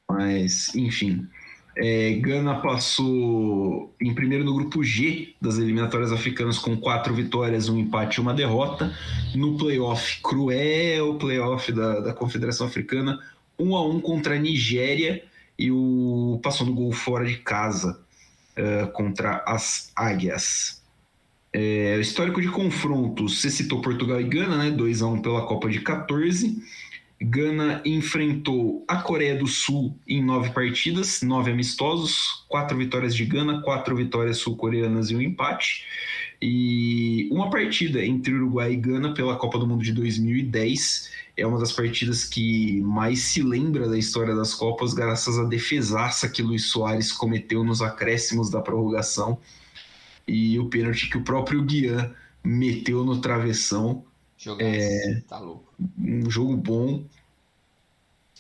Mas, 0.10 0.74
enfim. 0.76 1.28
É, 1.76 2.14
Gana 2.20 2.62
passou 2.62 3.96
em 4.00 4.14
primeiro 4.14 4.44
no 4.44 4.54
grupo 4.54 4.84
G 4.84 5.34
das 5.42 5.58
eliminatórias 5.58 6.12
africanas 6.12 6.60
com 6.60 6.78
quatro 6.78 7.16
vitórias, 7.16 7.68
um 7.68 7.80
empate 7.80 8.18
e 8.18 8.22
uma 8.22 8.34
derrota. 8.34 8.96
No 9.34 9.58
playoff, 9.58 10.22
cruel 10.22 11.16
playoff 11.16 11.72
da, 11.72 12.00
da 12.00 12.14
Confederação 12.14 12.68
Africana, 12.68 13.20
um 13.58 13.76
a 13.76 13.88
um 13.88 14.00
contra 14.00 14.36
a 14.36 14.40
Nigéria 14.40 15.24
e 15.58 15.72
o 15.72 16.40
passou 16.44 16.68
no 16.68 16.74
gol 16.74 16.92
fora 16.92 17.26
de 17.26 17.38
casa 17.38 18.04
uh, 18.58 18.92
contra 18.92 19.44
as 19.46 19.92
Águias. 19.96 20.82
É, 21.56 22.00
histórico 22.00 22.42
de 22.42 22.48
confrontos, 22.48 23.40
você 23.40 23.50
citou 23.50 23.80
Portugal 23.80 24.20
e 24.20 24.24
Gana, 24.24 24.58
né? 24.58 24.72
2 24.72 25.02
a 25.04 25.08
1 25.08 25.22
pela 25.22 25.46
Copa 25.46 25.70
de 25.70 25.82
14. 25.82 26.64
Gana 27.22 27.82
enfrentou 27.86 28.84
a 28.88 28.98
Coreia 28.98 29.36
do 29.36 29.48
Sul 29.48 29.98
em 30.08 30.22
nove 30.22 30.50
partidas, 30.50 31.22
nove 31.22 31.52
amistosos, 31.52 32.44
quatro 32.50 32.78
vitórias 32.78 33.16
de 33.16 33.24
Gana, 33.24 33.62
quatro 33.62 33.96
vitórias 33.96 34.38
sul-coreanas 34.38 35.10
e 35.10 35.16
um 35.16 35.22
empate. 35.22 35.86
E 36.46 37.30
uma 37.32 37.50
partida 37.50 38.06
entre 38.06 38.34
Uruguai 38.34 38.74
e 38.74 38.76
Gana 38.76 39.14
pela 39.14 39.38
Copa 39.38 39.58
do 39.58 39.66
Mundo 39.66 39.82
de 39.82 39.94
2010 39.94 41.10
é 41.38 41.48
uma 41.48 41.58
das 41.58 41.72
partidas 41.72 42.26
que 42.26 42.82
mais 42.82 43.22
se 43.22 43.42
lembra 43.42 43.88
da 43.88 43.98
história 43.98 44.36
das 44.36 44.54
Copas, 44.54 44.94
graças 44.94 45.40
à 45.40 45.46
defesaça 45.46 46.28
que 46.28 46.42
Luiz 46.42 46.66
Soares 46.66 47.14
cometeu 47.14 47.64
nos 47.64 47.82
acréscimos 47.82 48.50
da 48.50 48.60
prorrogação 48.60 49.40
e 50.28 50.60
o 50.60 50.68
pênalti 50.68 51.10
que 51.10 51.18
o 51.18 51.24
próprio 51.24 51.64
Guian 51.64 52.14
meteu 52.44 53.06
no 53.06 53.22
travessão 53.22 54.04
é, 54.60 55.22
tá 55.30 55.40
louco. 55.40 55.74
Um 55.98 56.30
jogo 56.30 56.58
bom. 56.58 57.06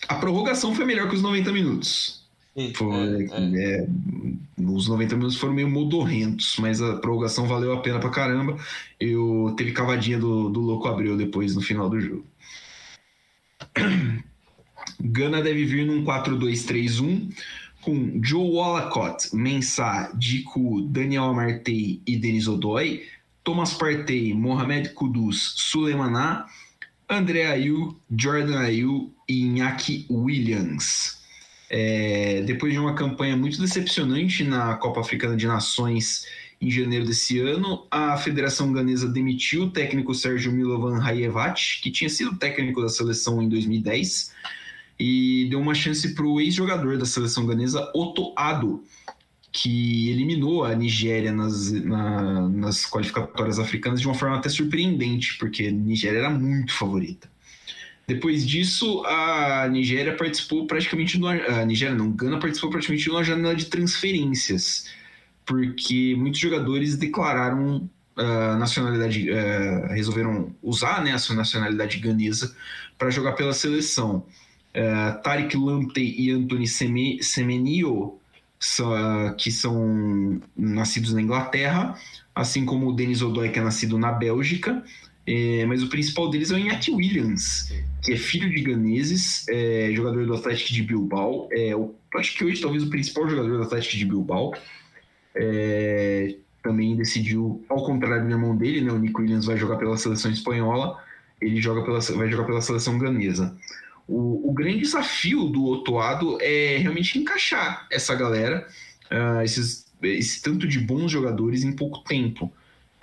A 0.09 0.15
prorrogação 0.15 0.75
foi 0.75 0.83
melhor 0.83 1.07
que 1.07 1.15
os 1.15 1.21
90 1.21 1.53
minutos. 1.53 2.22
Sim, 2.55 2.73
foi, 2.73 3.27
é, 3.31 3.79
é. 3.79 3.87
os 4.59 4.87
90 4.87 5.15
minutos 5.15 5.37
foram 5.37 5.53
meio 5.53 5.69
modorrentos, 5.69 6.55
mas 6.59 6.81
a 6.81 6.97
prorrogação 6.97 7.47
valeu 7.47 7.73
a 7.73 7.81
pena 7.81 7.99
pra 7.99 8.09
caramba. 8.09 8.57
Eu 8.99 9.53
teve 9.57 9.71
cavadinha 9.71 10.19
do, 10.19 10.49
do 10.49 10.59
Louco 10.59 10.87
Abreu 10.87 11.17
depois 11.17 11.55
no 11.55 11.61
final 11.61 11.89
do 11.89 11.99
jogo. 11.99 12.25
Gana 15.01 15.41
deve 15.41 15.65
vir 15.65 15.85
num 15.85 16.05
4-2-3-1 16.05 17.33
com 17.81 18.19
Joe 18.23 18.51
Wallacott, 18.51 19.35
Mensah, 19.35 20.11
Diku, 20.13 20.81
Daniel 20.83 21.25
Amartey 21.25 22.01
e 22.05 22.15
Denis 22.15 22.47
Odoi 22.47 23.03
Thomas 23.43 23.73
Partey, 23.73 24.33
Mohamed 24.33 24.93
Kudus, 24.93 25.55
Sulemaná, 25.57 26.45
André 27.09 27.45
Ayu, 27.45 27.99
Jordan 28.09 28.59
Ayu 28.59 29.11
e 29.27 29.43
Iñaki 29.43 30.05
Williams. 30.09 31.21
É, 31.75 32.43
depois 32.43 32.71
de 32.71 32.77
uma 32.77 32.93
campanha 32.93 33.35
muito 33.35 33.59
decepcionante 33.59 34.43
na 34.43 34.75
Copa 34.75 35.01
Africana 35.01 35.35
de 35.35 35.47
Nações 35.47 36.23
em 36.61 36.69
janeiro 36.69 37.03
desse 37.03 37.39
ano, 37.39 37.87
a 37.89 38.15
Federação 38.15 38.71
Ganesa 38.71 39.07
demitiu 39.09 39.63
o 39.63 39.69
técnico 39.71 40.13
Sérgio 40.13 40.51
Milovan 40.51 40.99
Rayevat, 40.99 41.81
que 41.81 41.89
tinha 41.89 42.11
sido 42.11 42.37
técnico 42.37 42.79
da 42.79 42.89
seleção 42.89 43.41
em 43.41 43.49
2010, 43.49 44.31
e 44.99 45.47
deu 45.49 45.59
uma 45.59 45.73
chance 45.73 46.13
para 46.13 46.23
o 46.23 46.39
ex-jogador 46.39 46.99
da 46.99 47.05
seleção 47.05 47.43
ganesa, 47.43 47.91
Otto 47.95 48.33
Ado, 48.37 48.83
que 49.51 50.11
eliminou 50.11 50.63
a 50.63 50.75
Nigéria 50.75 51.31
nas, 51.31 51.71
na, 51.71 52.49
nas 52.49 52.85
qualificatórias 52.85 53.57
africanas 53.57 53.99
de 53.99 54.05
uma 54.05 54.13
forma 54.13 54.37
até 54.37 54.47
surpreendente, 54.47 55.39
porque 55.39 55.65
a 55.65 55.71
Nigéria 55.71 56.19
era 56.19 56.29
muito 56.29 56.71
favorita. 56.71 57.27
Depois 58.07 58.45
disso, 58.45 59.03
a 59.05 59.67
Nigéria 59.69 60.15
participou 60.15 60.67
praticamente. 60.67 61.19
A 61.25 61.65
Nigéria 61.65 61.95
não, 61.95 62.11
Gana 62.11 62.39
participou 62.39 62.69
praticamente 62.69 63.03
de 63.03 63.09
uma 63.09 63.23
janela 63.23 63.55
de 63.55 63.65
transferências, 63.65 64.89
porque 65.45 66.15
muitos 66.17 66.39
jogadores 66.39 66.97
declararam 66.97 67.89
a 68.15 68.57
nacionalidade, 68.57 69.29
uh, 69.29 69.87
resolveram 69.87 70.55
usar 70.61 71.03
né, 71.03 71.13
a 71.13 71.17
sua 71.17 71.35
nacionalidade 71.35 71.97
ganesa 71.97 72.55
para 72.97 73.09
jogar 73.09 73.33
pela 73.33 73.53
seleção. 73.53 74.25
Uh, 74.75 75.21
Tariq 75.23 75.55
Lamptey 75.55 76.15
e 76.19 76.31
Anthony 76.31 76.67
Semenio 76.67 78.19
que 79.37 79.51
são 79.51 80.41
nascidos 80.55 81.13
na 81.13 81.21
Inglaterra, 81.21 81.97
assim 82.33 82.65
como 82.65 82.87
o 82.87 82.93
Denis 82.93 83.21
Odoi, 83.21 83.49
que 83.49 83.59
é 83.59 83.61
nascido 83.61 83.97
na 83.97 84.11
Bélgica. 84.11 84.81
É, 85.25 85.65
mas 85.65 85.81
o 85.81 85.87
principal 85.87 86.29
deles 86.29 86.51
é 86.51 86.55
o 86.55 86.59
Iñaki 86.59 86.91
Williams, 86.91 87.73
que 88.03 88.13
é 88.13 88.17
filho 88.17 88.49
de 88.49 88.61
ganeses, 88.61 89.47
é, 89.47 89.91
jogador 89.93 90.25
do 90.25 90.33
Atlético 90.33 90.73
de 90.73 90.83
Bilbao. 90.83 91.47
É, 91.51 91.75
o, 91.75 91.95
acho 92.15 92.37
que 92.37 92.43
hoje 92.43 92.61
talvez 92.61 92.83
o 92.83 92.89
principal 92.89 93.29
jogador 93.29 93.57
do 93.57 93.63
Atlético 93.63 93.97
de 93.97 94.05
Bilbao. 94.05 94.53
É, 95.35 96.35
também 96.63 96.95
decidiu, 96.95 97.63
ao 97.67 97.83
contrário 97.85 98.25
do 98.25 98.31
irmão 98.31 98.55
dele, 98.55 98.81
né, 98.81 98.91
o 98.91 98.97
Nico 98.97 99.21
Williams 99.21 99.45
vai 99.45 99.57
jogar 99.57 99.75
pela 99.75 99.97
seleção 99.97 100.31
espanhola, 100.31 100.97
ele 101.41 101.61
joga 101.61 101.83
pela, 101.83 101.99
vai 101.99 102.31
jogar 102.31 102.45
pela 102.45 102.61
seleção 102.61 102.97
ganesa. 102.97 103.55
O, 104.07 104.49
o 104.49 104.53
grande 104.53 104.79
desafio 104.79 105.45
do 105.45 105.65
Otoado 105.65 106.37
é 106.41 106.77
realmente 106.77 107.19
encaixar 107.19 107.85
essa 107.91 108.15
galera, 108.15 108.65
uh, 109.11 109.41
esses, 109.41 109.85
esse 110.01 110.41
tanto 110.41 110.65
de 110.65 110.79
bons 110.79 111.11
jogadores 111.11 111.63
em 111.63 111.73
pouco 111.73 111.99
tempo. 111.99 112.51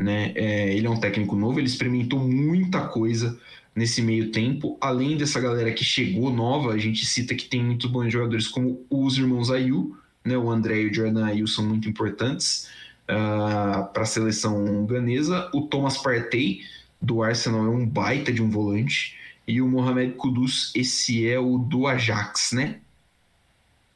Né? 0.00 0.32
É, 0.34 0.74
ele 0.74 0.86
é 0.86 0.90
um 0.90 0.98
técnico 0.98 1.36
novo, 1.36 1.60
ele 1.60 1.66
experimentou 1.66 2.18
muita 2.18 2.88
coisa 2.88 3.38
nesse 3.76 4.00
meio 4.00 4.30
tempo. 4.30 4.78
Além 4.80 5.14
dessa 5.14 5.38
galera 5.38 5.70
que 5.72 5.84
chegou 5.84 6.32
nova, 6.32 6.72
a 6.72 6.78
gente 6.78 7.04
cita 7.04 7.34
que 7.34 7.44
tem 7.44 7.62
muitos 7.62 7.90
bons 7.90 8.10
jogadores 8.10 8.48
como 8.48 8.82
os 8.88 9.18
irmãos 9.18 9.50
Ayu, 9.50 9.94
né? 10.24 10.38
o 10.38 10.50
André 10.50 10.80
e 10.80 10.86
o 10.86 10.94
Jordan 10.94 11.26
Ayu 11.26 11.46
são 11.46 11.66
muito 11.66 11.86
importantes. 11.86 12.66
uh, 13.10 13.92
para 13.92 14.04
a 14.04 14.06
seleção 14.06 14.86
ganesa. 14.86 15.50
O 15.52 15.62
Thomas 15.62 15.98
Partey, 15.98 16.62
do 17.02 17.22
Arsenal, 17.22 17.66
é 17.66 17.68
um 17.68 17.86
baita 17.86 18.32
de 18.32 18.42
um 18.42 18.48
volante. 18.48 19.18
E 19.46 19.60
o 19.60 19.68
Mohamed 19.68 20.14
Kudus, 20.14 20.72
esse 20.74 21.28
é 21.28 21.38
o 21.38 21.58
do 21.58 21.86
Ajax, 21.86 22.52
né? 22.52 22.80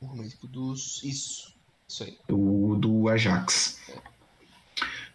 Mohamed 0.03 0.37
Kudus, 0.37 1.01
isso. 1.03 1.55
Isso 1.88 2.03
aí. 2.05 2.19
O 2.29 2.77
do 2.77 3.09
Ajax. 3.09 3.81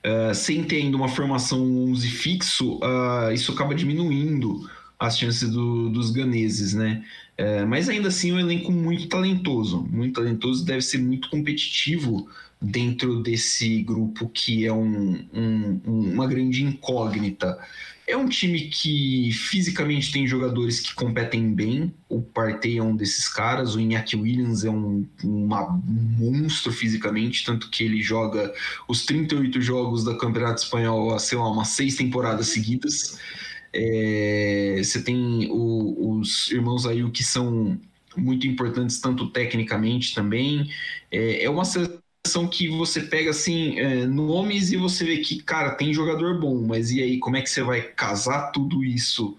Uh, 0.06 0.34
sem 0.34 0.64
ter 0.64 0.78
ainda 0.78 0.96
uma 0.96 1.10
formação 1.10 1.62
11 1.90 2.08
fixo, 2.08 2.78
uh, 2.78 3.34
isso 3.34 3.52
acaba 3.52 3.76
diminuindo 3.76 4.70
as 4.98 5.18
chances 5.18 5.50
do, 5.50 5.90
dos 5.90 6.12
ganeses, 6.12 6.74
né? 6.74 7.04
Uh, 7.40 7.68
mas 7.68 7.90
ainda 7.90 8.08
assim, 8.08 8.32
é 8.32 8.34
um 8.34 8.40
elenco 8.40 8.72
muito 8.72 9.08
talentoso, 9.08 9.86
muito 9.90 10.22
talentoso, 10.22 10.66
deve 10.66 10.82
ser 10.82 11.00
muito 11.00 11.30
competitivo 11.30 12.30
dentro 12.62 13.22
desse 13.22 13.82
grupo 13.82 14.30
que 14.30 14.66
é 14.66 14.74
um, 14.74 15.26
um, 15.34 15.82
uma 15.86 16.28
grande 16.28 16.64
incógnita. 16.64 17.58
É 18.10 18.18
um 18.18 18.28
time 18.28 18.62
que 18.70 19.32
fisicamente 19.32 20.12
tem 20.12 20.26
jogadores 20.26 20.80
que 20.80 20.96
competem 20.96 21.54
bem. 21.54 21.94
O 22.10 22.24
Partey 22.24 22.80
é 22.80 22.84
um 22.84 22.96
desses 22.96 23.28
caras. 23.28 23.76
O 23.76 23.80
Iñaki 23.80 24.16
Williams 24.16 24.64
é 24.64 24.70
um, 24.72 25.08
um 25.24 25.48
monstro 26.18 26.74
fisicamente, 26.74 27.46
tanto 27.46 27.70
que 27.70 27.84
ele 27.84 28.02
joga 28.02 28.52
os 28.88 29.06
38 29.06 29.62
jogos 29.62 30.04
da 30.04 30.18
Campeonato 30.18 30.64
Espanhol 30.64 31.14
há, 31.14 31.20
sei 31.20 31.38
lá, 31.38 31.52
umas 31.52 31.68
seis 31.68 31.98
temporadas 31.98 32.48
seguidas. 32.48 33.20
É, 33.72 34.82
você 34.84 35.04
tem 35.04 35.48
o, 35.52 36.18
os 36.18 36.50
irmãos 36.50 36.88
aí 36.88 37.08
que 37.12 37.24
são 37.24 37.80
muito 38.18 38.48
importantes, 38.48 39.00
tanto 39.00 39.30
tecnicamente 39.30 40.16
também. 40.16 40.68
É, 41.12 41.44
é 41.44 41.50
uma 41.50 41.64
seleção 41.64 42.00
seleção 42.26 42.48
que 42.48 42.68
você 42.68 43.02
pega 43.02 43.32
assim 43.32 43.80
é, 43.80 44.06
nomes 44.06 44.72
e 44.72 44.78
você 44.78 45.06
vê 45.06 45.18
que, 45.18 45.42
cara, 45.42 45.76
tem 45.76 45.94
jogador 45.94 46.40
bom, 46.40 46.62
mas 46.66 46.92
e 46.92 47.02
aí, 47.02 47.20
como 47.20 47.38
é 47.38 47.42
que 47.42 47.50
você 47.50 47.64
vai 47.64 47.82
casar 47.82 48.52
tudo 48.52 48.84
isso 48.84 49.38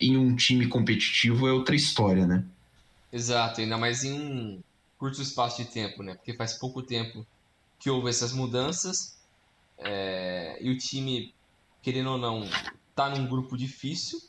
em 0.00 0.16
um 0.16 0.34
time 0.34 0.66
competitivo 0.66 1.46
é 1.46 1.52
outra 1.52 1.76
história, 1.76 2.26
né? 2.26 2.44
Exato, 3.12 3.60
ainda 3.60 3.76
mais 3.76 4.02
em 4.02 4.12
um 4.12 4.62
curto 4.98 5.20
espaço 5.20 5.62
de 5.62 5.70
tempo, 5.70 6.02
né? 6.02 6.14
Porque 6.14 6.32
faz 6.34 6.54
pouco 6.54 6.82
tempo 6.82 7.26
que 7.78 7.90
houve 7.90 8.08
essas 8.08 8.32
mudanças 8.32 9.18
é, 9.78 10.56
e 10.60 10.70
o 10.70 10.78
time, 10.78 11.34
querendo 11.82 12.10
ou 12.10 12.18
não, 12.18 12.48
tá 12.94 13.10
num 13.10 13.26
grupo 13.26 13.56
difícil. 13.56 14.20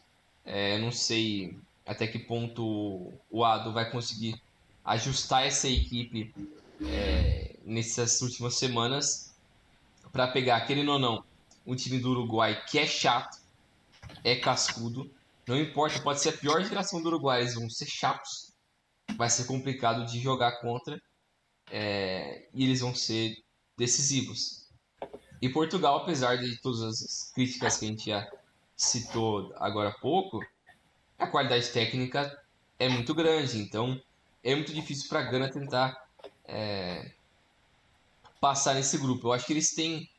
É, 0.46 0.78
não 0.78 0.92
sei 0.92 1.58
até 1.86 2.06
que 2.06 2.20
ponto 2.20 3.14
o 3.32 3.46
Ado 3.46 3.72
vai 3.72 3.90
conseguir 3.90 4.36
ajustar 4.84 5.48
essa 5.48 5.70
equipe 5.70 6.34
é, 6.82 7.56
nessas 7.64 8.22
últimas 8.22 8.56
semanas 8.56 9.34
para 10.12 10.28
pegar, 10.28 10.62
querendo 10.62 10.92
ou 10.92 11.00
não, 11.00 11.24
um 11.66 11.76
time 11.76 12.00
do 12.00 12.12
Uruguai 12.12 12.64
que 12.66 12.78
é 12.78 12.86
chato, 12.86 13.38
é 14.24 14.36
cascudo. 14.36 15.12
Não 15.48 15.58
importa, 15.58 16.00
pode 16.00 16.22
ser 16.22 16.30
a 16.30 16.38
pior 16.38 16.64
geração 16.64 17.02
do 17.02 17.08
Uruguai, 17.08 17.42
eles 17.42 17.56
vão 17.56 17.70
ser 17.70 17.86
chatos. 17.86 18.54
Vai 19.18 19.30
ser 19.30 19.46
complicado 19.46 20.06
de 20.06 20.20
jogar 20.20 20.62
contra. 20.62 21.02
É, 21.72 22.48
e 22.54 22.64
eles 22.64 22.82
vão 22.82 22.94
ser 22.94 23.36
decisivos. 23.78 24.70
E 25.42 25.50
Portugal, 25.50 25.98
apesar 25.98 26.38
de 26.38 26.56
todas 26.62 26.82
as 26.82 27.32
críticas 27.34 27.78
que 27.78 27.86
a 27.86 27.88
gente 27.88 28.06
já 28.06 28.30
citou 28.76 29.54
agora 29.58 29.90
há 29.90 30.00
pouco, 30.00 30.40
a 31.18 31.28
qualidade 31.28 31.70
técnica 31.70 32.40
é 32.78 32.88
muito 32.88 33.14
grande. 33.14 33.58
Então 33.58 34.02
é 34.44 34.56
muito 34.56 34.74
difícil 34.74 35.10
para 35.10 35.20
a 35.20 35.24
Gana 35.24 35.50
tentar 35.50 36.03
é, 36.46 37.12
passar 38.40 38.76
nesse 38.76 38.98
grupo. 38.98 39.28
Eu 39.28 39.34
acho 39.34 39.46
que 39.46 39.54
eles 39.54 39.74
têm 39.74 40.10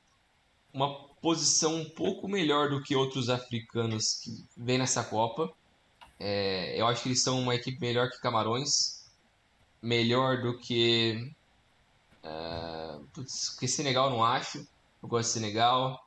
uma 0.72 0.92
posição 1.20 1.76
um 1.76 1.88
pouco 1.88 2.28
melhor 2.28 2.68
do 2.68 2.82
que 2.82 2.96
outros 2.96 3.30
africanos 3.30 4.20
que 4.22 4.44
vêm 4.56 4.78
nessa 4.78 5.04
Copa. 5.04 5.52
É, 6.18 6.80
eu 6.80 6.86
acho 6.86 7.02
que 7.02 7.08
eles 7.08 7.22
são 7.22 7.40
uma 7.40 7.54
equipe 7.54 7.80
melhor 7.80 8.10
que 8.10 8.20
Camarões, 8.20 9.04
melhor 9.82 10.42
do 10.42 10.58
que. 10.58 11.32
Uh, 12.24 13.04
putz, 13.12 13.56
que 13.58 13.68
Senegal 13.68 14.10
não 14.10 14.24
acho. 14.24 14.66
Eu 15.02 15.08
gosto 15.08 15.28
de 15.28 15.34
Senegal. 15.34 16.02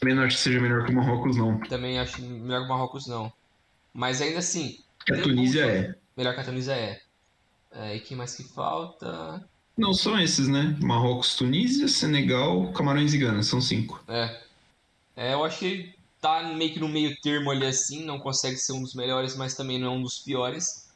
Também 0.00 0.14
não 0.14 0.22
acho 0.24 0.36
que 0.36 0.42
seja 0.42 0.60
melhor 0.60 0.84
que 0.84 0.92
o 0.92 0.94
Marrocos, 0.94 1.36
não. 1.36 1.58
Também 1.60 1.98
acho 1.98 2.20
melhor 2.22 2.60
que 2.60 2.66
o 2.66 2.68
Marrocos, 2.68 3.06
não. 3.06 3.32
Mas 3.92 4.20
ainda 4.20 4.38
assim. 4.38 4.78
Que 5.04 5.14
a 5.14 5.22
Tunísia 5.22 5.64
é. 5.64 5.94
Melhor 6.16 6.34
que 6.34 6.40
a 6.40 6.44
Tunísia 6.44 6.72
é. 6.72 7.00
É, 7.70 7.96
e 7.96 8.00
quem 8.00 8.16
mais 8.16 8.34
que 8.34 8.42
falta? 8.42 9.46
Não, 9.76 9.94
são 9.94 10.18
esses, 10.20 10.48
né? 10.48 10.76
Marrocos, 10.80 11.36
Tunísia, 11.36 11.86
Senegal, 11.86 12.72
Camarões 12.72 13.14
e 13.14 13.18
Gana, 13.18 13.42
são 13.42 13.60
cinco. 13.60 14.02
É. 14.08 14.42
é. 15.14 15.34
Eu 15.34 15.44
acho 15.44 15.60
que 15.60 15.64
ele 15.66 15.94
tá 16.20 16.42
meio 16.54 16.72
que 16.72 16.80
no 16.80 16.88
meio 16.88 17.16
termo 17.20 17.50
ali 17.50 17.64
assim, 17.64 18.04
não 18.04 18.18
consegue 18.18 18.56
ser 18.56 18.72
um 18.72 18.82
dos 18.82 18.94
melhores, 18.94 19.36
mas 19.36 19.54
também 19.54 19.78
não 19.78 19.86
é 19.86 19.90
um 19.90 20.02
dos 20.02 20.18
piores. 20.18 20.88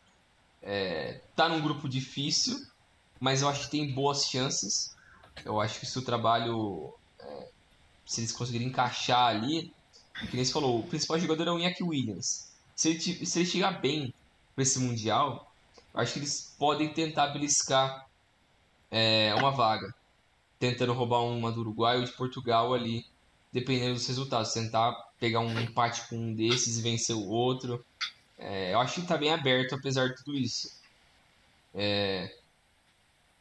É, 0.60 1.20
tá 1.36 1.48
num 1.48 1.60
grupo 1.60 1.88
difícil, 1.88 2.60
mas 3.20 3.42
eu 3.42 3.48
acho 3.48 3.64
que 3.66 3.70
tem 3.70 3.92
boas 3.92 4.26
chances. 4.26 4.96
Eu 5.44 5.60
acho 5.60 5.78
que 5.78 5.86
se 5.86 5.98
o 5.98 6.02
trabalho, 6.02 6.92
é, 7.20 7.48
se 8.04 8.20
eles 8.20 8.32
conseguirem 8.32 8.68
encaixar 8.68 9.28
ali, 9.28 9.72
que 10.28 10.36
nem 10.36 10.44
você 10.44 10.52
falou, 10.52 10.80
o 10.80 10.86
principal 10.86 11.18
jogador 11.18 11.48
é 11.48 11.50
o 11.52 11.58
Iñaki 11.58 11.82
Williams. 11.82 12.50
Se 12.74 12.90
ele, 12.90 13.26
se 13.26 13.38
ele 13.38 13.48
chegar 13.48 13.80
bem 13.80 14.12
para 14.54 14.62
esse 14.62 14.78
Mundial, 14.78 15.51
acho 15.94 16.14
que 16.14 16.18
eles 16.20 16.54
podem 16.58 16.92
tentar 16.92 17.28
beliscar 17.28 18.06
é, 18.90 19.34
uma 19.34 19.50
vaga, 19.50 19.94
tentando 20.58 20.92
roubar 20.92 21.22
uma 21.22 21.50
do 21.50 21.60
Uruguai 21.60 21.98
ou 21.98 22.04
de 22.04 22.12
Portugal 22.12 22.72
ali, 22.74 23.04
dependendo 23.52 23.94
dos 23.94 24.06
resultados. 24.06 24.52
Tentar 24.52 24.92
pegar 25.18 25.40
um 25.40 25.60
empate 25.60 26.08
com 26.08 26.16
um 26.16 26.34
desses 26.34 26.78
e 26.78 26.82
vencer 26.82 27.16
o 27.16 27.28
outro. 27.28 27.84
É, 28.38 28.72
eu 28.72 28.80
acho 28.80 28.94
que 28.94 29.00
está 29.00 29.16
bem 29.16 29.32
aberto 29.32 29.74
apesar 29.74 30.08
de 30.08 30.16
tudo 30.16 30.36
isso. 30.36 30.80
É, 31.74 32.34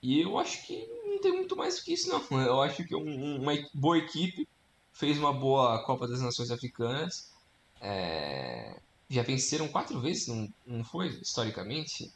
e 0.02 0.22
eu 0.22 0.38
acho 0.40 0.66
que 0.66 0.88
não 1.06 1.20
tem 1.20 1.34
muito 1.34 1.56
mais 1.56 1.78
do 1.78 1.84
que 1.84 1.94
isso, 1.94 2.10
não. 2.10 2.42
Eu 2.42 2.62
acho 2.62 2.84
que 2.84 2.96
um, 2.96 3.42
uma 3.42 3.54
boa 3.74 3.98
equipe 3.98 4.48
fez 4.94 5.18
uma 5.18 5.34
boa 5.34 5.84
Copa 5.84 6.08
das 6.08 6.22
Nações 6.22 6.50
Africanas. 6.50 7.32
É, 7.80 8.80
já 9.10 9.22
venceram 9.24 9.68
quatro 9.68 10.00
vezes, 10.00 10.28
não, 10.28 10.52
não 10.66 10.84
foi? 10.84 11.08
Historicamente. 11.08 12.12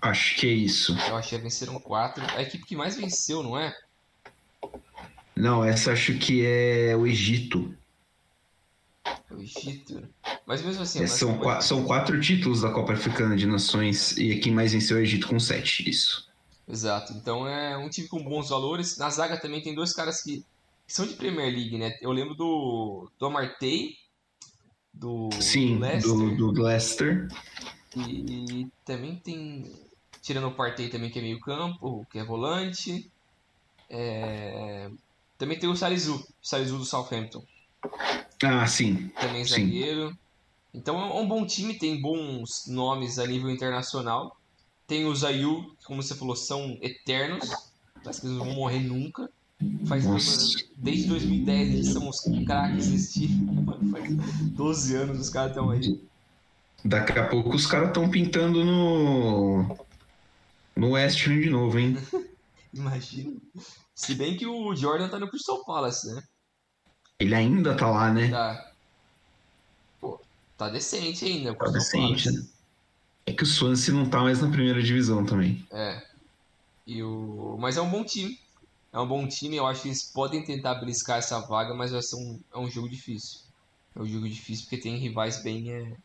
Acho 0.00 0.36
que 0.36 0.46
é 0.46 0.50
isso. 0.50 0.96
Eu 1.08 1.16
acho 1.16 1.28
que 1.28 1.38
venceram 1.38 1.78
quatro. 1.78 2.24
A 2.34 2.42
equipe 2.42 2.64
que 2.64 2.76
mais 2.76 2.96
venceu, 2.96 3.42
não 3.42 3.58
é? 3.58 3.74
Não, 5.34 5.64
essa 5.64 5.92
acho 5.92 6.18
que 6.18 6.44
é 6.44 6.94
o 6.96 7.06
Egito. 7.06 7.74
O 9.30 9.40
Egito. 9.40 10.02
Mas 10.46 10.62
mesmo 10.62 10.82
assim. 10.82 11.02
É, 11.02 11.06
são, 11.06 11.38
qu 11.38 11.62
são 11.62 11.84
quatro 11.84 12.20
títulos 12.20 12.60
da 12.60 12.70
Copa 12.70 12.92
Africana 12.92 13.36
de 13.36 13.46
Nações 13.46 14.16
e 14.16 14.38
quem 14.38 14.52
mais 14.52 14.72
venceu 14.72 14.96
é 14.98 15.00
o 15.00 15.02
Egito 15.02 15.28
com 15.28 15.38
sete. 15.38 15.88
Isso. 15.88 16.30
Exato. 16.68 17.12
Então 17.14 17.46
é 17.46 17.76
um 17.76 17.88
time 17.88 18.08
com 18.08 18.22
bons 18.22 18.50
valores. 18.50 18.98
Na 18.98 19.10
zaga 19.10 19.36
também 19.36 19.62
tem 19.62 19.74
dois 19.74 19.92
caras 19.92 20.22
que, 20.22 20.44
que 20.86 20.92
são 20.92 21.06
de 21.06 21.14
Premier 21.14 21.52
League, 21.52 21.78
né? 21.78 21.96
Eu 22.00 22.12
lembro 22.12 22.34
do, 22.34 23.10
do 23.18 23.26
Amartey, 23.26 23.96
do, 24.92 25.30
Sim, 25.40 25.76
do 25.76 25.80
Leicester. 25.80 26.36
Do, 26.36 26.52
do 26.52 26.62
Leicester. 26.62 27.28
E 27.96 28.68
também 28.84 29.16
tem, 29.16 29.72
tirando 30.20 30.48
o 30.48 30.54
Partey 30.54 30.88
também 30.88 31.10
que 31.10 31.18
é 31.18 31.22
meio 31.22 31.40
campo, 31.40 32.06
que 32.10 32.18
é 32.18 32.24
volante. 32.24 33.10
É... 33.88 34.90
Também 35.36 35.58
tem 35.58 35.68
o 35.68 35.76
Salizu, 35.76 36.26
Salizu 36.40 36.78
do 36.78 36.84
Southampton. 36.84 37.44
Ah, 38.42 38.66
sim. 38.66 39.08
Também 39.20 39.44
zagueiro. 39.44 40.10
Sim. 40.10 40.18
Então 40.74 40.98
é 40.98 41.20
um 41.20 41.28
bom 41.28 41.46
time, 41.46 41.74
tem 41.74 42.00
bons 42.00 42.66
nomes 42.66 43.18
a 43.18 43.26
nível 43.26 43.50
internacional. 43.50 44.36
Tem 44.86 45.04
o 45.04 45.14
Zayu, 45.14 45.74
que 45.78 45.84
como 45.84 46.02
você 46.02 46.14
falou, 46.14 46.34
são 46.34 46.78
eternos. 46.80 47.50
Parece 48.02 48.20
que 48.20 48.26
eles 48.26 48.38
não 48.38 48.46
vão 48.46 48.54
morrer 48.54 48.80
nunca. 48.80 49.30
Faz 49.86 50.04
desde 50.76 51.06
2010 51.08 51.74
eles 51.74 51.88
são 51.88 52.08
os 52.08 52.20
craques 52.44 52.88
desse 52.88 53.20
time. 53.20 53.64
Faz 53.92 54.16
12 54.50 54.96
anos 54.96 55.20
os 55.20 55.28
caras 55.28 55.52
estão 55.52 55.70
aí. 55.70 56.00
Daqui 56.84 57.16
a 57.18 57.28
pouco 57.28 57.54
os 57.54 57.66
caras 57.66 57.88
estão 57.88 58.10
pintando 58.10 58.64
no. 58.64 59.76
No 60.74 60.90
West 60.90 61.26
Ham 61.26 61.40
de 61.40 61.50
novo, 61.50 61.78
hein? 61.78 61.96
Imagina. 62.74 63.36
Se 63.94 64.14
bem 64.14 64.36
que 64.36 64.46
o 64.46 64.74
Jordan 64.74 65.08
tá 65.08 65.18
no 65.18 65.28
Crystal 65.28 65.64
Palace, 65.64 66.12
né? 66.12 66.22
Ele 67.20 67.34
ainda 67.34 67.76
tá 67.76 67.88
lá, 67.88 68.10
né? 68.10 68.30
Tá. 68.30 68.72
Pô, 70.00 70.20
tá 70.58 70.68
decente 70.68 71.24
ainda. 71.24 71.54
Tá 71.54 71.70
decente, 71.70 72.30
né? 72.30 72.42
É 73.26 73.32
que 73.32 73.44
o 73.44 73.46
Swansea 73.46 73.94
não 73.94 74.08
tá 74.08 74.20
mais 74.20 74.40
na 74.40 74.50
primeira 74.50 74.82
divisão 74.82 75.24
também. 75.24 75.64
É. 75.70 76.02
E 76.84 77.00
o... 77.02 77.56
Mas 77.60 77.76
é 77.76 77.80
um 77.80 77.90
bom 77.90 78.02
time. 78.02 78.36
É 78.92 78.98
um 78.98 79.06
bom 79.06 79.28
time. 79.28 79.54
Eu 79.54 79.66
acho 79.66 79.82
que 79.82 79.88
eles 79.88 80.02
podem 80.02 80.42
tentar 80.42 80.74
briscar 80.76 81.18
essa 81.18 81.38
vaga, 81.38 81.74
mas 81.74 81.92
vai 81.92 82.02
ser 82.02 82.16
um... 82.16 82.40
é 82.52 82.58
um 82.58 82.68
jogo 82.68 82.88
difícil. 82.88 83.40
É 83.94 84.00
um 84.00 84.06
jogo 84.06 84.28
difícil 84.28 84.64
porque 84.64 84.78
tem 84.78 84.96
rivais 84.96 85.42
bem. 85.44 85.70
É 85.70 85.96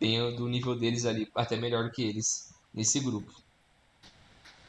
bem 0.00 0.34
do 0.34 0.48
nível 0.48 0.74
deles 0.74 1.04
ali, 1.04 1.28
até 1.34 1.56
melhor 1.56 1.84
do 1.84 1.90
que 1.90 2.02
eles 2.02 2.52
nesse 2.72 2.98
grupo. 3.00 3.30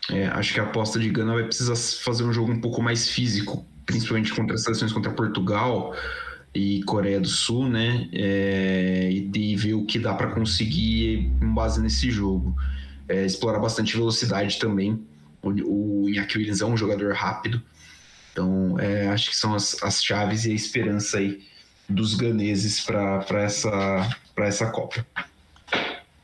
É, 0.10 0.28
acho 0.28 0.54
que 0.54 0.60
a 0.60 0.64
aposta 0.64 1.00
de 1.00 1.10
Gana 1.10 1.34
vai 1.34 1.44
precisar 1.44 1.76
fazer 2.04 2.24
um 2.24 2.34
jogo 2.34 2.52
um 2.52 2.60
pouco 2.60 2.82
mais 2.82 3.08
físico, 3.08 3.66
principalmente 3.86 4.34
contra 4.34 4.56
as 4.56 4.64
seleções 4.64 4.92
contra 4.92 5.12
Portugal 5.12 5.96
e 6.54 6.84
Coreia 6.84 7.20
do 7.20 7.28
Sul, 7.28 7.70
né? 7.70 8.10
É, 8.12 9.10
e, 9.12 9.56
ver 9.56 9.76
o 9.76 9.86
que 9.86 9.98
dá 9.98 10.14
para 10.14 10.32
conseguir 10.32 11.32
com 11.40 11.54
base 11.54 11.82
nesse 11.82 12.12
jogo. 12.12 12.56
É, 13.08 13.26
explorar 13.26 13.60
bastante 13.60 13.96
velocidade 13.96 14.60
também. 14.60 15.02
O, 15.42 16.04
o 16.04 16.10
Iñaki 16.10 16.38
Williams 16.38 16.62
é 16.62 16.66
um 16.66 16.76
jogador 16.76 17.14
rápido, 17.14 17.62
então 18.32 18.78
é, 18.80 19.08
acho 19.08 19.30
que 19.30 19.36
são 19.36 19.54
as, 19.54 19.82
as 19.82 20.04
chaves 20.04 20.46
e 20.46 20.52
a 20.52 20.54
esperança 20.54 21.18
aí 21.18 21.42
dos 21.94 22.16
ganeses 22.16 22.82
para 22.82 23.44
essa, 23.44 24.18
essa 24.38 24.72
Copa. 24.72 25.06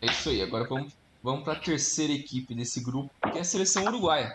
É 0.01 0.08
isso 0.08 0.30
aí, 0.30 0.41
agora 0.41 0.65
vamos, 0.65 0.93
vamos 1.23 1.43
para 1.43 1.53
a 1.53 1.60
terceira 1.60 2.13
equipe 2.13 2.53
desse 2.53 2.80
grupo, 2.82 3.10
que 3.32 3.38
é 3.38 3.41
a 3.41 3.43
seleção 3.43 3.86
uruguaia. 3.86 4.34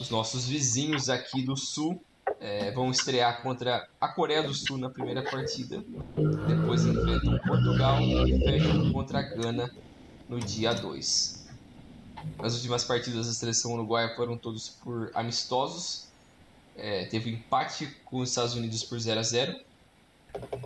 Os 0.00 0.10
nossos 0.10 0.46
vizinhos 0.46 1.08
aqui 1.08 1.42
do 1.42 1.56
Sul 1.56 2.00
é, 2.40 2.70
vão 2.72 2.90
estrear 2.90 3.42
contra 3.42 3.88
a 4.00 4.08
Coreia 4.08 4.42
do 4.42 4.54
Sul 4.54 4.78
na 4.78 4.90
primeira 4.90 5.22
partida. 5.22 5.82
Depois 6.46 6.84
enfrentam 6.84 7.38
Portugal 7.38 8.00
e 8.00 8.38
fecham 8.38 8.92
contra 8.92 9.20
a 9.20 9.22
Gana 9.22 9.70
no 10.28 10.38
dia 10.38 10.74
2. 10.74 11.46
Nas 12.38 12.54
últimas 12.54 12.84
partidas 12.84 13.26
da 13.26 13.32
seleção 13.32 13.72
uruguaia 13.74 14.14
foram 14.14 14.36
todos 14.36 14.68
por 14.68 15.10
amistosos. 15.14 16.06
É, 16.76 17.06
teve 17.06 17.30
empate 17.30 17.86
com 18.04 18.18
os 18.18 18.28
Estados 18.28 18.54
Unidos 18.54 18.84
por 18.84 18.98
0 18.98 19.20
a 19.20 19.22
0 19.22 19.65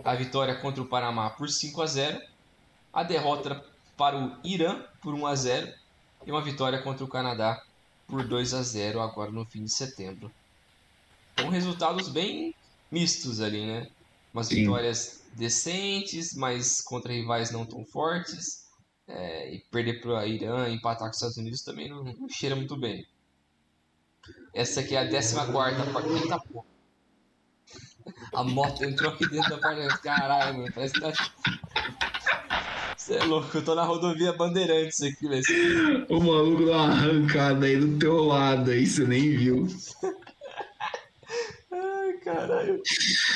a 0.03 0.15
vitória 0.15 0.55
contra 0.55 0.81
o 0.81 0.87
Panamá 0.87 1.29
por 1.29 1.49
5 1.49 1.81
a 1.81 1.85
0 1.85 2.21
a 2.93 3.03
derrota 3.03 3.63
para 3.97 4.17
o 4.17 4.37
Irã 4.43 4.83
por 5.01 5.13
1 5.13 5.27
a 5.27 5.35
0 5.35 5.73
e 6.25 6.31
uma 6.31 6.41
vitória 6.41 6.81
contra 6.81 7.03
o 7.03 7.07
Canadá 7.07 7.61
por 8.07 8.27
2 8.27 8.53
a 8.53 8.61
0 8.61 9.01
agora 9.01 9.31
no 9.31 9.45
fim 9.45 9.63
de 9.63 9.73
setembro. 9.73 10.31
Então, 11.33 11.49
resultados 11.49 12.09
bem 12.09 12.53
mistos 12.91 13.39
ali, 13.39 13.65
né? 13.65 13.89
Umas 14.33 14.47
Sim. 14.47 14.55
vitórias 14.55 15.23
decentes, 15.33 16.33
mas 16.35 16.81
contra 16.81 17.11
rivais 17.11 17.51
não 17.51 17.65
tão 17.65 17.85
fortes. 17.85 18.61
É, 19.07 19.53
e 19.53 19.59
perder 19.71 19.99
para 19.99 20.25
Irã 20.25 20.69
e 20.69 20.75
empatar 20.75 21.07
com 21.07 21.09
os 21.09 21.17
Estados 21.17 21.37
Unidos 21.37 21.63
também 21.63 21.89
não, 21.89 22.03
não, 22.03 22.29
cheira 22.29 22.55
muito 22.55 22.77
bem. 22.77 23.05
Essa 24.53 24.81
aqui 24.81 24.95
é 24.95 24.99
a 24.99 25.09
14 25.09 25.35
partida. 25.91 26.39
porra. 26.39 26.70
A 28.33 28.43
moto 28.43 28.83
entrou 28.83 29.11
aqui 29.11 29.27
dentro 29.29 29.49
do 29.49 29.55
apartamento. 29.55 30.01
Caralho, 30.01 30.57
mano. 30.57 30.73
Parece 30.73 30.93
que 30.93 31.01
tá. 31.01 31.11
Você 32.97 33.15
é 33.15 33.23
louco, 33.23 33.57
eu 33.57 33.65
tô 33.65 33.73
na 33.73 33.83
rodovia 33.83 34.31
Bandeirantes 34.31 35.01
aqui, 35.01 35.27
velho. 35.27 36.05
O 36.09 36.21
maluco 36.21 36.65
dá 36.65 36.71
uma 36.71 36.91
arrancada 36.91 37.65
aí 37.65 37.77
do 37.77 37.97
teu 37.97 38.23
lado 38.25 38.69
aí, 38.69 38.85
você 38.85 39.05
nem 39.05 39.35
viu. 39.35 39.67
Caralho. 42.23 42.81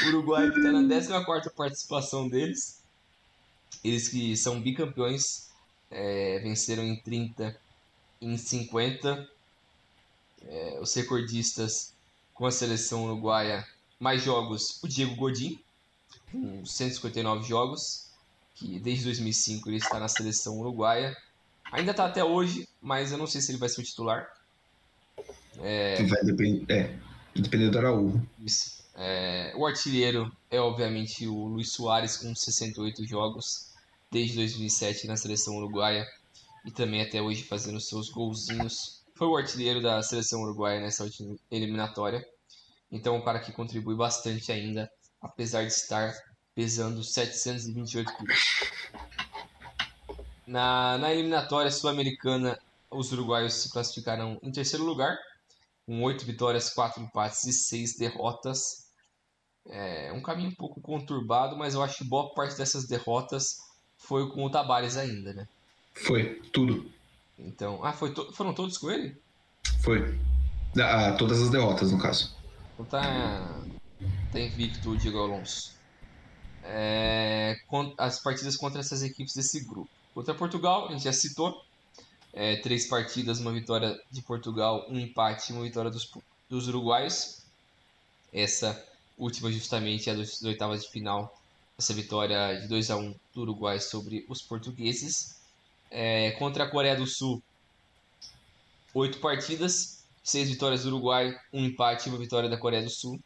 O 0.04 0.08
Uruguai 0.10 0.52
que 0.52 0.62
tá 0.62 0.72
na 0.72 0.88
14 0.88 1.50
participação 1.56 2.30
deles. 2.30 2.80
Eles 3.84 4.08
que 4.08 4.38
são 4.38 4.62
bicampeões, 4.62 5.50
é, 5.90 6.40
venceram 6.40 6.84
em 6.84 6.96
30 6.96 7.56
em 8.22 8.38
50. 8.38 9.28
É, 10.48 10.80
os 10.80 10.94
recordistas 10.94 11.94
com 12.34 12.46
a 12.46 12.52
seleção 12.52 13.06
uruguaia, 13.06 13.66
mais 14.00 14.24
jogos, 14.24 14.82
o 14.84 14.88
Diego 14.88 15.16
Godin, 15.16 15.60
com 16.32 16.66
159 16.66 17.48
jogos, 17.48 18.10
que 18.56 18.80
desde 18.80 19.06
2005 19.06 19.70
ele 19.70 19.78
está 19.78 20.00
na 20.00 20.08
seleção 20.08 20.60
uruguaia. 20.60 21.16
Ainda 21.72 21.92
está 21.92 22.06
até 22.06 22.24
hoje, 22.24 22.68
mas 22.82 23.12
eu 23.12 23.18
não 23.18 23.28
sei 23.28 23.42
se 23.42 23.52
ele 23.52 23.58
vai 23.58 23.70
ser 23.70 23.82
o 23.82 23.84
titular. 23.84 24.28
É... 25.60 26.04
Vai 26.04 26.24
depender, 26.24 26.74
é, 26.74 26.98
depender 27.36 27.70
do 27.70 27.78
Araújo. 27.78 28.22
É, 28.98 29.54
o 29.58 29.66
artilheiro 29.66 30.32
é 30.50 30.60
obviamente 30.60 31.28
o 31.28 31.48
Luiz 31.48 31.74
Soares 31.74 32.16
com 32.18 32.34
68 32.34 33.06
jogos 33.06 33.74
desde 34.10 34.38
2007 34.38 35.08
na 35.08 35.18
seleção 35.18 35.58
uruguaia 35.58 36.08
e 36.64 36.72
também 36.72 37.02
até 37.02 37.22
hoje 37.22 37.44
fazendo 37.44 37.80
seus 37.82 38.10
golzinhos. 38.10 39.04
Foi 39.14 39.28
o 39.28 39.36
artilheiro 39.36 39.82
da 39.82 40.02
seleção 40.02 40.42
uruguaia 40.42 40.80
nessa 40.80 41.04
última 41.04 41.36
eliminatória. 41.52 42.26
Então, 42.92 43.16
um 43.16 43.22
cara 43.24 43.40
que 43.40 43.52
contribui 43.52 43.96
bastante 43.96 44.52
ainda, 44.52 44.90
apesar 45.22 45.62
de 45.62 45.70
estar 45.70 46.14
pesando 46.54 47.04
728 47.04 48.16
quilos. 48.16 48.40
Na, 50.48 50.98
na 50.98 51.12
eliminatória 51.12 51.72
sul-americana, 51.72 52.58
os 52.90 53.12
uruguaios 53.12 53.54
se 53.54 53.72
classificaram 53.72 54.40
em 54.42 54.52
terceiro 54.52 54.86
lugar, 54.86 55.18
com 55.86 56.02
8 56.04 56.26
vitórias, 56.26 56.70
4 56.70 57.02
empates 57.02 57.44
e 57.46 57.54
6 57.54 57.98
derrotas. 57.98 58.86
É 59.68 60.14
um 60.14 60.22
caminho 60.22 60.50
um 60.50 60.56
pouco 60.56 60.80
conturbado, 60.80 61.58
mas 61.58 61.74
eu 61.74 61.82
acho 61.82 61.98
que 61.98 62.04
boa 62.04 62.34
parte 62.34 62.58
dessas 62.58 62.88
derrotas 62.88 63.58
foi 63.98 64.30
com 64.32 64.46
o 64.46 64.50
Tabares 64.50 64.96
ainda, 64.96 65.34
né? 65.34 65.48
Foi, 65.94 66.36
tudo. 66.54 66.92
Então, 67.38 67.84
ah, 67.84 67.92
foi 67.92 68.14
to 68.14 68.32
foram 68.32 68.54
todos 68.54 68.78
com 68.78 68.92
ele? 68.92 69.18
Foi. 69.82 70.18
Ah, 70.80 71.14
todas 71.14 71.42
as 71.42 71.50
derrotas, 71.50 71.92
no 71.92 71.98
caso. 71.98 72.35
Então 72.76 72.86
tá, 72.86 73.64
tá 74.32 74.40
invicto 74.40 74.90
o 74.92 74.98
Diego 74.98 75.18
Alonso. 75.18 75.76
É, 76.62 77.56
as 77.98 78.22
partidas 78.22 78.58
contra 78.58 78.82
essas 78.82 79.02
equipes 79.02 79.34
desse 79.34 79.66
grupo. 79.66 79.90
Contra 80.14 80.36
Portugal, 80.36 80.88
a 80.88 80.92
gente 80.92 81.06
já 81.06 81.14
citou. 81.14 81.56
É, 82.34 82.58
três 82.58 82.90
partidas, 82.90 83.40
uma 83.40 83.54
vitória 83.54 83.96
de 84.12 84.22
Portugal, 84.24 84.86
um 84.90 85.00
empate 85.00 85.52
e 85.52 85.56
uma 85.56 85.64
vitória 85.64 85.90
dos, 85.90 86.06
dos 86.50 86.68
uruguaios. 86.68 87.46
Essa 88.34 88.86
última 89.18 89.50
justamente 89.50 90.10
é 90.10 90.16
das 90.16 90.42
oitavas 90.42 90.84
de 90.84 90.90
final, 90.90 91.32
essa 91.78 91.94
vitória 91.94 92.60
de 92.60 92.68
2 92.68 92.92
a 92.92 92.98
1 92.98 93.16
do 93.34 93.42
Uruguai 93.42 93.80
sobre 93.80 94.26
os 94.28 94.42
portugueses. 94.42 95.36
É, 95.90 96.32
contra 96.32 96.66
a 96.66 96.70
Coreia 96.70 96.98
do 96.98 97.08
Sul, 97.08 97.42
oito 98.94 99.20
partidas, 99.20 100.05
seis 100.26 100.50
vitórias 100.50 100.84
do 100.84 100.90
Uruguai, 100.90 101.40
um 101.54 101.64
empate 101.64 102.10
e 102.10 102.12
uma 102.12 102.20
vitória 102.20 102.50
da 102.50 102.58
Coreia 102.58 102.84
do 102.84 102.90
Sul. 102.90 103.18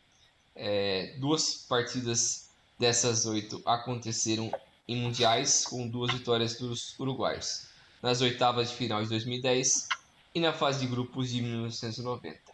É, 0.56 1.16
duas 1.18 1.66
partidas 1.68 2.50
dessas 2.78 3.26
oito 3.26 3.60
aconteceram 3.66 4.52
em 4.88 4.98
mundiais, 4.98 5.66
com 5.66 5.88
duas 5.88 6.14
vitórias 6.14 6.60
dos 6.60 7.00
uruguaios, 7.00 7.68
nas 8.04 8.22
oitavas 8.22 8.70
de 8.70 8.76
final 8.76 9.02
de 9.02 9.10
2010 9.10 9.88
e 10.36 10.40
na 10.40 10.54
fase 10.54 10.82
de 10.82 10.88
grupos 10.88 11.32
de 11.32 11.42
1990 11.42 12.50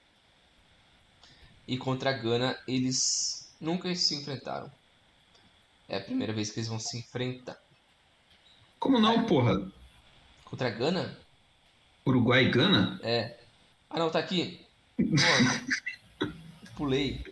e 1.67 1.77
contra 1.77 2.11
a 2.11 2.13
Gana 2.13 2.57
eles 2.67 3.53
nunca 3.59 3.93
se 3.95 4.15
enfrentaram. 4.15 4.71
É 5.87 5.97
a 5.97 6.01
primeira 6.01 6.33
vez 6.33 6.51
que 6.51 6.59
eles 6.59 6.69
vão 6.69 6.79
se 6.79 6.97
enfrentar. 6.97 7.57
Como 8.79 8.99
não, 8.99 9.25
porra? 9.25 9.71
Contra 10.43 10.67
a 10.67 10.71
Gana? 10.71 11.17
Uruguai 12.05 12.45
e 12.45 12.49
Gana? 12.49 12.99
É. 13.03 13.39
Ah 13.95 13.99
não, 13.99 14.09
tá 14.09 14.19
aqui. 14.19 14.59
Pô, 16.19 16.27
pulei. 16.75 17.23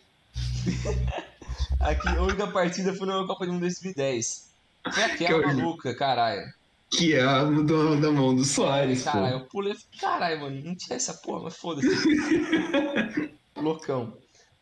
aqui, 1.78 2.08
a 2.08 2.22
única 2.22 2.48
partida 2.48 2.94
foi 2.94 3.06
na 3.06 3.28
Copa 3.28 3.46
do 3.46 3.52
Mundo 3.52 3.64
2010. 3.64 4.50
Foi 4.90 5.04
aquela 5.04 5.42
que 5.42 5.46
maluca, 5.46 5.94
caralho. 5.94 6.54
Que 6.90 7.16
é 7.16 7.22
a 7.22 7.44
do, 7.44 8.00
da 8.00 8.12
mão 8.12 8.34
do 8.34 8.46
Soares, 8.46 9.04
Caralho, 9.04 9.34
eu 9.34 9.46
pulei. 9.48 9.76
Caralho, 10.00 10.40
mano, 10.40 10.64
não 10.64 10.74
tinha 10.74 10.96
essa 10.96 11.14
porra, 11.16 11.44
mas 11.44 11.58
foda-se. 11.58 11.90
Loucão. 13.58 14.18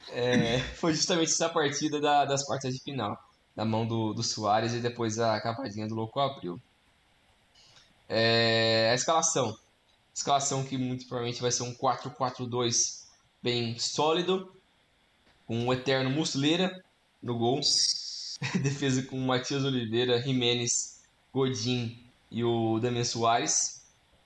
É, 0.09 0.57
foi 0.57 0.95
justamente 0.95 1.31
essa 1.31 1.49
partida 1.49 2.01
da, 2.01 2.25
das 2.25 2.43
quartas 2.43 2.73
de 2.73 2.81
final. 2.81 3.15
Da 3.55 3.63
mão 3.63 3.85
do, 3.85 4.11
do 4.11 4.23
Soares 4.23 4.73
e 4.73 4.79
depois 4.79 5.19
a 5.19 5.39
cavadinha 5.39 5.87
do 5.87 5.93
Louco 5.93 6.19
abriu. 6.19 6.59
É, 8.09 8.89
a 8.91 8.95
escalação. 8.95 9.55
Escalação 10.13 10.63
que 10.63 10.77
muito 10.77 11.05
provavelmente 11.07 11.41
vai 11.41 11.51
ser 11.51 11.63
um 11.63 11.73
4-4-2 11.73 13.05
bem 13.41 13.77
sólido. 13.79 14.53
Com 15.47 15.67
o 15.67 15.73
eterno 15.73 16.09
Muslera 16.09 16.83
no 17.21 17.37
gol. 17.37 17.61
Defesa 18.61 19.03
com 19.03 19.17
Matias 19.19 19.63
Oliveira, 19.63 20.21
Jimenez, 20.21 21.01
Godin 21.33 21.97
e 22.29 22.43
o 22.43 22.79
Damian 22.79 23.03
Soares. 23.03 23.81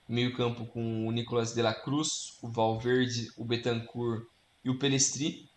Meio 0.08 0.36
campo 0.36 0.66
com 0.66 1.08
o 1.08 1.12
Nicolas 1.12 1.54
de 1.54 1.62
la 1.62 1.74
Cruz, 1.74 2.38
o 2.42 2.48
Valverde, 2.48 3.32
o 3.38 3.44
Betancourt 3.44 4.26
e 4.64 4.70
o 4.70 4.78
Pelestri. 4.78 5.50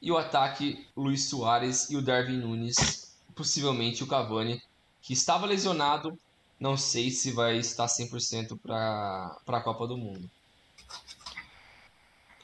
E 0.00 0.10
o 0.10 0.16
ataque, 0.16 0.86
Luiz 0.96 1.28
Soares 1.28 1.90
e 1.90 1.96
o 1.96 2.02
Darwin 2.02 2.38
Nunes, 2.38 3.14
possivelmente 3.34 4.02
o 4.02 4.06
Cavani, 4.06 4.60
que 5.00 5.12
estava 5.12 5.46
lesionado, 5.46 6.18
não 6.62 6.76
sei 6.76 7.10
se 7.10 7.32
vai 7.32 7.58
estar 7.58 7.86
100% 7.86 8.56
para 8.56 9.36
a 9.48 9.60
Copa 9.60 9.84
do 9.84 9.96
Mundo. 9.96 10.30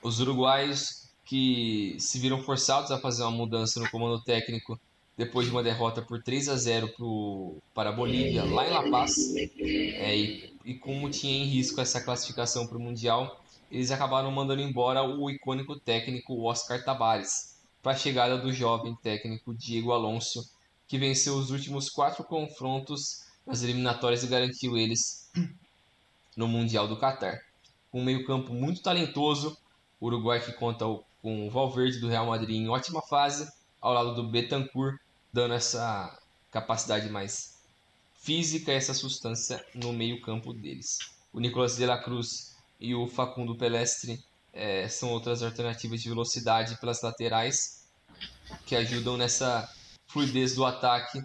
Os 0.02 0.18
uruguaios 0.18 1.08
que 1.24 1.94
se 2.00 2.18
viram 2.18 2.42
forçados 2.42 2.90
a 2.90 2.98
fazer 2.98 3.22
uma 3.22 3.30
mudança 3.30 3.78
no 3.78 3.88
comando 3.88 4.20
técnico 4.20 4.78
depois 5.16 5.46
de 5.46 5.52
uma 5.52 5.62
derrota 5.62 6.02
por 6.02 6.20
3 6.20 6.48
a 6.48 6.56
0 6.56 6.88
pro, 6.96 7.58
para 7.72 7.90
a 7.90 7.92
Bolívia, 7.92 8.44
lá 8.44 8.66
em 8.66 8.70
La 8.70 8.90
Paz, 8.90 9.36
é, 9.36 10.16
e, 10.16 10.52
e 10.64 10.74
como 10.74 11.10
tinha 11.10 11.38
em 11.38 11.44
risco 11.44 11.80
essa 11.80 12.00
classificação 12.00 12.66
para 12.66 12.78
o 12.78 12.80
Mundial, 12.80 13.40
eles 13.70 13.92
acabaram 13.92 14.32
mandando 14.32 14.62
embora 14.62 15.02
o 15.02 15.30
icônico 15.30 15.78
técnico 15.78 16.42
Oscar 16.42 16.84
Tabares 16.84 17.56
para 17.80 17.92
a 17.92 17.96
chegada 17.96 18.36
do 18.36 18.52
jovem 18.52 18.96
técnico 18.96 19.54
Diego 19.54 19.92
Alonso, 19.92 20.50
que 20.88 20.98
venceu 20.98 21.36
os 21.36 21.50
últimos 21.50 21.88
quatro 21.88 22.24
confrontos 22.24 23.27
nas 23.48 23.62
eliminatórias 23.62 24.22
e 24.22 24.26
garantiu 24.26 24.76
eles 24.76 25.30
no 26.36 26.46
Mundial 26.46 26.86
do 26.86 26.98
Catar. 26.98 27.40
Um 27.92 28.04
meio-campo 28.04 28.52
muito 28.52 28.82
talentoso, 28.82 29.56
o 29.98 30.06
Uruguai 30.06 30.38
que 30.38 30.52
conta 30.52 30.84
com 31.22 31.48
o 31.48 31.50
Valverde 31.50 31.98
do 31.98 32.08
Real 32.08 32.26
Madrid 32.26 32.56
em 32.56 32.68
ótima 32.68 33.00
fase, 33.00 33.50
ao 33.80 33.94
lado 33.94 34.14
do 34.14 34.28
Betancourt, 34.28 35.00
dando 35.32 35.54
essa 35.54 36.16
capacidade 36.50 37.08
mais 37.08 37.56
física 38.20 38.70
essa 38.70 38.92
substância 38.92 39.64
no 39.74 39.92
meio-campo 39.92 40.52
deles. 40.52 40.98
O 41.32 41.40
Nicolas 41.40 41.76
de 41.76 41.86
la 41.86 41.96
Cruz 41.96 42.54
e 42.78 42.94
o 42.94 43.06
Facundo 43.08 43.56
Pelestre 43.56 44.22
é, 44.52 44.86
são 44.88 45.10
outras 45.10 45.42
alternativas 45.42 46.02
de 46.02 46.08
velocidade 46.08 46.78
pelas 46.78 47.00
laterais 47.00 47.86
que 48.66 48.76
ajudam 48.76 49.16
nessa 49.16 49.66
fluidez 50.06 50.54
do 50.54 50.64
ataque, 50.64 51.22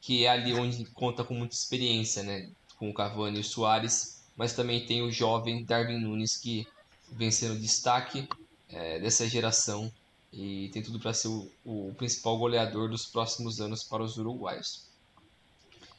que 0.00 0.24
é 0.24 0.28
ali 0.28 0.54
onde 0.54 0.84
conta 0.86 1.22
com 1.22 1.34
muita 1.34 1.54
experiência, 1.54 2.22
né? 2.22 2.50
Com 2.78 2.90
o 2.90 2.94
Cavani 2.94 3.38
e 3.38 3.40
o 3.40 3.44
Soares, 3.44 4.22
mas 4.36 4.54
também 4.54 4.86
tem 4.86 5.02
o 5.02 5.10
jovem 5.10 5.64
Darwin 5.64 5.98
Nunes 5.98 6.36
que 6.36 6.66
vem 7.12 7.30
sendo 7.30 7.58
destaque 7.58 8.28
é, 8.68 8.98
dessa 9.00 9.28
geração 9.28 9.92
e 10.32 10.70
tem 10.72 10.82
tudo 10.82 11.00
para 11.00 11.12
ser 11.12 11.28
o, 11.28 11.50
o, 11.64 11.94
principal 11.94 12.38
goleador 12.38 12.88
dos 12.88 13.06
próximos 13.06 13.60
anos 13.60 13.82
para 13.82 14.02
os 14.02 14.16
uruguaios. 14.16 14.84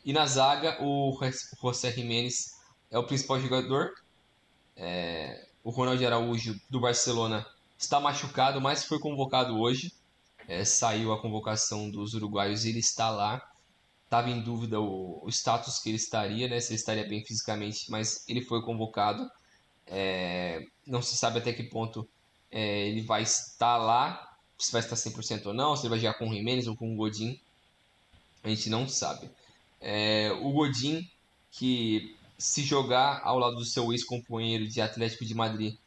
E 0.06 0.14
na 0.14 0.26
zaga, 0.26 0.82
o 0.82 1.18
José 1.62 1.91
Jiménez 1.91 2.56
é 2.89 2.97
o 2.97 3.04
principal 3.04 3.39
jogador. 3.39 3.93
É, 4.76 5.45
o 5.64 5.70
Ronaldo 5.70 6.06
Araújo, 6.06 6.60
do 6.70 6.80
Barcelona, 6.80 7.45
está 7.78 7.99
machucado, 7.99 8.60
mas 8.62 8.86
foi 8.86 8.99
convocado 8.99 9.60
hoje. 9.60 9.93
É, 10.47 10.66
saiu 10.66 11.14
a 11.14 11.22
convocação 11.22 11.89
dos 11.89 12.14
uruguaios 12.14 12.66
e 12.66 12.70
ele 12.70 12.80
está 12.80 13.10
lá. 13.10 13.51
Estava 14.12 14.30
em 14.30 14.41
dúvida 14.41 14.78
o, 14.78 15.22
o, 15.24 15.30
status 15.30 15.80
que 15.80 15.88
ele 15.88 15.95
estaria, 15.95 16.45
né? 16.49 16.59
Se 16.59 16.74
ele 16.74 16.80
estaria 16.80 17.07
bem 17.07 17.24
fisicamente, 17.24 17.89
mas 17.89 18.26
ele 18.28 18.41
foi 18.41 18.62
convocado. 18.62 19.32
É, 19.88 20.66
não 20.86 21.01
se 21.01 21.16
sabe 21.16 21.39
até 21.39 21.53
que 21.53 21.64
ponto 21.64 22.05
é, 22.51 22.89
ele 22.89 23.03
vai 23.03 23.24
estar 23.24 23.78
lá, 23.78 24.36
se 24.57 24.70
vai 24.70 24.82
estar 24.82 24.97
100% 24.97 25.45
ou 25.45 25.53
não, 25.53 25.78
se 25.78 25.84
ele 25.84 25.91
vai 25.91 25.99
jogar 25.99 26.16
com 26.16 26.28
o 26.28 26.34
Jimenez 26.34 26.68
ou 26.68 26.76
com 26.76 26.93
o 26.93 26.97
Godin. 26.97 27.39
A 28.43 28.49
gente 28.49 28.70
não 28.70 28.86
sabe. 28.86 29.32
É, 29.80 30.30
o 30.41 30.51
Godin, 30.51 31.09
que 31.49 32.14
se 32.38 32.64
jogar 32.64 33.22
ao 33.24 33.39
lado 33.39 33.55
do 33.55 33.66
seu 33.66 33.93
ex-companheiro 33.93 34.68
de 34.68 34.82
Atlético 34.82 35.24
de 35.24 35.34
Madrid, 35.34 35.78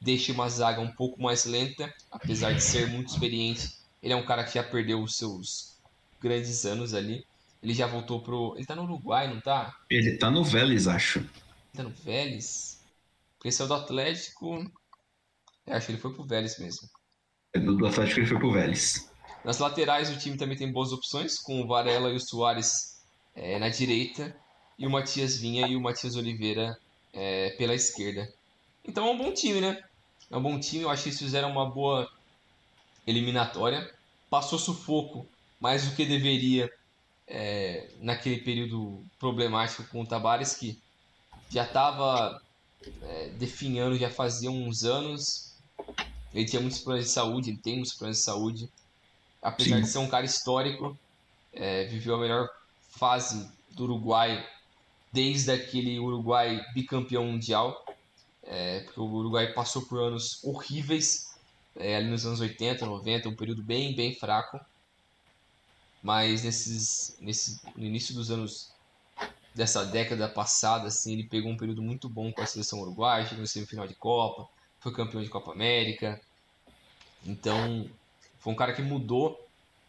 deixa 0.00 0.30
uma 0.32 0.48
zaga 0.48 0.80
um 0.80 0.92
pouco 0.92 1.20
mais 1.20 1.46
lenta, 1.46 1.92
apesar 2.12 2.52
de 2.52 2.62
ser 2.62 2.86
muito 2.86 3.08
experiente. 3.08 3.72
Ele 4.00 4.12
é 4.12 4.16
um 4.16 4.24
cara 4.24 4.44
que 4.44 4.54
já 4.54 4.62
perdeu 4.62 5.02
os 5.02 5.16
seus 5.16 5.74
grandes 6.20 6.64
anos 6.64 6.94
ali. 6.94 7.26
Ele 7.66 7.74
já 7.74 7.88
voltou 7.88 8.20
pro. 8.20 8.54
Ele 8.56 8.64
tá 8.64 8.76
no 8.76 8.84
Uruguai, 8.84 9.26
não 9.26 9.40
tá? 9.40 9.76
Ele 9.90 10.16
tá 10.16 10.30
no 10.30 10.44
Vélez, 10.44 10.86
acho. 10.86 11.18
Ele 11.18 11.28
tá 11.74 11.82
no 11.82 11.90
Vélez? 11.90 12.80
Porque 13.36 13.48
esse 13.48 13.60
é 13.60 13.64
o 13.64 13.66
do 13.66 13.74
Atlético. 13.74 14.64
Eu 15.66 15.74
acho 15.74 15.86
que 15.86 15.92
ele 15.92 16.00
foi 16.00 16.14
pro 16.14 16.24
Vélez 16.24 16.60
mesmo. 16.60 16.88
É 17.52 17.58
do 17.58 17.84
Atlético 17.84 18.20
ele 18.20 18.28
foi 18.28 18.38
pro 18.38 18.52
Vélez. 18.52 19.10
Nas 19.44 19.58
laterais 19.58 20.08
o 20.10 20.16
time 20.16 20.36
também 20.36 20.56
tem 20.56 20.70
boas 20.70 20.92
opções, 20.92 21.40
com 21.40 21.60
o 21.60 21.66
Varela 21.66 22.12
e 22.12 22.14
o 22.14 22.20
Soares 22.20 23.02
é, 23.34 23.58
na 23.58 23.68
direita 23.68 24.36
e 24.78 24.86
o 24.86 24.90
Matias 24.90 25.36
Vinha 25.36 25.66
e 25.66 25.74
o 25.74 25.80
Matias 25.80 26.14
Oliveira 26.14 26.78
é, 27.12 27.50
pela 27.58 27.74
esquerda. 27.74 28.32
Então 28.84 29.08
é 29.08 29.10
um 29.10 29.18
bom 29.18 29.32
time, 29.32 29.60
né? 29.60 29.82
É 30.30 30.36
um 30.36 30.42
bom 30.42 30.60
time, 30.60 30.84
eu 30.84 30.90
acho 30.90 31.02
que 31.02 31.08
eles 31.08 31.18
fizeram 31.18 31.50
uma 31.50 31.68
boa 31.68 32.08
eliminatória. 33.04 33.92
Passou 34.30 34.56
sufoco 34.56 35.26
mais 35.60 35.84
do 35.84 35.96
que 35.96 36.04
deveria 36.06 36.70
é, 37.26 37.88
naquele 38.00 38.38
período 38.38 39.04
problemático 39.18 39.84
com 39.84 40.02
o 40.02 40.06
Tabares, 40.06 40.54
que 40.54 40.78
já 41.50 41.64
estava 41.64 42.40
é, 43.02 43.28
definhando 43.30 43.96
já 43.96 44.10
fazia 44.10 44.50
uns 44.50 44.84
anos. 44.84 45.54
Ele 46.32 46.44
tinha 46.44 46.60
muitos 46.60 46.80
problemas 46.80 47.08
de 47.08 47.12
saúde, 47.12 47.50
ele 47.50 47.58
tem 47.58 47.74
muitos 47.74 47.94
problemas 47.94 48.18
de 48.18 48.24
saúde. 48.24 48.68
Apesar 49.42 49.76
Sim. 49.76 49.82
de 49.82 49.88
ser 49.88 49.98
um 49.98 50.08
cara 50.08 50.24
histórico, 50.24 50.98
é, 51.52 51.84
viveu 51.84 52.16
a 52.16 52.18
melhor 52.18 52.48
fase 52.90 53.48
do 53.70 53.84
Uruguai 53.84 54.46
desde 55.12 55.50
aquele 55.50 55.98
Uruguai 55.98 56.60
bicampeão 56.74 57.24
mundial. 57.24 57.84
É, 58.42 58.80
porque 58.80 59.00
o 59.00 59.04
Uruguai 59.04 59.52
passou 59.52 59.82
por 59.82 60.00
anos 60.00 60.42
horríveis 60.44 61.34
é, 61.74 61.96
ali 61.96 62.08
nos 62.08 62.24
anos 62.24 62.40
80, 62.40 62.86
90, 62.86 63.28
um 63.28 63.34
período 63.34 63.62
bem, 63.62 63.94
bem 63.94 64.14
fraco. 64.14 64.60
Mas 66.06 66.44
nesses, 66.44 67.16
nesse, 67.18 67.60
no 67.74 67.84
início 67.84 68.14
dos 68.14 68.30
anos 68.30 68.70
dessa 69.52 69.84
década 69.84 70.28
passada, 70.28 70.86
assim, 70.86 71.14
ele 71.14 71.24
pegou 71.24 71.50
um 71.50 71.56
período 71.56 71.82
muito 71.82 72.08
bom 72.08 72.32
com 72.32 72.42
a 72.42 72.46
seleção 72.46 72.78
uruguaia, 72.78 73.24
chegou 73.24 73.40
no 73.40 73.46
semifinal 73.48 73.88
de 73.88 73.96
Copa, 73.96 74.48
foi 74.78 74.92
campeão 74.92 75.20
de 75.20 75.28
Copa 75.28 75.50
América. 75.50 76.20
Então, 77.24 77.90
foi 78.38 78.52
um 78.52 78.56
cara 78.56 78.72
que 78.72 78.82
mudou 78.82 79.36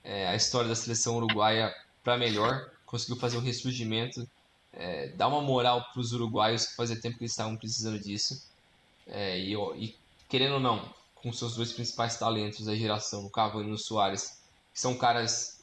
é, 0.04 0.28
a 0.28 0.36
história 0.36 0.68
da 0.68 0.74
seleção 0.74 1.18
uruguaia 1.18 1.72
para 2.04 2.18
melhor, 2.18 2.68
conseguiu 2.84 3.18
fazer 3.18 3.38
um 3.38 3.42
ressurgimento, 3.42 4.28
é, 4.74 5.10
dar 5.10 5.28
uma 5.28 5.44
moral 5.44 5.86
para 5.92 6.02
os 6.02 6.14
uruguaios 6.14 6.66
que 6.66 6.76
fazia 6.76 7.00
tempo 7.00 7.20
que 7.20 7.26
eles 7.26 7.34
estavam 7.34 7.56
precisando 7.56 8.00
disso. 8.00 8.50
É, 9.06 9.38
e, 9.38 9.54
e, 9.54 9.96
querendo 10.28 10.56
ou 10.56 10.60
não, 10.60 10.92
com 11.14 11.32
seus 11.32 11.56
dois 11.56 11.72
principais 11.74 12.18
talentos 12.18 12.66
da 12.66 12.76
geração, 12.76 13.24
o 13.24 13.30
Cavani 13.30 13.70
e 13.70 13.74
o 13.74 13.78
Soares, 13.78 14.42
que 14.74 14.82
são 14.82 14.98
caras 14.98 15.57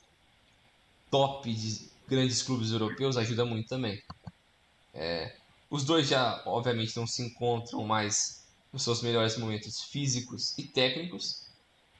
top 1.14 1.54
de 1.54 1.88
grandes 2.08 2.42
clubes 2.42 2.72
europeus 2.72 3.16
ajuda 3.16 3.44
muito 3.44 3.68
também. 3.68 4.02
É, 4.92 5.36
os 5.70 5.84
dois 5.84 6.08
já, 6.08 6.42
obviamente, 6.44 6.96
não 6.96 7.06
se 7.06 7.22
encontram 7.22 7.84
mais 7.84 8.42
nos 8.72 8.82
seus 8.82 9.00
melhores 9.00 9.36
momentos 9.38 9.84
físicos 9.84 10.58
e 10.58 10.64
técnicos. 10.64 11.46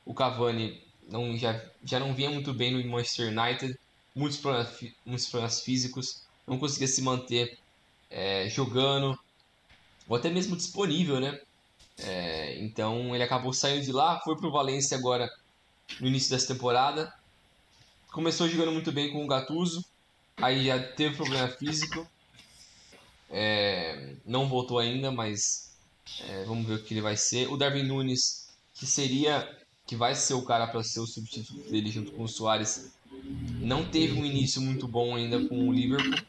O 0.05 0.13
Cavani 0.13 0.83
não, 1.09 1.37
já, 1.37 1.65
já 1.85 2.01
não 2.01 2.13
vinha 2.13 2.29
muito 2.29 2.53
bem 2.53 2.73
no 2.73 2.91
Manchester 2.91 3.29
United, 3.29 3.79
muitos 4.17 4.39
problemas, 4.39 4.85
muitos 5.07 5.27
problemas 5.29 5.61
físicos, 5.61 6.23
não 6.45 6.59
conseguia 6.59 6.89
se 6.89 7.01
manter 7.01 7.57
é, 8.11 8.49
jogando, 8.49 9.17
ou 10.09 10.17
até 10.17 10.29
mesmo 10.29 10.57
disponível, 10.57 11.21
né? 11.21 11.41
É, 11.99 12.59
então 12.59 13.15
ele 13.15 13.23
acabou 13.23 13.53
saindo 13.53 13.85
de 13.85 13.93
lá, 13.93 14.19
foi 14.25 14.37
para 14.37 14.49
o 14.49 14.51
Valência 14.51 14.97
agora 14.97 15.31
no 16.01 16.09
início 16.09 16.31
dessa 16.31 16.53
temporada. 16.53 17.15
Começou 18.15 18.49
jogando 18.49 18.71
muito 18.71 18.93
bem 18.93 19.11
com 19.11 19.25
o 19.25 19.27
Gattuso, 19.27 19.85
Aí 20.37 20.67
já 20.67 20.81
teve 20.81 21.17
problema 21.17 21.49
físico. 21.49 22.07
É, 23.29 24.15
não 24.25 24.49
voltou 24.49 24.79
ainda, 24.79 25.11
mas 25.11 25.77
é, 26.29 26.45
vamos 26.45 26.65
ver 26.65 26.75
o 26.75 26.83
que 26.85 26.95
ele 26.95 27.01
vai 27.01 27.17
ser. 27.17 27.49
O 27.49 27.57
Darwin 27.57 27.83
Nunes, 27.83 28.49
que 28.73 28.87
seria, 28.87 29.49
que 29.85 29.97
vai 29.97 30.15
ser 30.15 30.35
o 30.35 30.43
cara 30.43 30.69
para 30.69 30.85
ser 30.85 31.01
o 31.01 31.07
substituto 31.09 31.69
dele 31.69 31.91
junto 31.91 32.13
com 32.13 32.23
o 32.23 32.29
Soares, 32.29 32.93
não 33.61 33.85
teve 33.85 34.13
um 34.13 34.25
início 34.25 34.63
muito 34.63 34.87
bom 34.87 35.17
ainda 35.17 35.49
com 35.49 35.69
o 35.69 35.73
Liverpool. 35.73 36.25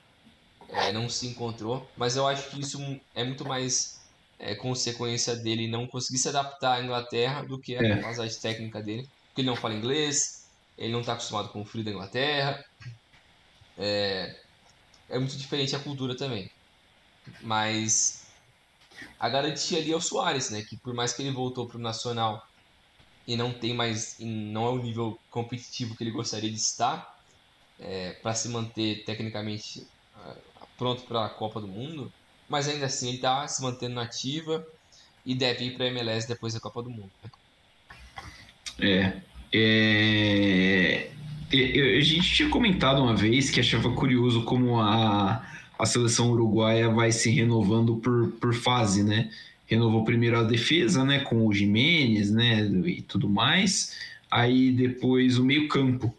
É, 0.70 0.92
não 0.92 1.08
se 1.08 1.28
encontrou, 1.28 1.88
mas 1.96 2.16
eu 2.16 2.28
acho 2.28 2.50
que 2.50 2.60
isso 2.60 2.80
é 3.14 3.24
muito 3.24 3.46
mais 3.46 4.02
é, 4.40 4.56
consequência 4.56 5.36
dele 5.36 5.68
não 5.68 5.86
conseguir 5.86 6.18
se 6.18 6.30
adaptar 6.30 6.80
à 6.80 6.84
Inglaterra 6.84 7.44
do 7.44 7.60
que 7.60 7.76
a 7.76 7.82
é. 7.82 7.96
capacidade 7.96 8.36
técnica 8.40 8.82
dele, 8.82 9.08
porque 9.28 9.42
ele 9.42 9.48
não 9.48 9.56
fala 9.56 9.76
inglês, 9.76 10.45
ele 10.78 10.92
não 10.92 11.02
está 11.02 11.14
acostumado 11.14 11.50
com 11.50 11.62
o 11.62 11.66
frio 11.66 11.84
da 11.84 11.92
Inglaterra, 11.92 12.64
é, 13.78 14.36
é 15.10 15.20
muito 15.20 15.38
diferente 15.38 15.76
a 15.76 15.80
cultura 15.80 16.16
também. 16.16 16.50
Mas 17.42 18.28
a 19.20 19.30
garantia 19.30 19.80
ali 19.80 19.92
é 19.92 19.96
o 19.96 20.02
Soares, 20.02 20.50
né? 20.50 20.62
Que 20.62 20.78
por 20.78 20.94
mais 20.94 21.14
que 21.14 21.22
ele 21.22 21.32
voltou 21.32 21.68
para 21.68 21.78
o 21.78 21.82
Nacional 21.82 22.48
e 23.28 23.36
não 23.36 23.52
tem 23.52 23.74
mais, 23.74 24.18
não 24.20 24.68
é 24.68 24.70
o 24.70 24.78
nível 24.78 25.20
competitivo 25.32 25.96
que 25.96 26.04
ele 26.04 26.12
gostaria 26.12 26.50
de 26.50 26.58
estar, 26.58 27.16
é, 27.80 28.14
para 28.14 28.34
se 28.34 28.50
manter 28.50 29.04
tecnicamente 29.04 29.86
é, 30.26 30.36
pronto 30.78 31.04
para 31.04 31.26
a 31.26 31.30
Copa 31.30 31.60
do 31.60 31.68
Mundo, 31.68 32.12
mas 32.48 32.68
ainda 32.68 32.86
assim 32.86 33.08
ele 33.08 33.18
está 33.18 33.48
se 33.48 33.62
mantendo 33.62 33.96
nativa 33.96 34.66
e 35.26 35.34
deve 35.34 35.66
ir 35.66 35.76
para 35.76 35.86
a 35.86 35.88
MLS 35.88 36.28
depois 36.28 36.54
da 36.54 36.60
Copa 36.60 36.84
do 36.84 36.90
Mundo. 36.90 37.12
É, 38.80 39.22
é, 39.58 41.10
a 41.54 42.02
gente 42.02 42.34
tinha 42.34 42.50
comentado 42.50 43.02
uma 43.02 43.16
vez 43.16 43.50
que 43.50 43.60
achava 43.60 43.92
curioso 43.92 44.44
como 44.44 44.80
a, 44.80 45.42
a 45.80 45.86
seleção 45.86 46.32
uruguaia 46.32 46.90
vai 46.90 47.12
se 47.12 47.30
renovando 47.30 47.96
por, 47.98 48.32
por 48.34 48.54
fase, 48.54 49.04
né? 49.04 49.30
Renovou 49.66 50.04
primeiro 50.04 50.38
a 50.38 50.44
defesa, 50.44 51.04
né, 51.04 51.20
com 51.20 51.48
o 51.48 51.54
Jimenez, 51.54 52.30
né, 52.30 52.70
e 52.86 53.02
tudo 53.02 53.30
mais. 53.30 53.96
Aí 54.30 54.72
depois 54.72 55.40
o 55.40 55.44
meio-campo, 55.44 56.14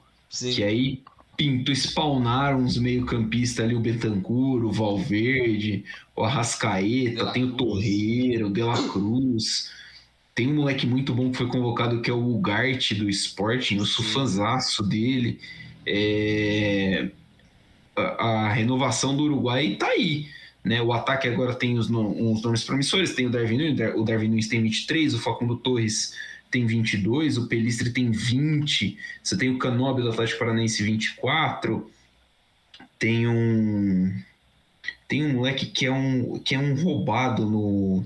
que 0.55 0.64
aí 0.64 1.03
pintou, 1.37 1.74
spawnaram 1.74 2.61
uns 2.61 2.78
meio-campistas 2.78 3.64
ali, 3.64 3.74
o 3.74 3.80
Betancur, 3.80 4.64
o 4.64 4.72
Valverde, 4.72 5.84
o 6.16 6.24
Arrascaeta, 6.24 7.26
tem 7.32 7.45
o 7.45 7.53
Torreiro, 7.53 8.47
o 8.47 8.53
De 8.53 8.62
La 8.62 8.82
Cruz. 8.89 9.70
Tem 10.37 10.53
um 10.53 10.57
moleque 10.57 10.87
muito 10.87 11.14
bom 11.14 11.30
que 11.30 11.39
foi 11.39 11.49
convocado, 11.49 12.03
que 12.03 12.11
é 12.11 12.12
o 12.12 12.34
Ugarte 12.34 12.95
do 12.95 13.09
Sporting, 13.09 13.78
eu 13.78 13.87
sou 13.87 14.05
fãzaço 14.05 14.82
dele. 14.82 15.41
É... 15.87 17.09
A, 17.97 18.03
a, 18.03 18.53
renovação 18.53 19.16
do 19.16 19.22
Uruguai 19.22 19.76
tá 19.76 19.87
aí. 19.87 20.28
Né? 20.62 20.82
O 20.82 20.93
ataque 20.93 21.26
agora 21.26 21.55
tem 21.55 21.78
os, 21.78 21.89
uns 21.89 22.43
nomes 22.43 22.64
promissores, 22.64 23.14
tem 23.14 23.26
o 23.26 23.30
Darwin 23.30 23.57
Nunes, 23.57 23.95
o 23.97 24.05
Darwin 24.05 24.28
Nunes 24.28 24.47
tem 24.47 24.62
23, 24.62 25.14
o 25.14 25.18
Facundo 25.18 25.57
Torres 25.57 26.14
tem 26.51 26.66
22, 26.66 27.39
o 27.39 27.47
Pelistre 27.47 27.91
tem 27.91 28.11
20, 28.11 28.99
você 29.22 29.39
tem 29.39 29.49
o 29.49 29.59
Canobi 29.59 30.03
do 30.03 30.11
Atlético 30.11 30.41
Paranaense 30.41 30.82
24, 30.82 31.91
tem 32.99 33.26
um 33.26 34.14
tem 35.09 35.24
um 35.24 35.32
moleque 35.32 35.64
que 35.64 35.87
é 35.87 35.93
um 35.93 36.39
que 36.41 36.55
é 36.55 36.59
um 36.59 36.74
roubado 36.74 37.47
no 37.47 38.05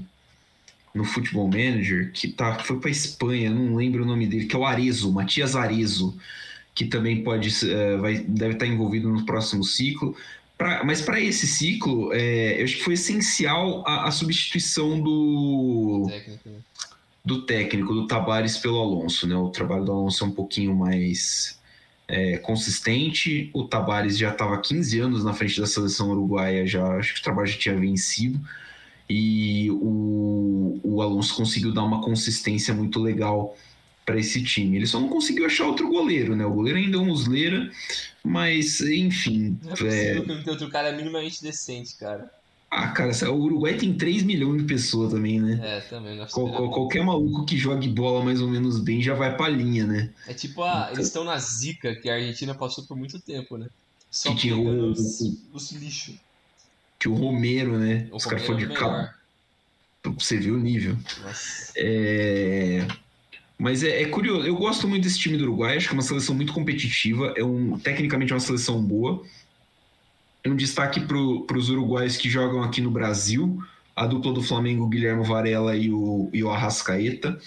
no 0.95 1.05
Futebol 1.05 1.47
Manager 1.47 2.11
que 2.13 2.29
tá 2.29 2.59
foi 2.61 2.79
para 2.79 2.91
Espanha, 2.91 3.51
não 3.51 3.77
lembro 3.77 4.03
o 4.03 4.07
nome 4.07 4.27
dele, 4.27 4.47
que 4.47 4.57
é 4.57 4.59
o 4.59 4.65
Arezo, 4.65 5.13
Matias 5.13 5.55
Arezo, 5.55 6.17
que 6.75 6.85
também 6.87 7.23
pode 7.23 7.49
uh, 7.49 8.01
vai 8.01 8.19
deve 8.19 8.55
estar 8.55 8.67
envolvido 8.67 9.09
no 9.09 9.25
próximo 9.25 9.63
ciclo. 9.63 10.17
Pra, 10.59 10.85
mas 10.85 11.01
para 11.01 11.19
esse 11.19 11.47
ciclo, 11.47 12.13
é, 12.13 12.61
eu 12.61 12.65
acho 12.65 12.77
que 12.77 12.85
foi 12.85 12.95
essencial 12.95 13.83
a, 13.87 14.09
a 14.09 14.11
substituição 14.11 15.01
do 15.01 16.07
técnico. 16.09 16.49
Né? 16.49 16.57
do 17.25 17.43
técnico, 17.43 17.95
do 17.95 18.07
Tabares 18.07 18.57
pelo 18.57 18.79
Alonso. 18.79 19.27
Né? 19.27 19.37
O 19.37 19.49
trabalho 19.49 19.85
do 19.85 19.93
Alonso 19.93 20.25
é 20.25 20.27
um 20.27 20.33
pouquinho 20.33 20.75
mais 20.75 21.59
é, 22.09 22.39
consistente. 22.39 23.51
O 23.55 23.65
Tabares 23.65 24.19
já 24.19 24.31
estava 24.31 24.61
15 24.61 24.99
anos 25.01 25.25
na 25.25 25.33
frente 25.33 25.61
da 25.61 25.67
seleção 25.67 26.11
uruguaia, 26.11 26.67
já 26.67 26.85
acho 26.97 27.15
que 27.15 27.21
o 27.21 27.23
trabalho 27.23 27.49
já 27.49 27.59
tinha 27.59 27.77
vencido. 27.77 28.41
E 29.13 29.69
o, 29.73 30.81
o 30.85 31.03
Alonso 31.03 31.35
conseguiu 31.35 31.73
dar 31.73 31.83
uma 31.83 32.01
consistência 32.01 32.73
muito 32.73 33.01
legal 33.01 33.57
para 34.07 34.21
esse 34.21 34.41
time. 34.45 34.77
Ele 34.77 34.87
só 34.87 35.01
não 35.01 35.09
conseguiu 35.09 35.47
achar 35.47 35.67
outro 35.67 35.89
goleiro, 35.89 36.37
né? 36.37 36.47
O 36.47 36.53
goleiro 36.53 36.79
ainda 36.79 36.97
é 36.97 37.01
um 37.01 37.07
musleira, 37.07 37.69
mas 38.23 38.81
enfim. 38.81 39.59
Não 39.65 39.73
é 39.73 39.77
possível 39.77 39.99
é... 40.01 40.21
que 40.21 40.29
não 40.29 40.43
tenha 40.43 40.53
outro 40.53 40.71
cara 40.71 40.93
minimamente 40.93 41.43
decente, 41.43 41.97
cara. 41.97 42.31
Ah, 42.71 42.87
cara, 42.93 43.11
o 43.33 43.41
Uruguai 43.41 43.77
tem 43.77 43.93
3 43.93 44.23
milhões 44.23 44.63
de 44.63 44.69
pessoas 44.69 45.13
também, 45.13 45.41
né? 45.41 45.59
É, 45.61 45.81
também. 45.81 46.25
Qual, 46.31 46.49
qual, 46.49 46.71
qualquer 46.71 47.05
maluco 47.05 47.45
que 47.45 47.59
jogue 47.59 47.89
bola 47.89 48.25
mais 48.25 48.41
ou 48.41 48.47
menos 48.47 48.79
bem 48.79 49.03
já 49.03 49.13
vai 49.13 49.37
pra 49.37 49.49
linha, 49.49 49.85
né? 49.85 50.11
É 50.29 50.35
tipo, 50.35 50.63
a, 50.63 50.83
então... 50.83 50.93
eles 50.93 51.07
estão 51.09 51.25
na 51.25 51.37
zica 51.37 51.97
que 51.97 52.09
a 52.09 52.15
Argentina 52.15 52.55
passou 52.55 52.85
por 52.85 52.97
muito 52.97 53.19
tempo, 53.19 53.57
né? 53.57 53.67
Só 54.09 54.33
que 54.37 54.53
os, 54.53 55.21
os 55.53 55.73
lixos. 55.73 56.15
Que 57.01 57.09
o 57.09 57.15
Romero, 57.15 57.77
né? 57.77 58.07
O 58.13 58.17
os 58.17 58.27
caras 58.27 58.47
foram 58.47 58.59
de 58.59 58.69
cabo. 58.69 59.09
Pra 60.01 60.13
você 60.13 60.37
ver 60.37 60.53
o 60.53 60.59
nível. 60.59 60.97
Nossa. 61.25 61.73
É... 61.77 62.87
Mas 63.59 63.83
é, 63.83 64.03
é, 64.03 64.07
curioso, 64.07 64.47
eu 64.47 64.55
gosto 64.55 64.87
muito 64.87 65.03
desse 65.03 65.19
time 65.19 65.37
do 65.37 65.45
Uruguai, 65.45 65.77
acho 65.77 65.89
que 65.89 65.93
é 65.93 65.97
uma 65.97 66.03
seleção 66.03 66.35
muito 66.35 66.53
competitiva, 66.53 67.35
é 67.37 67.45
um, 67.45 67.79
tecnicamente 67.79 68.33
é 68.33 68.35
uma 68.35 68.41
seleção 68.41 68.83
boa 68.83 69.23
um 70.49 70.57
destaque 70.57 71.01
para 71.01 71.59
os 71.59 71.69
uruguaios 71.69 72.17
que 72.17 72.31
jogam 72.31 72.63
aqui 72.63 72.81
no 72.81 72.91
Brasil, 72.91 73.63
a 73.95 74.07
dupla 74.07 74.33
do 74.33 74.43
Flamengo, 74.43 74.87
Guilherme 74.89 75.27
Varela 75.27 75.77
e 75.77 75.93
o, 75.93 76.31
e 76.33 76.43
o 76.43 76.51
Arrascaeta. 76.51 77.39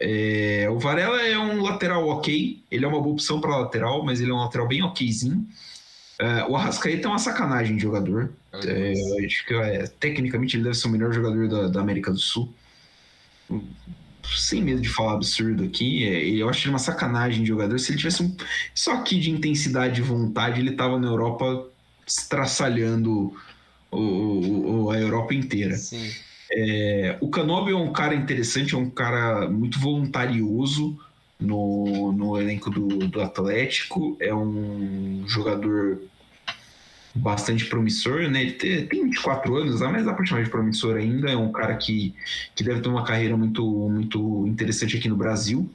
É, 0.00 0.66
o 0.70 0.78
Varela 0.78 1.20
é 1.20 1.38
um 1.38 1.62
lateral 1.62 2.08
ok, 2.08 2.58
ele 2.70 2.84
é 2.84 2.88
uma 2.88 3.00
boa 3.00 3.12
opção 3.12 3.40
para 3.40 3.56
lateral, 3.56 4.04
mas 4.04 4.20
ele 4.20 4.30
é 4.30 4.34
um 4.34 4.38
lateral 4.38 4.66
bem 4.66 4.82
okzinho. 4.82 5.46
É, 6.20 6.44
o 6.44 6.54
Arrascaeta 6.54 7.08
é 7.08 7.10
uma 7.10 7.18
sacanagem 7.18 7.76
de 7.76 7.82
jogador. 7.82 8.30
É, 8.52 8.92
acho 9.24 9.46
que 9.46 9.54
é, 9.54 9.86
tecnicamente 9.98 10.54
ele 10.54 10.64
deve 10.64 10.76
ser 10.76 10.86
o 10.86 10.90
melhor 10.90 11.12
jogador 11.14 11.48
da, 11.48 11.68
da, 11.68 11.80
América 11.80 12.10
do 12.12 12.18
Sul. 12.18 12.52
Sem 14.36 14.62
medo 14.62 14.82
de 14.82 14.88
falar 14.90 15.14
absurdo 15.14 15.64
aqui, 15.64 16.06
é, 16.06 16.28
eu 16.28 16.46
acho 16.48 16.64
ele 16.64 16.74
uma 16.74 16.78
sacanagem 16.78 17.42
de 17.42 17.48
jogador. 17.48 17.78
Se 17.78 17.92
ele 17.92 17.98
tivesse 17.98 18.22
um, 18.22 18.36
só 18.74 18.96
aqui 18.96 19.18
de 19.18 19.30
intensidade 19.30 20.00
e 20.00 20.04
vontade, 20.04 20.60
ele 20.60 20.72
estava 20.72 20.98
na 20.98 21.06
Europa 21.06 21.66
estraçalhando 22.06 23.34
o, 23.90 23.98
o, 23.98 24.90
a 24.90 25.00
Europa 25.00 25.32
inteira. 25.32 25.74
É, 26.52 27.16
o 27.20 27.30
Canobi 27.30 27.72
é 27.72 27.76
um 27.76 27.92
cara 27.94 28.14
interessante, 28.14 28.74
é 28.74 28.78
um 28.78 28.90
cara 28.90 29.48
muito 29.48 29.78
voluntarioso 29.78 30.98
no, 31.40 32.12
no 32.12 32.40
elenco 32.40 32.70
do, 32.70 32.86
do 33.08 33.20
Atlético, 33.20 34.16
é 34.20 34.34
um 34.34 35.24
jogador 35.26 36.00
bastante 37.14 37.64
promissor, 37.66 38.28
né? 38.28 38.42
Ele 38.42 38.52
tem, 38.52 38.86
tem 38.86 39.04
24 39.04 39.54
anos, 39.56 39.80
mas 39.80 40.04
dá 40.04 40.12
pra 40.12 40.24
chamar 40.24 40.44
de 40.44 40.50
promissor 40.50 40.96
ainda. 40.96 41.30
É 41.30 41.36
um 41.36 41.50
cara 41.50 41.76
que, 41.76 42.14
que 42.54 42.62
deve 42.62 42.80
ter 42.80 42.88
uma 42.88 43.04
carreira 43.04 43.36
muito, 43.36 43.64
muito 43.88 44.46
interessante 44.46 44.96
aqui 44.96 45.08
no 45.08 45.16
Brasil. 45.16 45.68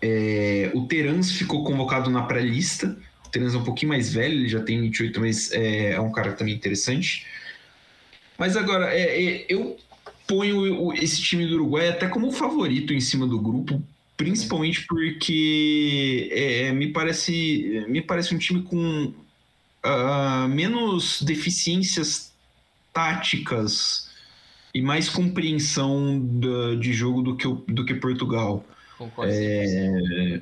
É, 0.00 0.70
o 0.74 0.86
Terans 0.86 1.32
ficou 1.32 1.62
convocado 1.64 2.10
na 2.10 2.22
pré-lista, 2.22 2.96
Terence 3.32 3.56
é 3.56 3.58
um 3.58 3.64
pouquinho 3.64 3.88
mais 3.88 4.12
velho, 4.12 4.34
ele 4.34 4.48
já 4.48 4.60
tem 4.60 4.80
28, 4.80 5.18
mas 5.18 5.50
é, 5.52 5.92
é 5.92 6.00
um 6.00 6.12
cara 6.12 6.32
também 6.32 6.54
interessante. 6.54 7.26
Mas 8.36 8.56
agora, 8.56 8.94
é, 8.94 9.24
é, 9.24 9.46
eu 9.48 9.76
ponho 10.26 10.92
esse 10.92 11.20
time 11.22 11.46
do 11.46 11.54
Uruguai 11.54 11.88
até 11.88 12.06
como 12.06 12.30
favorito 12.30 12.92
em 12.92 13.00
cima 13.00 13.26
do 13.26 13.40
grupo, 13.40 13.82
principalmente 14.22 14.86
porque 14.86 16.28
é, 16.30 16.68
é, 16.68 16.72
me, 16.72 16.92
parece, 16.92 17.84
me 17.88 18.00
parece 18.00 18.34
um 18.34 18.38
time 18.38 18.62
com 18.62 19.12
uh, 19.84 20.48
menos 20.48 21.22
deficiências 21.22 22.32
táticas 22.92 24.10
e 24.72 24.80
mais 24.80 25.08
compreensão 25.08 26.20
da, 26.20 26.76
de 26.76 26.92
jogo 26.92 27.22
do 27.22 27.36
que, 27.36 27.48
do 27.72 27.84
que 27.84 27.94
Portugal. 27.94 28.64
Concordo. 28.96 29.32
É, 29.32 30.40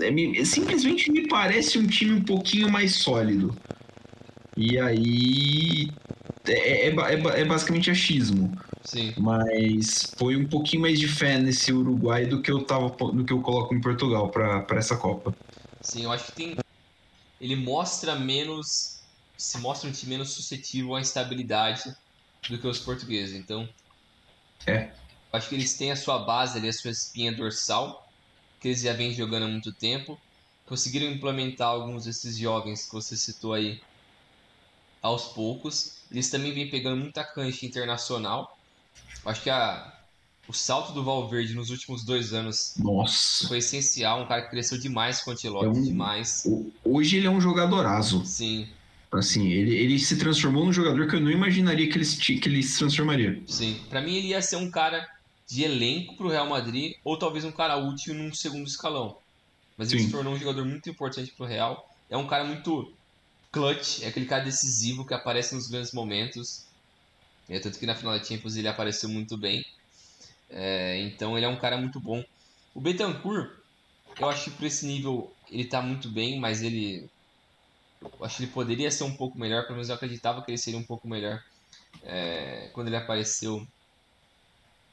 é, 0.00 0.44
simplesmente 0.44 1.10
me 1.10 1.26
parece 1.26 1.78
um 1.78 1.86
time 1.86 2.12
um 2.12 2.22
pouquinho 2.22 2.70
mais 2.70 2.94
sólido. 2.94 3.56
E 4.56 4.78
aí 4.78 5.90
é, 6.46 6.86
é, 6.86 6.90
é, 6.90 7.40
é 7.40 7.44
basicamente 7.44 7.90
achismo. 7.90 8.56
Sim. 8.84 9.14
Mas 9.18 10.14
foi 10.18 10.36
um 10.36 10.48
pouquinho 10.48 10.82
mais 10.82 10.98
de 10.98 11.08
fé 11.08 11.38
nesse 11.38 11.72
Uruguai 11.72 12.26
do 12.26 12.40
que 12.40 12.50
eu 12.50 12.64
tava 12.64 12.88
do 12.88 13.24
que 13.24 13.32
eu 13.32 13.42
coloco 13.42 13.74
em 13.74 13.80
Portugal 13.80 14.30
para 14.30 14.78
essa 14.78 14.96
Copa. 14.96 15.34
Sim, 15.82 16.04
eu 16.04 16.12
acho 16.12 16.26
que 16.26 16.32
tem 16.32 16.56
ele 17.40 17.56
mostra 17.56 18.16
menos 18.16 18.98
se 19.36 19.58
mostra 19.58 19.88
um 19.88 19.92
time 19.92 20.10
menos 20.10 20.30
suscetível 20.30 20.96
à 20.96 21.00
instabilidade 21.00 21.84
do 22.48 22.58
que 22.58 22.66
os 22.66 22.80
portugueses. 22.80 23.36
Então, 23.36 23.68
é. 24.66 24.92
Acho 25.32 25.48
que 25.48 25.54
eles 25.54 25.76
têm 25.76 25.92
a 25.92 25.96
sua 25.96 26.18
base 26.18 26.58
ali, 26.58 26.68
a 26.68 26.72
sua 26.72 26.90
espinha 26.90 27.32
dorsal 27.32 28.02
que 28.60 28.68
eles 28.68 28.80
já 28.80 28.92
vêm 28.92 29.12
jogando 29.12 29.44
há 29.44 29.48
muito 29.48 29.72
tempo. 29.74 30.18
Conseguiram 30.66 31.06
implementar 31.06 31.68
alguns 31.68 32.04
desses 32.04 32.36
jovens 32.36 32.86
que 32.86 32.92
você 32.92 33.16
citou 33.16 33.54
aí 33.54 33.78
aos 35.00 35.28
poucos. 35.28 36.04
Eles 36.10 36.30
também 36.30 36.52
vêm 36.52 36.70
pegando 36.70 37.00
muita 37.00 37.24
cancha 37.24 37.64
internacional. 37.64 38.57
Acho 39.24 39.42
que 39.42 39.50
a, 39.50 39.92
o 40.48 40.52
salto 40.52 40.92
do 40.92 41.04
Valverde 41.04 41.54
nos 41.54 41.70
últimos 41.70 42.04
dois 42.04 42.32
anos 42.32 42.74
Nossa. 42.78 43.46
foi 43.46 43.58
essencial. 43.58 44.22
Um 44.22 44.26
cara 44.26 44.42
que 44.42 44.50
cresceu 44.50 44.78
demais 44.78 45.20
com 45.20 45.30
o 45.30 45.32
Antilote, 45.34 45.66
é 45.66 45.68
um, 45.68 45.82
demais. 45.82 46.44
Hoje 46.84 47.18
ele 47.18 47.26
é 47.26 47.30
um 47.30 47.40
jogadoraço. 47.40 48.24
Sim. 48.24 48.66
Assim, 49.12 49.48
ele, 49.48 49.74
ele 49.74 49.98
se 49.98 50.16
transformou 50.16 50.64
num 50.64 50.72
jogador 50.72 51.06
que 51.06 51.16
eu 51.16 51.20
não 51.20 51.30
imaginaria 51.30 51.88
que 51.88 51.98
ele, 51.98 52.06
que 52.40 52.48
ele 52.48 52.62
se 52.62 52.78
transformaria. 52.78 53.42
Sim. 53.46 53.80
Para 53.88 54.00
mim 54.00 54.16
ele 54.16 54.28
ia 54.28 54.42
ser 54.42 54.56
um 54.56 54.70
cara 54.70 55.06
de 55.46 55.64
elenco 55.64 56.14
para 56.16 56.26
o 56.26 56.30
Real 56.30 56.46
Madrid, 56.46 56.94
ou 57.02 57.18
talvez 57.18 57.44
um 57.44 57.52
cara 57.52 57.76
útil 57.76 58.14
num 58.14 58.32
segundo 58.34 58.66
escalão. 58.66 59.16
Mas 59.78 59.90
ele 59.90 60.00
Sim. 60.00 60.06
se 60.06 60.12
tornou 60.12 60.34
um 60.34 60.38
jogador 60.38 60.64
muito 60.64 60.90
importante 60.90 61.32
para 61.34 61.44
o 61.44 61.48
Real. 61.48 61.90
É 62.10 62.16
um 62.16 62.26
cara 62.26 62.44
muito 62.44 62.92
clutch, 63.50 64.02
é 64.02 64.08
aquele 64.08 64.26
cara 64.26 64.44
decisivo 64.44 65.06
que 65.06 65.14
aparece 65.14 65.54
nos 65.54 65.68
grandes 65.68 65.92
momentos. 65.92 66.64
É, 67.48 67.58
tanto 67.58 67.78
que 67.78 67.86
na 67.86 67.94
final 67.94 68.18
da 68.18 68.24
Champions 68.24 68.56
ele 68.56 68.68
apareceu 68.68 69.08
muito 69.08 69.36
bem. 69.36 69.64
É, 70.50 71.00
então 71.00 71.36
ele 71.36 71.46
é 71.46 71.48
um 71.48 71.58
cara 71.58 71.76
muito 71.76 71.98
bom. 72.00 72.24
O 72.74 72.80
Betancourt, 72.80 73.50
eu 74.18 74.28
acho 74.28 74.44
que 74.44 74.50
para 74.52 74.66
esse 74.66 74.86
nível 74.86 75.32
ele 75.50 75.62
está 75.62 75.80
muito 75.80 76.08
bem, 76.08 76.38
mas 76.38 76.62
ele. 76.62 77.08
Eu 78.00 78.24
acho 78.24 78.36
que 78.36 78.42
ele 78.44 78.52
poderia 78.52 78.90
ser 78.90 79.04
um 79.04 79.16
pouco 79.16 79.38
melhor, 79.38 79.62
pelo 79.62 79.74
menos 79.74 79.88
eu 79.88 79.94
acreditava 79.94 80.42
que 80.42 80.50
ele 80.50 80.58
seria 80.58 80.78
um 80.78 80.84
pouco 80.84 81.08
melhor 81.08 81.42
é, 82.04 82.70
quando 82.72 82.88
ele 82.88 82.96
apareceu 82.96 83.66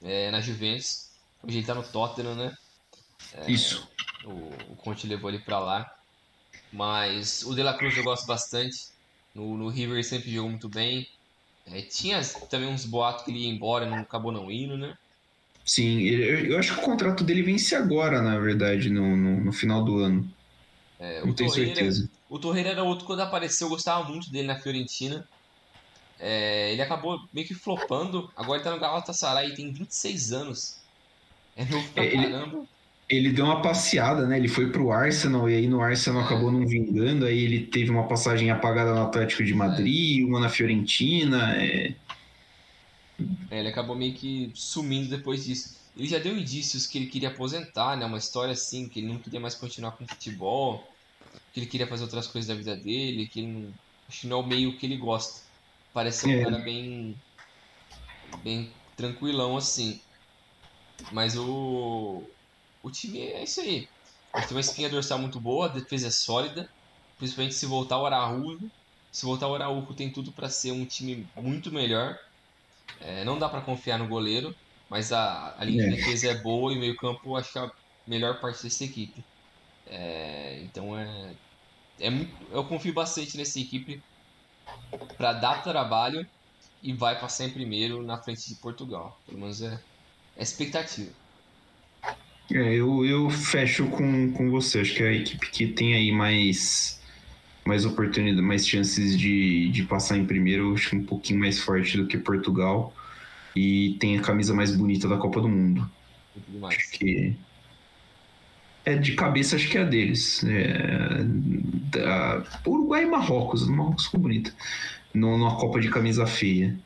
é, 0.01 0.31
na 0.31 0.41
Juventus. 0.41 1.09
Hoje 1.43 1.57
ele 1.57 1.67
tá 1.67 1.75
no 1.75 1.83
Tottenham, 1.83 2.35
né? 2.35 2.57
É, 3.33 3.51
Isso. 3.51 3.87
O, 4.23 4.73
o 4.73 4.75
Conte 4.77 5.05
levou 5.07 5.29
ele 5.29 5.39
para 5.39 5.59
lá. 5.59 5.95
Mas 6.71 7.43
o 7.43 7.53
De 7.53 7.61
La 7.61 7.77
Cruz 7.77 7.95
eu 7.95 8.03
gosto 8.03 8.25
bastante. 8.25 8.87
No, 9.33 9.57
no 9.57 9.69
River 9.69 9.95
ele 9.95 10.03
sempre 10.03 10.31
jogou 10.31 10.49
muito 10.49 10.67
bem. 10.67 11.07
É, 11.67 11.81
tinha 11.81 12.21
também 12.49 12.69
uns 12.69 12.85
boatos 12.85 13.23
que 13.23 13.31
ele 13.31 13.39
ia 13.39 13.49
embora, 13.49 13.85
não 13.85 13.99
acabou 13.99 14.31
não 14.31 14.51
indo, 14.51 14.77
né? 14.77 14.95
Sim, 15.65 16.01
eu 16.01 16.59
acho 16.59 16.75
que 16.75 16.79
o 16.79 16.83
contrato 16.83 17.23
dele 17.23 17.41
vence 17.41 17.73
agora, 17.73 18.21
na 18.21 18.37
verdade, 18.37 18.89
no, 18.89 19.17
no, 19.17 19.45
no 19.45 19.51
final 19.51 19.83
do 19.83 19.97
ano. 19.97 20.29
É, 20.99 21.25
não 21.25 21.33
tenho 21.33 21.49
certeza. 21.49 22.07
O 22.29 22.37
Torreira 22.37 22.69
era 22.69 22.83
outro 22.83 23.05
quando 23.05 23.21
apareceu, 23.21 23.65
eu 23.65 23.71
gostava 23.71 24.07
muito 24.07 24.31
dele 24.31 24.47
na 24.47 24.59
Fiorentina. 24.59 25.27
É, 26.19 26.71
ele 26.71 26.81
acabou 26.81 27.17
meio 27.33 27.47
que 27.47 27.55
flopando. 27.55 28.31
Agora 28.35 28.57
ele 28.57 28.63
tá 28.63 28.71
no 28.71 28.79
Galatasaray 28.79 29.49
e 29.49 29.55
tem 29.55 29.73
26 29.73 30.31
anos. 30.31 30.77
É 31.55 31.65
novo 31.65 31.91
pra 31.93 32.03
ele, 32.03 32.15
caramba. 32.15 32.65
Ele 33.07 33.31
deu 33.31 33.45
uma 33.45 33.61
passeada, 33.61 34.25
né? 34.25 34.37
Ele 34.37 34.47
foi 34.47 34.71
pro 34.71 34.91
Arsenal 34.91 35.47
e 35.49 35.55
aí 35.55 35.67
no 35.67 35.79
Arsenal 35.81 36.23
É. 36.23 36.25
acabou 36.25 36.51
não 36.51 36.65
vingando. 36.67 37.25
Aí 37.25 37.37
ele 37.37 37.67
teve 37.67 37.91
uma 37.91 38.07
passagem 38.07 38.49
apagada 38.49 38.93
no 38.95 39.03
Atlético 39.03 39.43
de 39.43 39.53
Madrid, 39.53 40.25
uma 40.27 40.39
na 40.39 40.49
Fiorentina. 40.49 41.55
é. 41.57 41.93
É, 43.49 43.59
ele 43.59 43.69
acabou 43.69 43.95
meio 43.95 44.13
que 44.13 44.51
sumindo 44.53 45.07
depois 45.09 45.45
disso. 45.45 45.77
Ele 45.95 46.07
já 46.07 46.19
deu 46.19 46.37
indícios 46.37 46.85
que 46.85 46.97
ele 46.97 47.05
queria 47.05 47.29
aposentar, 47.29 47.95
né? 47.95 48.05
Uma 48.05 48.17
história 48.17 48.51
assim, 48.51 48.89
que 48.89 48.99
ele 48.99 49.07
não 49.07 49.19
queria 49.19 49.39
mais 49.39 49.55
continuar 49.55 49.91
com 49.91 50.05
futebol, 50.05 50.83
que 51.53 51.59
ele 51.61 51.67
queria 51.67 51.87
fazer 51.87 52.03
outras 52.03 52.27
coisas 52.27 52.49
da 52.49 52.55
vida 52.55 52.75
dele, 52.75 53.27
que 53.27 53.39
ele 53.39 53.47
não. 53.51 53.73
Acho 54.09 54.21
que 54.21 54.27
não 54.27 54.39
é 54.39 54.43
o 54.43 54.45
meio 54.45 54.77
que 54.77 54.85
ele 54.85 54.97
gosta. 54.97 55.41
Parece 55.93 56.21
ser 56.21 56.27
um 56.27 56.31
É. 56.31 56.43
cara 56.43 56.57
bem. 56.59 57.15
bem 58.43 58.69
tranquilão 58.97 59.55
assim. 59.55 60.01
Mas 61.11 61.37
o. 61.37 62.21
O 62.85 62.91
time 62.91 63.19
é 63.21 63.43
isso 63.43 63.61
aí. 63.61 63.87
A 64.33 64.39
gente 64.39 64.49
tem 64.49 64.55
uma 64.57 64.61
espinha 64.61 64.89
dorsal 64.89 65.19
muito 65.19 65.41
boa, 65.41 65.65
a 65.67 65.69
defesa 65.73 66.07
é 66.07 66.11
sólida, 66.11 66.67
principalmente 67.17 67.55
se 67.55 67.65
voltar 67.65 67.99
o 67.99 68.05
Araújo. 68.05 68.69
Se 69.11 69.25
voltar 69.25 69.47
o 69.49 69.55
Araújo 69.55 69.95
tem 69.95 70.11
tudo 70.11 70.33
para 70.33 70.49
ser 70.49 70.71
um 70.71 70.85
time 70.87 71.29
muito 71.37 71.71
melhor. 71.71 72.15
É, 72.99 73.23
não 73.25 73.37
dá 73.39 73.49
para 73.49 73.61
confiar 73.65 73.97
no 73.99 74.07
goleiro, 74.07 74.53
mas 74.89 75.11
a, 75.11 75.59
a 75.59 75.63
linha 75.65 75.79
É. 75.79 75.89
de 75.89 75.95
defesa 75.97 76.29
é 76.29 76.41
boa 76.43 76.73
e 76.73 76.77
o 76.77 76.79
meio-campo 76.79 77.35
acho 77.35 77.51
que 77.51 77.59
é 77.59 77.63
a 77.63 77.69
melhor 78.07 78.39
parte 78.41 78.63
dessa 78.63 78.83
equipe. 78.85 79.25
É, 79.85 80.63
então 80.65 80.97
é, 80.97 81.35
é 81.99 82.09
muito- 82.11 82.43
eu 82.53 82.67
confio 82.67 82.93
bastante 82.93 83.37
nessa 83.37 83.59
equipe 83.59 84.01
para 85.17 85.33
dar 85.33 85.63
trabalho 85.63 86.21
e 86.81 86.93
vai 86.95 87.19
passar 87.19 87.45
em 87.45 87.53
primeiro 87.53 88.03
na 88.05 88.21
frente 88.23 88.47
de 88.53 88.59
Portugal. 88.61 89.21
Pelo 89.25 89.39
menos 89.39 89.61
é, 89.61 89.75
é 90.37 90.43
expectativa. 90.43 91.13
É, 92.51 92.75
eu, 92.75 93.05
eu 93.05 93.29
fecho 93.29 93.87
com, 93.87 94.31
com 94.31 94.49
você. 94.49 94.81
Acho 94.81 94.95
que 94.95 95.03
é 95.03 95.09
a 95.09 95.13
equipe 95.13 95.49
que 95.49 95.67
tem 95.67 95.95
aí 95.95 96.11
mais, 96.11 97.01
mais 97.65 97.85
oportunidade, 97.85 98.41
mais 98.41 98.67
chances 98.67 99.17
de, 99.17 99.69
de 99.69 99.83
passar 99.83 100.17
em 100.17 100.25
primeiro, 100.25 100.73
acho 100.73 100.89
que 100.91 100.95
um 100.95 101.03
pouquinho 101.03 101.39
mais 101.39 101.59
forte 101.59 101.97
do 101.97 102.07
que 102.07 102.17
Portugal. 102.17 102.93
E 103.55 103.95
tem 103.99 104.17
a 104.17 104.21
camisa 104.21 104.53
mais 104.53 104.75
bonita 104.75 105.07
da 105.07 105.17
Copa 105.17 105.41
do 105.41 105.49
Mundo. 105.49 105.89
Muito 106.35 106.51
demais. 106.51 106.75
Acho 106.75 106.91
que. 106.91 107.35
É 108.83 108.95
de 108.95 109.13
cabeça, 109.15 109.55
acho 109.55 109.67
que 109.67 109.77
é 109.77 109.81
a 109.81 109.85
deles. 109.85 110.43
É, 110.43 111.23
da, 111.91 112.43
Uruguai 112.67 113.03
e 113.03 113.07
Marrocos. 113.07 113.67
Marrocos 113.67 114.05
ficou 114.05 114.19
bonita. 114.19 114.53
Numa 115.13 115.55
Copa 115.57 115.79
de 115.79 115.89
camisa 115.89 116.27
feia. 116.27 116.77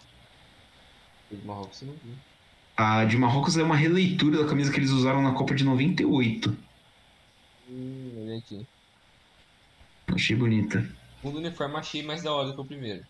Marrocos 1.44 1.82
não 1.82 1.94
vi. 1.94 2.29
A 2.80 3.04
de 3.04 3.18
Marrocos 3.18 3.58
é 3.58 3.62
uma 3.62 3.76
releitura 3.76 4.42
da 4.42 4.48
camisa 4.48 4.72
que 4.72 4.80
eles 4.80 4.92
usaram 4.92 5.22
na 5.22 5.34
Copa 5.34 5.54
de 5.54 5.66
98. 5.66 6.58
Hum, 7.70 8.12
olha 8.22 8.38
aqui. 8.38 8.66
Achei 10.08 10.34
bonita. 10.34 10.80
O 10.80 11.28
segundo 11.28 11.40
uniforme 11.40 11.76
achei 11.76 12.02
mais 12.02 12.24
da 12.24 12.32
hora 12.32 12.48
do 12.48 12.54
que 12.54 12.62
o 12.62 12.66
primeiro. 12.66 13.06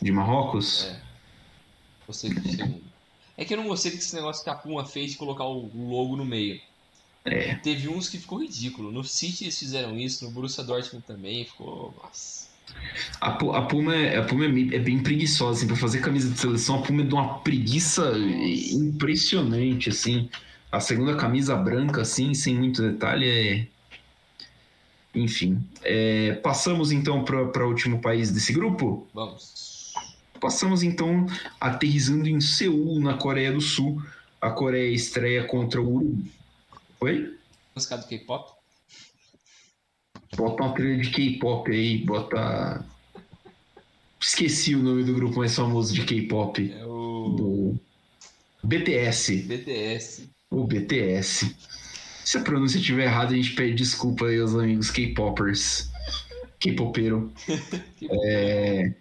De 0.00 0.10
Marrocos? 0.10 0.86
É. 0.86 1.02
Gostei 2.06 2.32
do 2.32 2.40
segundo. 2.48 2.82
É 3.36 3.44
que 3.44 3.52
eu 3.52 3.58
não 3.58 3.68
gostei 3.68 3.92
desse 3.92 4.14
negócio 4.14 4.42
que 4.42 4.48
a 4.48 4.54
Puma 4.54 4.86
fez 4.86 5.10
de 5.10 5.18
colocar 5.18 5.44
o 5.44 5.70
logo 5.74 6.16
no 6.16 6.24
meio. 6.24 6.58
É. 7.26 7.56
Teve 7.56 7.90
uns 7.90 8.08
que 8.08 8.16
ficou 8.16 8.40
ridículo. 8.40 8.90
No 8.90 9.04
City 9.04 9.44
eles 9.44 9.58
fizeram 9.58 9.98
isso, 9.98 10.24
no 10.24 10.30
Borussia 10.30 10.64
Dortmund 10.64 11.04
também 11.06 11.44
ficou. 11.44 11.94
Nossa. 12.02 12.47
A, 13.20 13.30
a 13.30 13.62
Puma, 13.62 13.94
é, 13.94 14.16
a 14.18 14.22
Puma 14.22 14.44
é, 14.44 14.48
é 14.48 14.78
bem 14.78 14.98
preguiçosa, 14.98 15.58
assim, 15.58 15.66
pra 15.66 15.76
fazer 15.76 16.00
camisa 16.00 16.30
de 16.30 16.38
seleção, 16.38 16.76
a 16.76 16.82
Puma 16.82 17.02
é 17.02 17.06
de 17.06 17.14
uma 17.14 17.38
preguiça 17.40 18.12
impressionante, 18.72 19.88
assim. 19.88 20.28
A 20.70 20.80
segunda 20.80 21.16
camisa 21.16 21.56
branca, 21.56 22.02
assim, 22.02 22.34
sem 22.34 22.54
muito 22.54 22.82
detalhe, 22.82 23.26
é... 23.26 23.66
Enfim. 25.14 25.62
É, 25.82 26.34
passamos, 26.42 26.92
então, 26.92 27.24
para 27.24 27.64
o 27.64 27.68
último 27.68 28.00
país 28.00 28.30
desse 28.30 28.52
grupo? 28.52 29.06
Vamos. 29.14 29.92
Passamos, 30.40 30.82
então, 30.82 31.26
aterrissando 31.60 32.28
em 32.28 32.40
Seul, 32.40 33.00
na 33.00 33.14
Coreia 33.14 33.52
do 33.52 33.60
Sul. 33.60 34.00
A 34.40 34.50
Coreia 34.50 34.94
estreia 34.94 35.44
contra 35.44 35.80
o 35.80 35.94
Uruguai. 35.94 36.30
Oi? 37.00 37.34
Música 37.74 37.96
do 37.96 38.06
K-pop? 38.06 38.57
Bota 40.38 40.62
uma 40.62 40.72
trilha 40.72 41.02
de 41.02 41.10
K-pop 41.10 41.68
aí, 41.68 41.98
bota... 41.98 42.84
Esqueci 44.20 44.76
o 44.76 44.82
nome 44.82 45.02
do 45.02 45.12
grupo 45.12 45.40
mais 45.40 45.54
famoso 45.54 45.92
de 45.92 46.04
K-pop. 46.04 46.72
É 46.72 46.86
o 46.86 47.28
do 47.36 47.76
BTS. 48.62 49.42
BTS. 49.42 50.30
O 50.48 50.64
BTS. 50.64 51.56
Se 52.24 52.38
a 52.38 52.40
pronúncia 52.40 52.78
estiver 52.78 53.06
errada, 53.06 53.32
a 53.32 53.36
gente 53.36 53.52
pede 53.54 53.74
desculpa 53.74 54.26
aí 54.26 54.38
aos 54.38 54.54
amigos 54.54 54.92
K-popers. 54.92 55.90
K-popeiro. 56.60 57.32
É... 58.10 58.92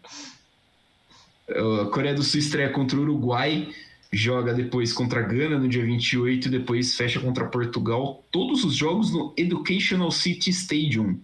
A 1.49 1.85
Coreia 1.91 2.15
do 2.15 2.23
Sul 2.23 2.39
estreia 2.39 2.69
contra 2.69 2.97
o 2.97 3.03
Uruguai, 3.03 3.73
joga 4.11 4.53
depois 4.53 4.93
contra 4.93 5.19
a 5.19 5.23
Gana 5.23 5.57
no 5.57 5.67
dia 5.67 5.83
28 5.83 6.47
e 6.47 6.51
depois 6.51 6.95
fecha 6.95 7.19
contra 7.19 7.45
Portugal. 7.45 8.23
Todos 8.31 8.63
os 8.63 8.75
jogos 8.75 9.11
no 9.11 9.33
Educational 9.35 10.11
City 10.11 10.49
Stadium. 10.49 11.19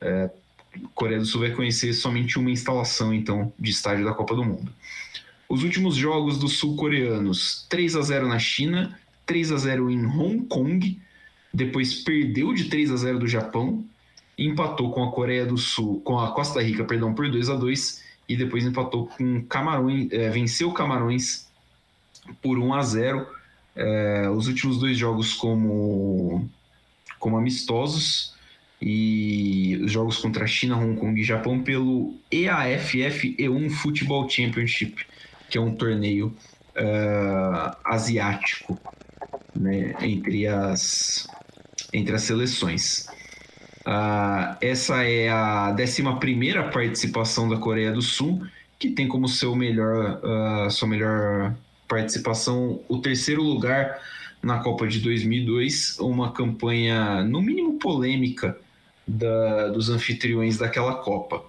É, 0.00 0.30
Coreia 0.94 1.20
do 1.20 1.26
Sul 1.26 1.42
vai 1.42 1.50
conhecer 1.50 1.92
somente 1.92 2.38
uma 2.38 2.50
instalação, 2.50 3.12
então, 3.12 3.52
de 3.58 3.70
estádio 3.70 4.04
da 4.04 4.14
Copa 4.14 4.34
do 4.34 4.44
Mundo. 4.44 4.72
Os 5.48 5.62
últimos 5.62 5.96
jogos 5.96 6.38
dos 6.38 6.54
sul-coreanos: 6.54 7.66
3 7.68 7.96
a 7.96 8.00
0 8.00 8.28
na 8.28 8.38
China, 8.38 8.98
3 9.26 9.52
a 9.52 9.56
0 9.58 9.90
em 9.90 10.06
Hong 10.06 10.46
Kong, 10.46 10.98
depois 11.52 11.94
perdeu 12.02 12.54
de 12.54 12.64
3 12.64 12.90
a 12.90 12.96
0 12.96 13.18
do 13.18 13.28
Japão, 13.28 13.84
empatou 14.38 14.90
com 14.92 15.04
a 15.04 15.12
Coreia 15.12 15.44
do 15.44 15.58
Sul, 15.58 16.00
com 16.00 16.18
a 16.18 16.32
Costa 16.32 16.62
Rica, 16.62 16.84
perdão, 16.84 17.12
por 17.14 17.30
2 17.30 17.50
a 17.50 17.54
2 17.54 18.02
e 18.28 18.36
depois 18.36 18.64
empatou 18.64 19.08
com 19.08 19.42
Camarões, 19.42 20.10
é, 20.10 20.30
venceu 20.30 20.72
Camarões 20.72 21.51
por 22.40 22.58
1 22.58 22.74
a 22.74 22.82
0. 22.82 23.26
É, 23.74 24.28
os 24.28 24.48
últimos 24.48 24.78
dois 24.78 24.98
jogos 24.98 25.32
como 25.34 26.48
como 27.18 27.36
amistosos 27.36 28.34
e 28.80 29.80
os 29.84 29.92
jogos 29.92 30.18
contra 30.18 30.42
a 30.42 30.46
China, 30.46 30.76
Hong 30.76 30.98
Kong 30.98 31.18
e 31.18 31.22
Japão 31.22 31.62
pelo 31.62 32.16
EAFF 32.32 33.36
E1 33.38 33.70
Football 33.70 34.28
Championship, 34.28 35.06
que 35.48 35.56
é 35.56 35.60
um 35.60 35.72
torneio 35.76 36.34
uh, 36.76 37.76
asiático 37.84 38.76
né, 39.54 39.94
entre, 40.00 40.48
as, 40.48 41.28
entre 41.92 42.16
as 42.16 42.22
seleções. 42.22 43.06
Uh, 43.86 44.56
essa 44.60 45.04
é 45.04 45.28
a 45.28 45.74
11 45.78 46.02
participação 46.72 47.48
da 47.48 47.56
Coreia 47.56 47.92
do 47.92 48.02
Sul, 48.02 48.44
que 48.80 48.90
tem 48.90 49.06
como 49.06 49.28
seu 49.28 49.54
melhor, 49.54 50.20
uh, 50.24 50.70
sua 50.72 50.88
melhor 50.88 51.54
participação 51.92 52.80
o 52.88 52.98
terceiro 52.98 53.42
lugar 53.42 54.00
na 54.42 54.60
Copa 54.60 54.88
de 54.88 54.98
2002, 55.00 55.98
uma 56.00 56.32
campanha 56.32 57.22
no 57.22 57.42
mínimo 57.42 57.78
polêmica 57.78 58.58
da, 59.06 59.68
dos 59.68 59.90
anfitriões 59.90 60.56
daquela 60.56 60.94
Copa. 60.94 61.44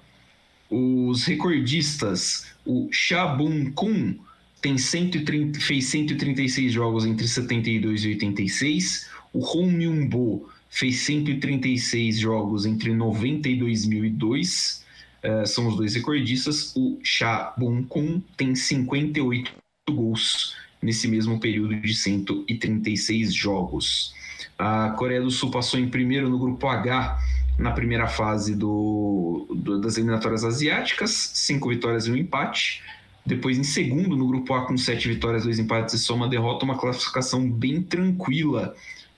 Os 0.70 1.24
recordistas, 1.24 2.48
o 2.66 2.90
Shabun 2.92 3.72
Kun, 3.72 4.20
tem 4.62 4.78
130, 4.78 5.60
fez 5.62 5.86
136 5.86 6.74
jogos 6.74 7.06
entre 7.06 7.26
72 7.26 8.04
e 8.04 8.10
86. 8.10 9.10
O 9.32 9.40
Hong 9.40 9.74
Myung-bo 9.74 10.50
fez 10.70 11.00
136 11.06 12.20
jogos 12.20 12.66
entre 12.66 12.94
90 12.94 13.48
e 13.48 13.56
2002. 13.56 14.84
Uh, 15.24 15.48
são 15.48 15.68
os 15.68 15.78
dois 15.78 15.96
recordistas. 15.96 16.74
O 16.76 17.00
Cha 17.02 17.54
Bun-kun 17.58 18.22
tem 18.36 18.54
58 18.56 19.63
gols 19.92 20.56
nesse 20.82 21.08
mesmo 21.08 21.40
período 21.40 21.76
de 21.76 21.94
136 21.94 23.34
jogos. 23.34 24.14
A 24.58 24.92
Coreia 24.92 25.22
do 25.22 25.32
Sul 25.32 25.52
passou 25.52 25.80
em 25.80 25.90
primeiro 25.90 26.30
no 26.30 26.40
grupo 26.40 26.68
H 26.68 27.20
na 27.58 27.72
primeira 27.72 28.08
fase 28.08 28.56
do, 28.56 29.48
do, 29.54 29.80
das 29.80 29.98
eliminatórias 29.98 30.44
asiáticas, 30.44 31.12
cinco 31.36 31.70
vitórias 31.70 32.08
e 32.08 32.12
um 32.12 32.16
empate. 32.16 32.82
Depois 33.26 33.58
em 33.58 33.64
segundo 33.64 34.16
no 34.16 34.28
grupo 34.28 34.54
A 34.54 34.66
com 34.66 34.78
sete 34.78 35.08
vitórias, 35.08 35.44
dois 35.44 35.60
empates 35.60 35.94
e 35.94 36.00
só 36.00 36.16
uma 36.16 36.28
derrota, 36.28 36.66
uma 36.66 36.78
classificação 36.78 37.50
bem 37.50 37.82
tranquila 37.82 38.76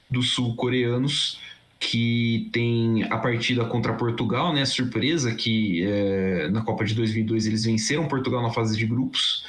dos 0.09 0.32
sul-coreanos 0.32 1.39
que 1.80 2.49
tem 2.51 3.03
a 3.03 3.18
partida 3.18 3.66
contra 3.66 3.93
Portugal, 3.93 4.53
né? 4.53 4.66
Surpresa 4.66 5.34
que 5.34 5.84
é, 5.84 6.47
na 6.49 6.61
Copa 6.61 6.86
de 6.86 6.93
2002 6.95 7.47
eles 7.47 7.66
venceram 7.66 8.07
Portugal 8.07 8.41
na 8.41 8.51
fase 8.51 8.78
de 8.78 8.86
grupos, 8.86 9.43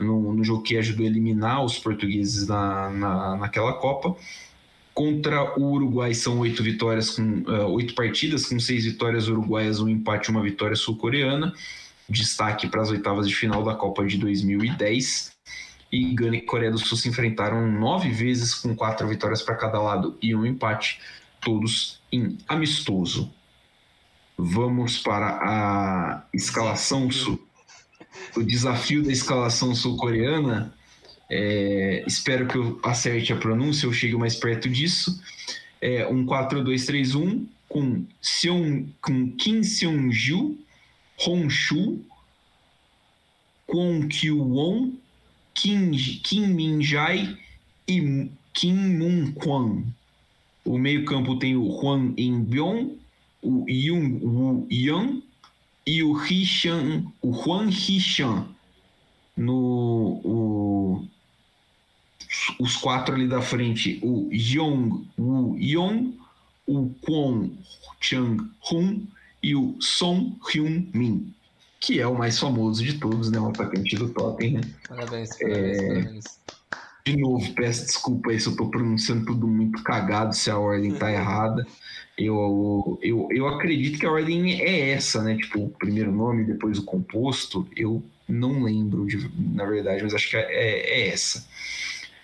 no, 0.00 0.32
no 0.32 0.42
jogo 0.42 0.62
que 0.62 0.76
ajudou 0.76 1.04
a 1.06 1.08
eliminar 1.08 1.64
os 1.64 1.78
portugueses 1.78 2.46
na, 2.48 2.90
na, 2.90 3.36
naquela 3.36 3.74
Copa 3.74 4.16
Contra 5.00 5.58
o 5.58 5.72
Uruguai 5.72 6.12
são 6.12 6.38
oito 6.40 6.62
vitórias 6.62 7.10
com 7.10 7.44
oito 7.72 7.94
partidas, 7.94 8.46
com 8.46 8.58
seis 8.58 8.84
vitórias 8.84 9.28
uruguaias, 9.28 9.80
um 9.80 9.88
empate, 9.88 10.30
uma 10.30 10.42
vitória 10.42 10.76
sul-coreana. 10.76 11.54
Destaque 12.08 12.68
para 12.68 12.82
as 12.82 12.90
oitavas 12.90 13.28
de 13.28 13.34
final 13.34 13.62
da 13.62 13.74
Copa 13.74 14.04
de 14.04 14.18
2010 14.18 15.32
e 15.92 16.14
Gana 16.14 16.36
e 16.36 16.42
Coreia 16.42 16.70
do 16.70 16.78
Sul 16.78 16.98
se 16.98 17.08
enfrentaram 17.08 17.70
nove 17.70 18.10
vezes 18.10 18.54
com 18.54 18.74
quatro 18.76 19.08
vitórias 19.08 19.42
para 19.42 19.54
cada 19.54 19.80
lado 19.80 20.18
e 20.20 20.34
um 20.34 20.44
empate, 20.44 21.00
todos 21.40 22.02
em 22.12 22.36
amistoso. 22.46 23.32
Vamos 24.36 24.98
para 24.98 25.38
a 25.42 26.24
escalação 26.34 27.10
sul, 27.10 27.40
o 28.36 28.42
desafio 28.42 29.02
da 29.02 29.12
escalação 29.12 29.74
sul-coreana. 29.74 30.72
É, 31.30 32.02
espero 32.06 32.46
que 32.48 32.56
eu 32.56 32.80
acerte 32.82 33.32
a 33.32 33.36
pronúncia, 33.36 33.86
eu 33.86 33.92
chegue 33.92 34.16
mais 34.16 34.36
perto 34.36 34.68
disso. 34.68 35.20
É 35.80 36.06
um 36.06 36.26
4-2-3-1 36.26 37.46
com, 37.68 38.04
Seung, 38.20 38.88
com 39.00 39.30
Kim 39.32 39.62
Seung-ju, 39.62 40.58
Hong-shu, 41.18 42.04
Kwon 43.66 44.08
Kyu-won, 44.08 44.92
Kim, 45.54 45.92
Kim 45.92 46.48
Min-jae 46.48 47.36
e 47.86 48.28
Kim 48.52 48.98
Moon-kwon. 48.98 49.84
O 50.64 50.78
meio-campo 50.78 51.38
tem 51.38 51.56
o 51.56 51.64
Hwang 51.64 52.14
In-byong, 52.20 52.98
o 53.42 53.64
Yoon 53.68 54.18
Woo-young 54.20 55.22
e 55.86 56.02
o 56.02 56.16
Hee-chan, 56.16 57.04
o 57.22 57.30
Hwang 57.30 57.70
Hee-chan. 57.70 58.46
No 59.36 60.20
o, 60.24 61.08
os 62.58 62.76
quatro 62.76 63.14
ali 63.14 63.26
da 63.26 63.40
frente, 63.40 63.98
o 64.02 64.28
Yong 64.32 65.06
Woo-yong, 65.18 66.18
o 66.66 66.90
Kwon 67.00 67.50
Chang-hun 68.00 69.06
e 69.42 69.54
o 69.54 69.76
Song 69.80 70.36
Hyun-min 70.52 71.32
que 71.80 71.98
é 71.98 72.06
o 72.06 72.16
mais 72.16 72.38
famoso 72.38 72.84
de 72.84 72.98
todos, 72.98 73.30
né? 73.30 73.40
O 73.40 73.48
atacante 73.48 73.96
do 73.96 74.10
Tottenham. 74.10 74.60
Parabéns, 74.86 75.30
parabéns, 75.38 75.78
é... 75.78 75.86
parabéns. 75.86 76.24
De 77.10 77.16
novo, 77.16 77.52
peço 77.54 77.86
desculpa 77.86 78.30
aí 78.30 78.38
se 78.38 78.46
eu 78.46 78.54
tô 78.54 78.66
pronunciando 78.68 79.26
tudo 79.26 79.48
muito 79.48 79.82
cagado, 79.82 80.32
se 80.32 80.48
a 80.48 80.56
ordem 80.56 80.94
tá 80.94 81.10
errada. 81.10 81.66
Eu, 82.16 83.00
eu, 83.02 83.26
eu 83.32 83.48
acredito 83.48 83.98
que 83.98 84.06
a 84.06 84.12
ordem 84.12 84.60
é 84.60 84.90
essa, 84.90 85.20
né? 85.20 85.36
Tipo, 85.36 85.64
o 85.64 85.70
primeiro 85.70 86.12
nome, 86.12 86.44
depois 86.44 86.78
o 86.78 86.84
composto. 86.84 87.66
Eu 87.76 88.00
não 88.28 88.62
lembro, 88.62 89.06
de, 89.06 89.28
na 89.36 89.64
verdade, 89.64 90.04
mas 90.04 90.14
acho 90.14 90.30
que 90.30 90.36
é, 90.36 90.46
é, 90.52 91.00
é 91.00 91.08
essa. 91.08 91.44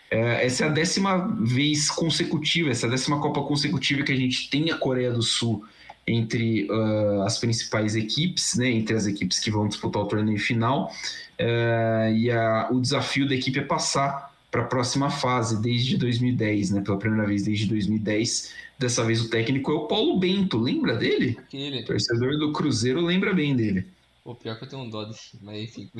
É, 0.08 0.46
essa 0.46 0.64
é 0.64 0.68
a 0.68 0.70
décima 0.70 1.36
vez 1.40 1.90
consecutiva, 1.90 2.70
essa 2.70 2.86
é 2.86 2.88
a 2.88 2.92
décima 2.92 3.20
Copa 3.20 3.42
consecutiva 3.42 4.04
que 4.04 4.12
a 4.12 4.16
gente 4.16 4.48
tem 4.48 4.70
a 4.70 4.78
Coreia 4.78 5.10
do 5.10 5.22
Sul 5.22 5.64
entre 6.06 6.68
uh, 6.70 7.22
as 7.22 7.38
principais 7.38 7.96
equipes, 7.96 8.54
né, 8.54 8.70
entre 8.70 8.94
as 8.94 9.08
equipes 9.08 9.40
que 9.40 9.50
vão 9.50 9.66
disputar 9.66 10.02
o 10.02 10.06
torneio 10.06 10.38
final. 10.38 10.92
Uh, 11.40 12.14
e 12.14 12.30
a, 12.30 12.68
o 12.70 12.80
desafio 12.80 13.26
da 13.28 13.34
equipe 13.34 13.58
é 13.58 13.62
passar 13.62 14.35
para 14.56 14.62
a 14.62 14.68
próxima 14.68 15.10
fase 15.10 15.60
desde 15.60 15.98
2010, 15.98 16.70
né, 16.70 16.80
pela 16.80 16.96
primeira 16.96 17.26
vez 17.26 17.42
desde 17.42 17.66
2010. 17.66 18.54
Dessa 18.78 19.04
vez 19.04 19.20
o 19.20 19.28
técnico 19.28 19.70
é 19.70 19.74
o 19.74 19.86
Paulo 19.86 20.18
Bento, 20.18 20.58
lembra 20.58 20.96
dele? 20.96 21.36
Aquele. 21.38 21.80
O 21.80 21.84
torcedor 21.84 22.38
do 22.38 22.52
Cruzeiro 22.52 23.02
lembra 23.02 23.34
bem 23.34 23.54
dele. 23.54 23.84
O 24.24 24.34
pior 24.34 24.56
que 24.58 24.64
eu 24.64 24.68
tenho 24.68 24.82
um 24.82 24.88
dó 24.88 25.04
de 25.04 25.14
mas 25.42 25.62
enfim. 25.62 25.90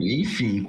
enfim, 0.00 0.68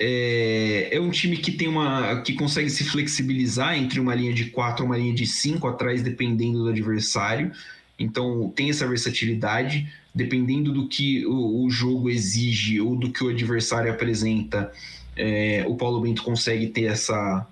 é, 0.00 0.88
é, 0.90 1.00
um 1.00 1.10
time 1.10 1.36
que 1.36 1.52
tem 1.52 1.68
uma 1.68 2.22
que 2.22 2.32
consegue 2.32 2.70
se 2.70 2.82
flexibilizar 2.82 3.76
entre 3.76 4.00
uma 4.00 4.14
linha 4.14 4.32
de 4.32 4.46
quatro, 4.46 4.84
uma 4.84 4.96
linha 4.96 5.14
de 5.14 5.26
cinco 5.26 5.68
atrás, 5.68 6.02
dependendo 6.02 6.64
do 6.64 6.70
adversário. 6.70 7.52
Então 7.98 8.50
tem 8.56 8.70
essa 8.70 8.88
versatilidade, 8.88 9.86
dependendo 10.14 10.72
do 10.72 10.88
que 10.88 11.24
o, 11.26 11.64
o 11.64 11.70
jogo 11.70 12.08
exige 12.08 12.80
ou 12.80 12.96
do 12.96 13.12
que 13.12 13.22
o 13.22 13.28
adversário 13.28 13.92
apresenta, 13.92 14.72
é, 15.20 15.64
o 15.66 15.76
Paulo 15.76 16.00
Bento 16.00 16.22
consegue 16.22 16.68
ter 16.68 16.84
essa, 16.84 17.46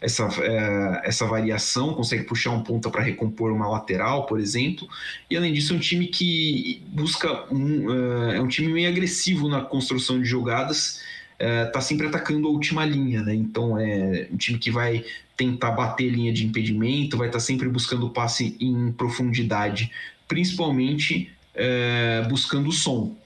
essa, 0.00 0.28
é, 0.42 1.02
essa 1.04 1.26
variação, 1.26 1.94
consegue 1.94 2.24
puxar 2.24 2.50
um 2.50 2.62
ponta 2.62 2.88
para 2.90 3.02
recompor 3.02 3.50
uma 3.50 3.68
lateral, 3.68 4.26
por 4.26 4.38
exemplo. 4.38 4.88
E 5.28 5.36
além 5.36 5.52
disso, 5.52 5.72
é 5.72 5.76
um 5.76 5.80
time 5.80 6.06
que 6.06 6.82
busca 6.88 7.44
um, 7.52 8.30
é, 8.30 8.36
é 8.36 8.40
um 8.40 8.48
time 8.48 8.72
meio 8.72 8.88
agressivo 8.88 9.48
na 9.48 9.60
construção 9.60 10.20
de 10.20 10.26
jogadas 10.26 11.00
está 11.38 11.78
é, 11.78 11.80
sempre 11.80 12.08
atacando 12.08 12.48
a 12.48 12.50
última 12.50 12.84
linha, 12.84 13.22
né? 13.22 13.32
Então 13.32 13.78
é 13.78 14.26
um 14.30 14.36
time 14.36 14.58
que 14.58 14.70
vai 14.70 15.04
tentar 15.36 15.70
bater 15.70 16.10
linha 16.10 16.32
de 16.32 16.44
impedimento, 16.44 17.16
vai 17.16 17.28
estar 17.28 17.38
tá 17.38 17.44
sempre 17.44 17.68
buscando 17.68 18.10
passe 18.10 18.56
em 18.60 18.90
profundidade, 18.90 19.92
principalmente 20.26 21.30
é, 21.54 22.26
buscando 22.28 22.68
o 22.68 22.72
som, 22.72 23.16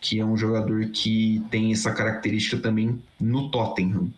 que 0.00 0.18
é 0.18 0.24
um 0.24 0.36
jogador 0.36 0.86
que 0.86 1.42
tem 1.50 1.72
essa 1.72 1.92
característica 1.92 2.56
também 2.56 3.00
no 3.20 3.50
Tottenham. 3.50 4.12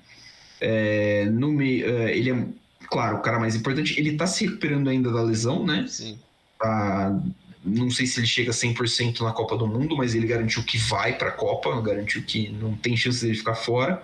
É, 0.61 1.27
no 1.27 1.51
meio, 1.51 1.87
é, 1.87 2.17
ele 2.17 2.31
é, 2.31 2.47
claro, 2.89 3.17
o 3.17 3.21
cara 3.21 3.39
mais 3.39 3.57
importante. 3.57 3.99
Ele 3.99 4.11
está 4.11 4.27
se 4.27 4.47
recuperando 4.47 4.89
ainda 4.89 5.11
da 5.11 5.23
lesão, 5.23 5.67
né? 5.67 5.87
Sim. 5.89 6.19
Tá 6.59 7.21
não 7.65 7.91
sei 7.91 8.07
se 8.07 8.19
ele 8.19 8.27
chega 8.27 8.51
a 8.51 8.55
100% 8.55 9.21
na 9.21 9.33
Copa 9.33 9.57
do 9.57 9.67
Mundo, 9.67 9.97
mas 9.97 10.15
ele 10.15 10.27
garantiu 10.27 10.63
que 10.65 10.77
vai 10.77 11.17
para 11.17 11.29
a 11.29 11.33
Copa, 11.33 11.81
garantiu 11.81 12.23
que 12.23 12.49
não 12.49 12.75
tem 12.75 12.97
chance 12.97 13.27
de 13.27 13.35
ficar 13.35 13.55
fora. 13.55 14.03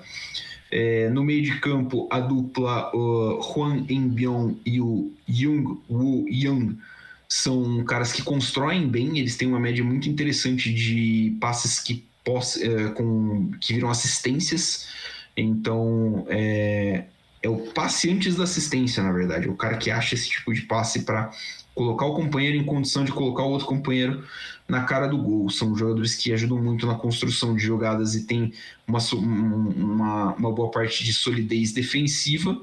É, 0.71 1.09
no 1.09 1.25
meio 1.25 1.43
de 1.43 1.59
campo, 1.59 2.07
a 2.11 2.21
dupla 2.21 2.95
uh, 2.95 3.41
Huan 3.41 3.85
Embion 3.89 4.55
e 4.65 4.81
o 4.81 5.13
Jung 5.27 5.81
Woo 5.91 6.29
Young 6.29 6.79
são 7.29 7.85
caras 7.85 8.11
que 8.11 8.23
constroem 8.23 8.89
bem, 8.89 9.19
eles 9.19 9.37
têm 9.37 9.47
uma 9.47 9.61
média 9.61 9.85
muito 9.85 10.09
interessante 10.09 10.73
de 10.73 11.37
passes 11.39 11.79
que, 11.79 12.07
poss 12.25 12.57
é, 12.57 12.89
com, 12.91 13.51
que 13.61 13.75
viram 13.75 13.91
assistências. 13.91 14.89
Então, 15.37 16.27
é, 16.31 17.05
é 17.43 17.49
o 17.49 17.59
passe 17.73 18.11
antes 18.11 18.37
da 18.37 18.45
assistência, 18.45 19.03
na 19.03 19.13
verdade. 19.13 19.47
É 19.47 19.51
o 19.51 19.57
cara 19.57 19.77
que 19.77 19.91
acha 19.91 20.15
esse 20.15 20.31
tipo 20.31 20.55
de 20.55 20.63
passe 20.63 21.03
para 21.03 21.31
colocar 21.75 22.07
o 22.07 22.15
companheiro 22.15 22.57
em 22.57 22.65
condição 22.65 23.05
de 23.05 23.13
colocar 23.13 23.43
o 23.43 23.51
outro 23.51 23.67
companheiro 23.67 24.27
na 24.67 24.85
cara 24.85 25.07
do 25.07 25.19
gol. 25.19 25.51
São 25.51 25.77
jogadores 25.77 26.15
que 26.15 26.33
ajudam 26.33 26.61
muito 26.63 26.87
na 26.87 26.95
construção 26.95 27.55
de 27.55 27.63
jogadas 27.63 28.15
e 28.15 28.25
tem 28.25 28.55
uma, 28.87 28.99
uma, 29.13 30.35
uma 30.35 30.53
boa 30.53 30.71
parte 30.71 31.05
de 31.05 31.13
solidez 31.13 31.73
defensiva. 31.73 32.59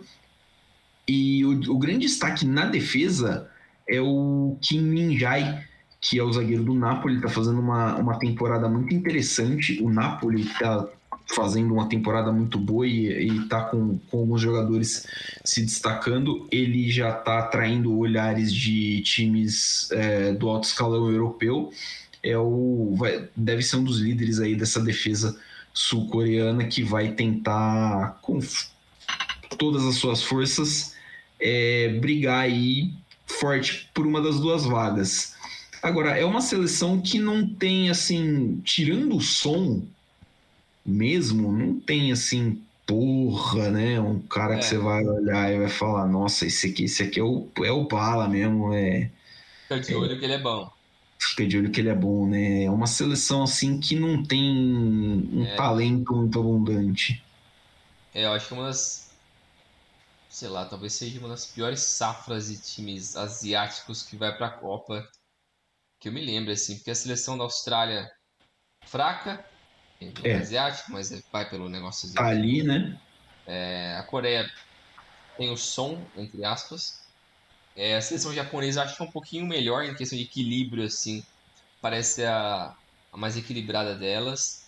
E 1.08 1.46
o, 1.46 1.52
o 1.72 1.78
grande 1.78 2.08
destaque 2.08 2.46
na 2.46 2.66
defesa 2.66 3.50
é 3.88 4.02
o 4.02 4.58
Kim 4.62 4.82
Min-jae, 4.82 5.64
que 6.02 6.20
é 6.20 6.24
o 6.24 6.32
zagueiro 6.32 6.64
do 6.64 6.74
Napoli, 6.74 7.16
está 7.16 7.30
fazendo 7.30 7.60
uma, 7.60 7.96
uma 7.96 8.20
temporada 8.20 8.68
muito 8.70 8.94
interessante. 8.94 9.82
O 9.82 9.90
Napoli 9.90 10.42
está 10.42 10.88
fazendo 11.34 11.74
uma 11.74 11.90
temporada 11.90 12.32
muito 12.32 12.60
boa 12.60 12.86
e 12.86 13.28
está 13.28 13.62
com, 13.62 13.98
com 14.10 14.20
alguns 14.20 14.42
jogadores 14.42 15.08
se 15.44 15.62
destacando. 15.64 16.48
Ele 16.52 16.92
já 16.92 17.10
está 17.10 17.40
atraindo 17.40 17.98
olhares 17.98 18.54
de 18.54 19.02
times 19.02 19.90
é, 19.92 20.34
do 20.34 20.48
alto 20.50 20.66
escalão 20.66 21.10
europeu. 21.10 21.72
É 22.22 22.38
o, 22.38 22.96
vai, 22.98 23.28
deve 23.36 23.64
ser 23.64 23.78
um 23.78 23.84
dos 23.84 24.00
líderes 24.00 24.40
aí 24.40 24.56
dessa 24.56 24.80
defesa 24.80 25.38
sul-coreana 25.74 26.66
que 26.66 26.84
vai 26.84 27.12
tentar, 27.14 28.20
com 28.22 28.40
todas 29.58 29.84
as 29.86 29.96
suas 29.96 30.24
forças, 30.24 30.96
é, 31.40 31.90
brigar 32.00 32.42
aí 32.42 32.94
forte 33.40 33.90
por 33.94 34.06
uma 34.06 34.22
das 34.22 34.40
duas 34.40 34.66
vagas. 34.66 35.36
Agora, 35.82 36.18
é 36.18 36.26
uma 36.26 36.42
seleção 36.42 37.00
que 37.00 37.20
não 37.20 37.48
tem, 37.48 37.90
assim, 37.90 38.60
tirando 38.64 39.16
o 39.16 39.22
som, 39.22 39.84
mesmo, 40.86 41.52
não 41.52 41.80
tem 41.80 42.12
assim, 42.12 42.62
porra, 42.86 43.70
né? 43.72 44.00
Um 44.00 44.20
cara 44.20 44.56
é. 44.56 44.58
que 44.60 44.66
você 44.66 44.78
vai 44.78 45.04
olhar 45.06 45.52
e 45.52 45.60
vai 45.60 45.70
falar, 45.70 46.08
nossa, 46.08 46.46
esse 46.46 46.68
aqui, 46.68 46.84
esse 46.84 47.04
aqui 47.04 47.20
é 47.20 47.24
o, 47.24 47.48
é 47.64 47.72
o 47.72 47.88
bala 47.88 48.28
mesmo, 48.28 48.74
é. 48.74 49.10
Fica 49.64 49.80
de 49.80 49.96
olho 49.96 50.14
é, 50.14 50.18
que 50.18 50.26
ele 50.26 50.34
é 50.34 50.40
bom. 50.40 50.72
Fica 51.20 51.48
de 51.48 51.58
olho 51.58 51.72
que 51.72 51.82
ele 51.82 51.90
é 51.90 51.96
bom, 51.96 52.28
né? 52.28 52.66
É 52.66 52.70
uma 52.70 52.88
seleção 52.88 53.44
assim 53.44 53.80
que 53.80 53.96
não 53.96 54.24
tem 54.24 54.42
um 55.34 55.46
é. 55.46 55.56
talento 55.56 56.16
muito 56.16 56.40
abundante. 56.40 57.24
É, 58.14 58.26
eu 58.26 58.34
acho 58.34 58.48
que 58.48 58.54
uma 58.54 58.68
das. 58.68 59.05
Sei 60.36 60.50
lá, 60.50 60.66
talvez 60.66 60.94
seja 60.96 61.18
uma 61.18 61.30
das 61.30 61.46
piores 61.46 61.80
safras 61.80 62.48
de 62.48 62.62
times 62.62 63.16
asiáticos 63.16 64.04
que 64.04 64.18
vai 64.18 64.36
pra 64.36 64.50
Copa. 64.50 65.02
Que 65.98 66.10
eu 66.10 66.12
me 66.12 66.20
lembro, 66.20 66.52
assim, 66.52 66.76
porque 66.76 66.92
a 66.92 66.96
seleção 66.96 67.38
da 67.38 67.46
Austrália 67.46 68.06
fraca, 68.86 69.50
é. 70.26 70.36
asiático, 70.36 70.92
mas 70.92 71.10
vai 71.32 71.50
pelo 71.50 71.70
negócio 71.70 72.10
asiático. 72.10 72.38
Ali, 72.38 72.64
né? 72.64 73.00
É, 73.48 73.96
a 73.96 74.04
Coreia 74.04 74.46
tem 75.38 75.54
o 75.54 75.56
som, 75.56 76.12
entre 76.18 76.44
aspas. 76.44 76.82
É, 77.74 77.96
a 77.96 78.02
seleção 78.02 78.34
japonesa 78.34 78.84
acho 78.84 78.98
que 78.98 79.04
é 79.04 79.06
um 79.06 79.12
pouquinho 79.14 79.48
melhor 79.48 79.86
em 79.86 79.96
questão 79.96 80.18
de 80.18 80.26
equilíbrio, 80.26 80.84
assim. 80.84 81.22
Parece 81.80 82.26
a, 82.26 82.74
a 83.10 83.18
mais 83.18 83.38
equilibrada 83.38 83.98
delas. 83.98 84.66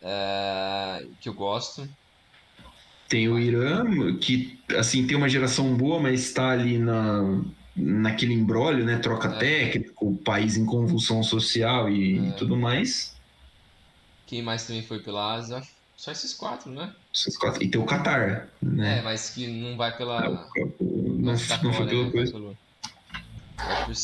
É, 0.00 1.00
que 1.20 1.28
eu 1.28 1.34
gosto. 1.34 1.86
Tem 3.14 3.28
o 3.28 3.38
Irã, 3.38 3.84
que 4.16 4.58
assim 4.76 5.06
tem 5.06 5.16
uma 5.16 5.28
geração 5.28 5.76
boa, 5.76 6.00
mas 6.00 6.24
está 6.24 6.50
ali 6.50 6.78
na, 6.78 7.44
naquele 7.76 8.34
embrólio, 8.34 8.84
né? 8.84 8.96
Troca 8.98 9.28
é. 9.28 9.38
técnico, 9.38 10.08
o 10.08 10.16
país 10.16 10.56
em 10.56 10.66
convulsão 10.66 11.22
social 11.22 11.88
e, 11.88 12.18
é. 12.18 12.28
e, 12.30 12.32
tudo 12.32 12.56
mais. 12.56 13.14
Quem 14.26 14.42
mais 14.42 14.66
também 14.66 14.82
foi 14.82 14.98
pela 14.98 15.32
Ásia? 15.32 15.62
Só 15.96 16.10
esses 16.10 16.34
quatro, 16.34 16.72
né? 16.72 16.92
Esses 17.14 17.38
quatro. 17.38 17.62
E 17.62 17.68
tem 17.68 17.80
o 17.80 17.86
Qatar, 17.86 18.48
né? 18.60 18.98
É, 18.98 19.02
mas 19.02 19.30
que 19.30 19.46
não 19.46 19.76
vai 19.76 19.96
pela. 19.96 20.20
Não, 20.20 20.48
não, 20.80 21.34
não 21.34 21.38
foi 21.38 21.86
pela 21.86 22.10
coisa. 22.10 22.32
Pelo... 22.32 22.58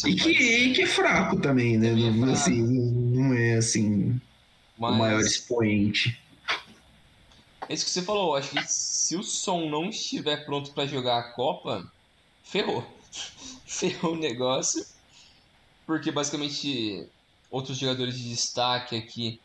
E 0.06 0.14
que, 0.14 0.30
e 0.30 0.72
que 0.72 0.82
é 0.82 0.86
fraco 0.86 1.40
também, 1.40 1.76
né? 1.76 1.88
Também 1.88 2.06
é 2.06 2.10
não, 2.12 2.32
assim, 2.32 2.62
não 2.62 3.34
é 3.34 3.54
assim 3.54 4.20
mas... 4.78 4.92
o 4.92 4.94
maior 4.94 5.20
expoente. 5.20 6.16
É 7.70 7.74
isso 7.74 7.84
que 7.84 7.90
você 7.92 8.02
falou, 8.02 8.34
acho 8.34 8.50
que 8.50 8.64
se 8.66 9.14
o 9.14 9.22
som 9.22 9.70
não 9.70 9.90
estiver 9.90 10.44
pronto 10.44 10.72
para 10.72 10.88
jogar 10.88 11.20
a 11.20 11.32
Copa, 11.34 11.88
ferrou. 12.42 12.84
ferrou 13.64 14.14
o 14.14 14.18
negócio. 14.18 14.84
Porque 15.86 16.10
basicamente 16.10 17.08
outros 17.48 17.78
jogadores 17.78 18.18
de 18.18 18.28
destaque 18.28 18.96
aqui, 18.96 19.40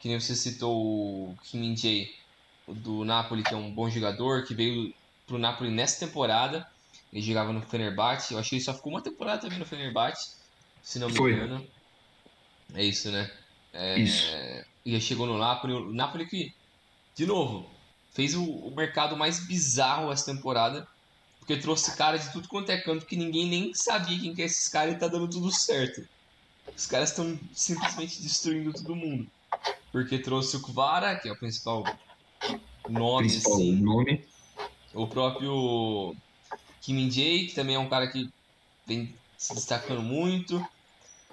que 0.00 0.08
nem 0.08 0.18
você 0.18 0.34
citou 0.34 0.74
o 0.74 1.38
Kim 1.44 1.76
Jae, 1.76 2.14
do 2.66 3.04
Napoli, 3.04 3.42
que 3.42 3.52
é 3.52 3.56
um 3.58 3.70
bom 3.70 3.90
jogador, 3.90 4.46
que 4.46 4.54
veio 4.54 4.94
pro 5.26 5.36
Napoli 5.36 5.70
nessa 5.70 6.06
temporada. 6.06 6.66
Ele 7.12 7.20
jogava 7.20 7.52
no 7.52 7.60
Fenerbahçe. 7.60 8.32
Eu 8.32 8.40
acho 8.40 8.48
que 8.48 8.56
ele 8.56 8.64
só 8.64 8.72
ficou 8.72 8.90
uma 8.90 9.02
temporada 9.02 9.42
também 9.42 9.58
no 9.58 9.66
Fenerbahçe, 9.66 10.34
se 10.82 10.98
não 10.98 11.10
me 11.10 11.16
Foi. 11.16 11.34
engano. 11.34 11.66
É 12.72 12.82
isso, 12.82 13.12
né? 13.12 13.30
É, 13.74 13.98
isso. 13.98 14.24
E 14.82 14.98
chegou 14.98 15.26
no 15.26 15.36
Napoli. 15.36 15.74
O 15.74 15.92
Napoli 15.92 16.24
que, 16.24 16.54
de 17.16 17.24
novo, 17.24 17.66
fez 18.12 18.34
o, 18.34 18.44
o 18.44 18.76
mercado 18.76 19.16
mais 19.16 19.46
bizarro 19.46 20.12
essa 20.12 20.26
temporada. 20.26 20.86
Porque 21.38 21.56
trouxe 21.56 21.96
cara 21.96 22.18
de 22.18 22.30
tudo 22.32 22.48
quanto 22.48 22.70
é 22.70 22.80
canto 22.80 23.06
que 23.06 23.16
ninguém 23.16 23.48
nem 23.48 23.72
sabia 23.72 24.18
quem 24.18 24.34
que 24.34 24.42
é 24.42 24.46
esses 24.46 24.68
caras 24.68 24.94
e 24.94 24.98
tá 24.98 25.06
dando 25.06 25.28
tudo 25.28 25.50
certo. 25.52 26.06
Os 26.76 26.86
caras 26.86 27.10
estão 27.10 27.38
simplesmente 27.54 28.20
destruindo 28.20 28.72
todo 28.72 28.96
mundo. 28.96 29.26
Porque 29.92 30.18
trouxe 30.18 30.56
o 30.56 30.60
Kvara, 30.60 31.16
que 31.16 31.28
é 31.28 31.32
o 31.32 31.38
principal 31.38 31.84
nome, 32.88 33.28
principal 33.28 33.54
assim. 33.54 33.76
nome. 33.76 34.24
O 34.92 35.06
próprio 35.06 36.16
Kim 36.82 37.08
Jae, 37.08 37.46
que 37.46 37.54
também 37.54 37.76
é 37.76 37.78
um 37.78 37.88
cara 37.88 38.08
que 38.08 38.28
vem 38.84 39.14
se 39.38 39.54
destacando 39.54 40.02
muito. 40.02 40.66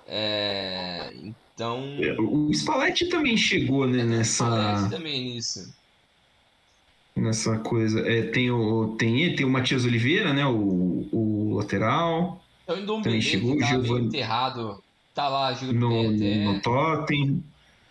É, 0.06 1.12
então. 1.54 1.84
É, 2.00 2.14
o 2.20 2.52
Spalletti 2.54 3.08
também 3.08 3.38
chegou 3.38 3.88
né, 3.88 4.04
nessa. 4.04 4.46
Spalletti 4.46 4.90
também 4.90 5.24
nisso. 5.26 5.74
Nessa 7.16 7.60
coisa. 7.60 8.00
É, 8.10 8.24
tem 8.24 8.50
o 8.50 8.96
tem 8.98 9.36
tem 9.36 9.46
o 9.46 9.50
Matias 9.50 9.86
Oliveira, 9.86 10.34
né? 10.34 10.46
O, 10.46 11.08
o 11.12 11.56
lateral. 11.56 12.44
Então, 12.68 13.00
o 13.00 13.02
também 13.02 13.22
chegou. 13.22 13.58
Tá 13.60 13.68
Giovani... 13.68 14.08
enterrado. 14.08 14.84
Tá 15.14 15.30
lá 15.30 15.54
jogando 15.54 15.80
no, 15.80 16.54
no 16.54 16.62
Totem. 16.62 17.44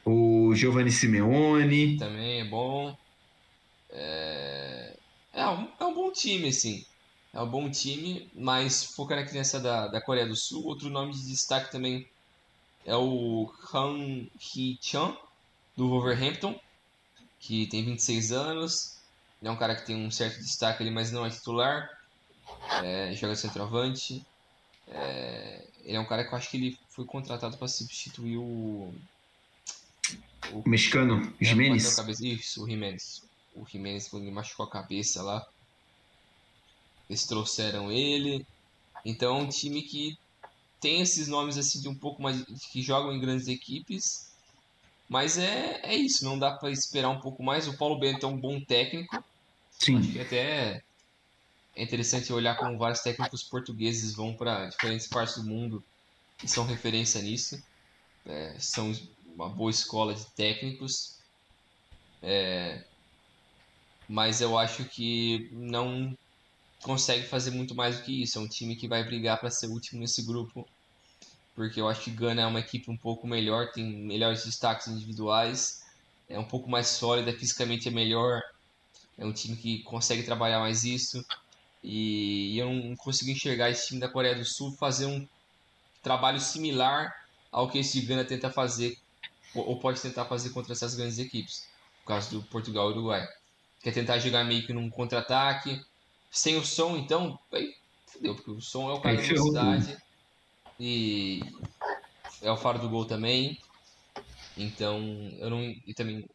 O 0.04 0.52
Giovanni 0.54 0.90
Simeone. 0.90 1.96
Também 1.96 2.40
é 2.40 2.44
bom. 2.44 2.96
É, 3.90 4.96
é, 5.32 5.46
um, 5.46 5.68
é 5.78 5.84
um 5.84 5.94
bom 5.94 6.10
time, 6.10 6.48
assim. 6.48 6.84
É 7.32 7.40
um 7.40 7.48
bom 7.48 7.70
time, 7.70 8.28
mas 8.34 8.84
foca 8.96 9.14
na 9.14 9.24
criança 9.24 9.60
da, 9.60 9.86
da 9.86 10.00
Coreia 10.00 10.26
do 10.26 10.34
Sul. 10.34 10.66
Outro 10.66 10.90
nome 10.90 11.12
de 11.12 11.28
destaque 11.28 11.70
também 11.70 12.04
é 12.84 12.96
o 12.96 13.52
Han 13.72 14.26
Hee-chan, 14.40 15.16
do 15.76 15.88
Wolverhampton, 15.88 16.58
que 17.40 17.66
tem 17.66 17.84
26 17.84 18.32
anos. 18.32 18.98
Ele 19.40 19.48
é 19.48 19.52
um 19.52 19.56
cara 19.56 19.74
que 19.74 19.86
tem 19.86 19.96
um 19.96 20.10
certo 20.10 20.38
destaque 20.38 20.82
ali, 20.82 20.90
mas 20.90 21.10
não 21.10 21.24
é 21.24 21.30
titular. 21.30 21.90
É, 22.82 23.12
joga 23.14 23.34
centroavante. 23.34 24.24
É, 24.88 25.64
ele 25.84 25.96
é 25.96 26.00
um 26.00 26.06
cara 26.06 26.24
que 26.24 26.32
eu 26.32 26.38
acho 26.38 26.50
que 26.50 26.56
ele 26.56 26.78
foi 26.90 27.04
contratado 27.04 27.56
para 27.56 27.68
substituir 27.68 28.36
o. 28.36 28.94
O 30.52 30.68
mexicano, 30.68 31.32
Jimenez. 31.40 31.98
Isso, 32.20 32.64
o 32.64 32.68
Jimenez. 32.68 33.22
O 33.54 33.66
Jimenez, 33.66 34.08
quando 34.08 34.24
ele 34.24 34.32
machucou 34.32 34.66
a 34.66 34.70
cabeça 34.70 35.22
lá. 35.22 35.46
Eles 37.08 37.24
trouxeram 37.26 37.90
ele. 37.90 38.46
Então 39.04 39.36
é 39.36 39.42
um 39.42 39.48
time 39.48 39.82
que 39.82 40.18
tem 40.82 41.00
esses 41.00 41.28
nomes 41.28 41.56
assim 41.56 41.80
de 41.80 41.88
um 41.88 41.94
pouco 41.94 42.20
mais. 42.20 42.42
que 42.70 42.82
jogam 42.82 43.12
em 43.14 43.20
grandes 43.20 43.46
equipes. 43.46 44.30
Mas 45.08 45.38
é, 45.38 45.80
é 45.84 45.94
isso, 45.94 46.24
não 46.24 46.38
dá 46.38 46.50
para 46.50 46.70
esperar 46.70 47.08
um 47.10 47.20
pouco 47.20 47.42
mais. 47.42 47.68
O 47.68 47.76
Paulo 47.76 47.98
Bento 47.98 48.26
é 48.26 48.28
um 48.28 48.36
bom 48.36 48.60
técnico. 48.60 49.22
Sim. 49.70 49.98
Acho 49.98 50.12
que 50.12 50.20
até 50.20 50.82
é 51.74 51.82
interessante 51.82 52.32
olhar 52.32 52.56
como 52.56 52.78
vários 52.78 53.00
técnicos 53.00 53.42
portugueses 53.42 54.14
vão 54.14 54.34
para 54.34 54.66
diferentes 54.66 55.06
partes 55.06 55.36
do 55.36 55.44
mundo 55.44 55.82
e 56.42 56.48
são 56.48 56.66
referência 56.66 57.20
nisso. 57.22 57.62
É, 58.26 58.56
são 58.58 58.92
uma 59.34 59.48
boa 59.48 59.70
escola 59.70 60.14
de 60.14 60.24
técnicos. 60.32 61.18
É, 62.22 62.82
mas 64.08 64.40
eu 64.40 64.58
acho 64.58 64.84
que 64.84 65.48
não 65.52 66.16
consegue 66.82 67.26
fazer 67.26 67.50
muito 67.50 67.74
mais 67.74 67.98
do 67.98 68.02
que 68.02 68.22
isso. 68.22 68.38
É 68.38 68.40
um 68.40 68.48
time 68.48 68.76
que 68.76 68.88
vai 68.88 69.04
brigar 69.04 69.38
para 69.38 69.50
ser 69.50 69.68
último 69.68 70.00
nesse 70.00 70.22
grupo, 70.22 70.68
porque 71.54 71.80
eu 71.80 71.88
acho 71.88 72.02
que 72.02 72.10
Gana 72.10 72.42
é 72.42 72.46
uma 72.46 72.60
equipe 72.60 72.90
um 72.90 72.96
pouco 72.96 73.26
melhor, 73.26 73.70
tem 73.72 73.84
melhores 73.84 74.44
destaques 74.44 74.86
individuais, 74.88 75.82
é 76.28 76.38
um 76.38 76.44
pouco 76.44 76.70
mais 76.70 76.88
sólida, 76.88 77.32
fisicamente 77.32 77.88
é 77.88 77.90
melhor, 77.90 78.42
é 79.18 79.24
um 79.24 79.32
time 79.32 79.56
que 79.56 79.82
consegue 79.82 80.22
trabalhar 80.22 80.60
mais 80.60 80.84
isso. 80.84 81.24
E 81.84 82.56
eu 82.56 82.72
não 82.72 82.96
consigo 82.96 83.30
enxergar 83.30 83.70
esse 83.70 83.88
time 83.88 84.00
da 84.00 84.08
Coreia 84.08 84.34
do 84.34 84.44
Sul 84.44 84.72
fazer 84.72 85.06
um 85.06 85.26
trabalho 86.02 86.40
similar 86.40 87.12
ao 87.50 87.68
que 87.68 87.78
esse 87.78 88.00
Gana 88.00 88.24
tenta 88.24 88.50
fazer, 88.50 88.96
ou 89.54 89.78
pode 89.78 90.00
tentar 90.00 90.24
fazer 90.24 90.50
contra 90.50 90.72
essas 90.72 90.94
grandes 90.94 91.18
equipes, 91.18 91.66
no 92.00 92.06
caso 92.06 92.30
do 92.30 92.42
Portugal 92.44 92.88
e 92.88 92.92
Uruguai. 92.94 93.28
Quer 93.82 93.92
tentar 93.92 94.18
jogar 94.18 94.44
meio 94.44 94.64
que 94.64 94.72
num 94.72 94.88
contra-ataque, 94.88 95.84
sem 96.30 96.56
o 96.56 96.64
som, 96.64 96.96
então, 96.96 97.38
aí 97.52 97.74
fudeu, 98.06 98.34
porque 98.34 98.50
o 98.52 98.60
som 98.60 98.90
é 98.90 98.94
o 98.94 99.00
cara 99.00 99.16
da 99.16 99.22
velocidade 99.22 100.01
e 100.84 101.40
é 102.42 102.50
o 102.50 102.56
faro 102.56 102.80
do 102.80 102.88
gol 102.88 103.06
também. 103.06 103.56
Então, 104.56 105.00
eu 105.38 105.48
não, 105.48 105.62
e 105.62 105.94
também, 105.94 106.28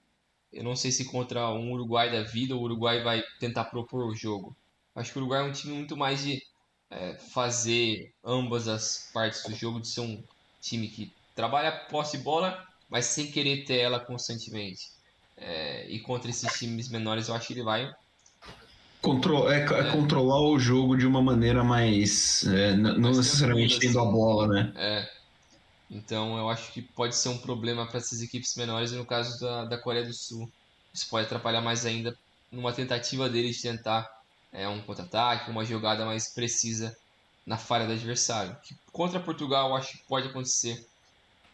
eu 0.54 0.64
não 0.64 0.76
sei 0.76 0.92
se 0.92 1.12
contra 1.12 1.50
um 1.52 1.74
Uruguai 1.74 2.12
da 2.12 2.24
vida 2.24 2.56
o 2.56 2.62
Uruguai 2.62 3.04
vai 3.04 3.22
tentar 3.40 3.66
propor 3.66 4.06
o 4.08 4.16
jogo. 4.16 4.56
Acho 4.96 5.12
que 5.12 5.20
o 5.20 5.22
Uruguai 5.22 5.42
é 5.42 5.44
um 5.44 5.52
time 5.52 5.74
muito 5.74 5.98
mais 5.98 6.24
de 6.24 6.42
é, 6.90 7.16
fazer 7.34 8.14
ambas 8.24 8.68
as 8.70 9.12
partes 9.14 9.44
do 9.44 9.54
jogo, 9.54 9.82
de 9.82 9.90
ser 9.90 10.02
um 10.02 10.24
time 10.62 10.88
que 10.90 11.14
trabalha 11.36 11.86
posse 11.90 12.18
bola, 12.20 12.66
mas 12.90 13.06
sem 13.06 13.32
querer 13.32 13.66
ter 13.66 13.80
ela 13.80 14.00
constantemente. 14.00 14.82
É, 15.36 15.90
e 15.90 16.00
contra 16.02 16.30
esses 16.32 16.58
times 16.58 16.90
menores, 16.90 17.28
eu 17.28 17.36
acho 17.36 17.48
que 17.48 17.54
ele 17.54 17.64
vai 17.64 17.92
Contro 19.08 19.50
é, 19.50 19.64
é, 19.64 19.92
controlar 19.92 20.42
o 20.42 20.60
jogo 20.60 20.98
de 20.98 21.08
uma 21.08 21.22
maneira 21.22 21.64
mais. 21.64 22.46
É, 22.46 22.76
não 22.76 23.12
necessariamente 23.12 23.80
tendo 23.80 24.00
assim. 24.00 24.10
a 24.10 24.12
bola, 24.12 24.48
né? 24.48 24.74
É. 24.76 25.10
Então 25.90 26.38
eu 26.38 26.50
acho 26.50 26.74
que 26.74 26.82
pode 26.82 27.16
ser 27.16 27.30
um 27.30 27.38
problema 27.38 27.86
para 27.88 28.00
essas 28.00 28.22
equipes 28.22 28.54
menores, 28.56 28.92
e 28.92 28.96
no 28.96 29.06
caso 29.06 29.40
da, 29.40 29.64
da 29.64 29.78
Coreia 29.78 30.06
do 30.06 30.14
Sul, 30.14 30.52
isso 30.94 31.08
pode 31.10 31.26
atrapalhar 31.26 31.62
mais 31.62 31.86
ainda 31.86 32.18
numa 32.52 32.74
tentativa 32.74 33.30
deles 33.30 33.56
de 33.56 33.62
tentar 33.62 34.10
é, 34.52 34.68
um 34.68 34.82
contra-ataque, 34.82 35.50
uma 35.50 35.64
jogada 35.64 36.06
mais 36.06 36.34
precisa 36.34 36.94
na 37.46 37.58
falha 37.58 37.88
do 37.88 37.94
adversário. 37.94 38.58
Que 38.62 38.76
contra 38.92 39.22
Portugal 39.22 39.70
eu 39.70 39.76
acho 39.78 39.94
que 39.94 40.04
pode 40.06 40.28
acontecer 40.28 40.86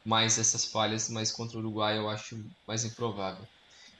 mais 0.03 0.39
essas 0.39 0.65
falhas, 0.65 1.07
mas 1.07 1.31
contra 1.31 1.57
o 1.57 1.59
Uruguai 1.59 1.99
eu 1.99 2.09
acho 2.09 2.43
mais 2.67 2.83
improvável. 2.83 3.47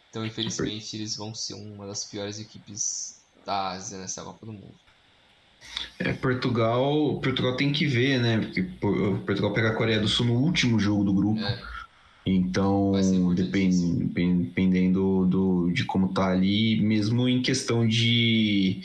Então, 0.10 0.26
infelizmente, 0.26 0.96
eles 0.96 1.16
vão 1.16 1.36
ser 1.36 1.54
uma 1.54 1.86
das 1.86 2.04
piores 2.04 2.40
equipes 2.40 3.23
da 3.46 3.70
Ásia 3.72 3.98
nessa 3.98 4.24
Copa 4.24 4.46
do 4.46 4.54
Mundo. 4.54 4.74
É, 6.00 6.14
Portugal, 6.14 7.20
Portugal 7.22 7.56
tem 7.56 7.72
que 7.72 7.86
ver, 7.86 8.20
né? 8.20 8.40
Porque 8.40 8.64
Portugal 9.26 9.54
pega 9.54 9.70
a 9.70 9.76
Coreia 9.76 10.00
do 10.00 10.08
Sul 10.08 10.26
no 10.26 10.34
último 10.34 10.80
jogo 10.80 11.04
do 11.04 11.14
grupo. 11.14 11.40
É. 11.40 11.74
Então, 12.26 12.94
depend, 13.36 14.06
dependendo 14.06 15.26
do, 15.26 15.72
de 15.72 15.84
como 15.84 16.08
tá 16.08 16.30
ali, 16.30 16.80
mesmo 16.80 17.28
em 17.28 17.42
questão 17.42 17.86
de, 17.86 18.82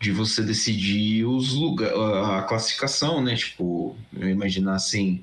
de 0.00 0.10
você 0.10 0.42
decidir 0.42 1.26
os 1.26 1.52
lugar, 1.52 1.92
a 2.38 2.42
classificação, 2.42 3.22
né? 3.22 3.36
Tipo, 3.36 3.94
eu 4.18 4.30
imaginar 4.30 4.74
assim 4.74 5.22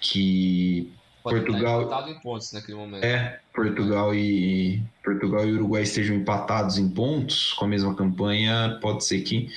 que 0.00 0.90
Portugal 1.28 2.08
em 2.08 2.18
pontos 2.20 2.52
naquele 2.52 2.76
momento. 2.76 3.04
É, 3.04 3.40
Portugal 3.54 4.14
e 4.14 4.82
Portugal 5.04 5.46
e 5.46 5.52
Uruguai 5.52 5.82
estejam 5.82 6.16
empatados 6.16 6.78
em 6.78 6.88
pontos 6.88 7.52
com 7.54 7.64
a 7.64 7.68
mesma 7.68 7.94
campanha, 7.94 8.78
pode 8.80 9.04
ser 9.04 9.20
que 9.20 9.50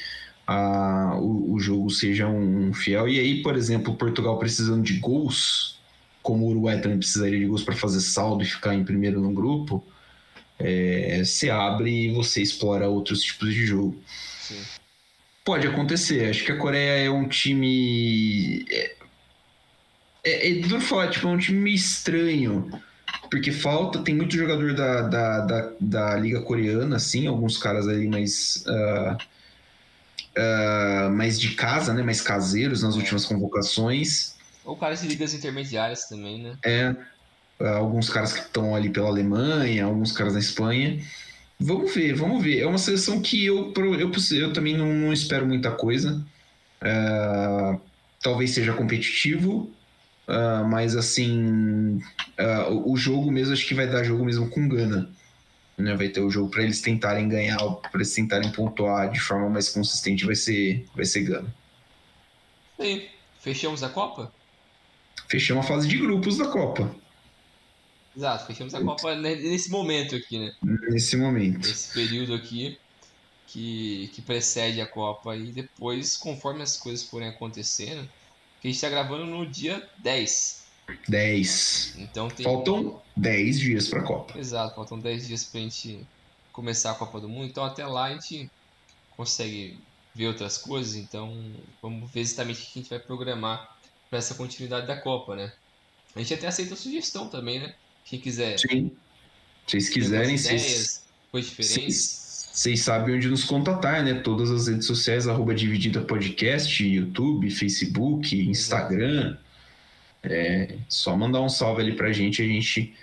a, 0.46 1.16
o, 1.20 1.54
o 1.54 1.60
jogo 1.60 1.90
seja 1.90 2.28
um, 2.28 2.74
fiel. 2.74 3.08
E 3.08 3.20
aí, 3.20 3.42
por 3.42 3.56
exemplo, 3.56 3.96
Portugal 3.96 4.38
precisando 4.38 4.84
de 4.84 5.00
gols, 5.00 5.80
como 6.22 6.46
o 6.46 6.50
Uruguai 6.50 6.80
também 6.82 6.98
precisaria 6.98 7.40
de 7.40 7.46
gols 7.46 7.64
para 7.64 7.76
fazer 7.76 8.02
saldo 8.02 8.44
e 8.44 8.46
ficar 8.46 8.76
em 8.76 8.84
primeiro 8.84 9.22
no 9.22 9.32
grupo, 9.32 9.84
é, 10.60 11.24
você 11.24 11.50
abre 11.50 12.06
e 12.06 12.14
você 12.14 12.42
explora 12.42 12.88
outros 12.88 13.22
tipos 13.22 13.54
de 13.54 13.66
jogo. 13.66 13.98
Sim. 14.40 14.62
Pode 15.44 15.68
acontecer. 15.68 16.30
Acho 16.30 16.46
que 16.46 16.52
a 16.52 16.58
Coreia 16.58 17.06
é 17.06 17.10
um 17.10 17.28
time. 17.28 18.66
É, 18.70 18.96
é, 20.24 20.52
é 20.52 20.54
duro 20.56 20.82
falar, 20.82 21.10
tipo, 21.10 21.28
é 21.28 21.32
um 21.32 21.38
time 21.38 21.60
meio 21.60 21.76
estranho. 21.76 22.70
Porque 23.30 23.52
falta, 23.52 24.00
tem 24.00 24.16
muito 24.16 24.36
jogador 24.36 24.74
da, 24.74 25.02
da, 25.02 25.40
da, 25.40 25.72
da 25.80 26.16
Liga 26.16 26.42
Coreana, 26.42 26.98
assim, 26.98 27.28
alguns 27.28 27.58
caras 27.58 27.88
ali 27.88 28.08
mais. 28.08 28.64
Uh, 28.68 29.18
uh, 30.38 31.10
mais 31.10 31.40
de 31.40 31.52
casa, 31.56 31.94
né? 31.94 32.04
Mais 32.04 32.22
caseiros 32.22 32.84
nas 32.84 32.96
é. 32.96 32.98
últimas 32.98 33.26
convocações. 33.26 34.36
Ou 34.64 34.76
caras 34.76 35.02
de 35.02 35.08
ligas 35.08 35.34
intermediárias 35.34 36.08
também, 36.08 36.44
né? 36.44 36.58
É. 36.64 36.96
Uh, 37.60 37.68
alguns 37.78 38.10
caras 38.10 38.34
que 38.34 38.42
estão 38.42 38.76
ali 38.76 38.90
pela 38.90 39.08
Alemanha, 39.08 39.86
alguns 39.86 40.12
caras 40.12 40.34
na 40.34 40.40
Espanha. 40.40 41.02
Vamos 41.60 41.94
ver, 41.94 42.14
vamos 42.14 42.44
ver. 42.44 42.60
É 42.60 42.68
uma 42.68 42.78
seleção 42.78 43.22
que 43.22 43.46
eu, 43.46 43.72
eu, 43.76 44.12
eu 44.32 44.54
também 44.54 44.76
não, 44.76 44.88
não 44.94 45.14
espero 45.14 45.46
muita 45.46 45.72
coisa. 45.72 46.26
Uh, 46.82 47.80
talvez 48.22 48.52
seja 48.52 48.74
competitivo, 48.74 49.72
uh, 50.28 50.68
mas 50.68 50.96
assim, 50.96 52.02
uh, 52.40 52.92
o 52.92 52.98
jogo 52.98 53.32
mesmo, 53.32 53.54
acho 53.54 53.68
que 53.68 53.74
vai 53.74 53.88
dar 53.88 54.04
jogo 54.04 54.26
mesmo 54.26 54.50
com 54.50 54.68
Gana. 54.68 55.10
Né? 55.78 55.96
Vai 55.96 56.10
ter 56.10 56.22
o 56.22 56.30
jogo 56.30 56.50
para 56.50 56.64
eles 56.64 56.82
tentarem 56.82 57.28
ganhar, 57.28 57.58
para 57.58 57.92
eles 57.96 58.14
tentarem 58.14 58.52
pontuar 58.52 59.12
de 59.12 59.20
forma 59.20 59.50
mais 59.50 59.70
consistente, 59.70 60.26
vai 60.26 60.36
ser, 60.36 60.86
vai 60.96 61.06
ser 61.06 61.22
Gana. 61.22 61.54
E 62.80 63.10
fechamos 63.40 63.84
a 63.84 63.90
Copa? 63.90 64.32
Fechamos 65.28 65.66
a 65.66 65.68
fase 65.68 65.88
de 65.88 65.98
grupos 65.98 66.38
da 66.38 66.48
Copa. 66.48 66.94
Exato, 68.16 68.46
fechamos 68.46 68.76
a 68.76 68.82
Copa 68.82 69.16
nesse 69.16 69.70
momento 69.70 70.16
aqui, 70.16 70.38
né? 70.38 70.54
Nesse 70.62 71.16
momento. 71.16 71.68
Nesse 71.68 71.94
período 71.94 72.34
aqui 72.34 72.78
que, 73.48 74.10
que 74.14 74.22
precede 74.22 74.82
a 74.82 74.86
Copa. 74.86 75.36
E 75.36 75.52
depois, 75.52 76.18
conforme 76.18 76.62
as 76.62 76.78
coisas 76.78 77.04
forem 77.04 77.30
acontecendo, 77.30 78.08
que 78.62 78.68
a 78.68 78.72
gente 78.72 78.76
está 78.76 78.90
gravando 78.90 79.26
no 79.26 79.46
dia 79.46 79.90
10. 79.98 80.62
10. 81.08 81.96
Então 81.98 82.30
tem... 82.30 82.44
Faltam 82.44 83.02
10 83.18 83.60
dias 83.60 83.88
para 83.90 84.02
a 84.02 84.04
Copa. 84.04 84.38
Exato, 84.38 84.76
faltam 84.76 85.00
10 85.00 85.28
dias 85.28 85.44
para 85.44 85.60
a 85.60 85.64
gente 85.64 86.06
começar 86.54 86.92
a 86.92 86.96
Copa 86.96 87.20
do 87.20 87.28
Mundo. 87.28 87.48
Então 87.48 87.66
até 87.66 87.86
lá 87.86 88.06
a 88.06 88.14
gente 88.14 88.50
consegue 89.18 89.80
ver 90.14 90.28
outras 90.28 90.58
coisas. 90.60 90.96
Então 90.96 91.36
vamos 91.82 92.10
ver 92.12 92.20
exatamente 92.20 92.62
o 92.62 92.66
que 92.66 92.80
a 92.80 92.82
gente 92.82 92.90
vai 92.90 93.00
programar 93.00 93.78
para 94.10 94.20
essa 94.20 94.36
continuidade 94.36 94.86
da 94.86 94.98
Copa, 94.98 95.36
né? 95.36 95.52
A 96.16 96.20
gente 96.20 96.34
até 96.34 96.48
aceita 96.48 96.76
a 96.76 96.78
sugestão 96.78 97.30
também, 97.30 97.60
né? 97.60 97.74
Quem 98.06 98.20
quiser. 98.20 98.60
Sim. 98.60 98.92
Se 99.66 99.72
vocês 99.72 99.90
quiserem, 99.90 100.36
ideias, 100.36 101.04
coisas 101.32 101.50
diferentes. 101.50 102.21
Vocês 102.52 102.82
sabem 102.82 103.16
onde 103.16 103.30
nos 103.30 103.46
contatar, 103.46 104.04
né? 104.04 104.16
Todas 104.16 104.52
as 104.52 104.68
redes 104.68 104.86
sociais, 104.86 105.26
arroba 105.26 105.56
Dividida 105.56 106.02
Podcast, 106.02 106.86
YouTube, 106.86 107.50
Facebook, 107.50 108.38
Instagram. 108.38 109.38
É 110.22 110.76
só 110.90 111.16
mandar 111.16 111.42
um 111.42 111.50
salve 111.50 111.82
ali 111.82 111.96
pra 111.96 112.12
gente, 112.12 112.42
a 112.42 112.46
gente 112.46 112.94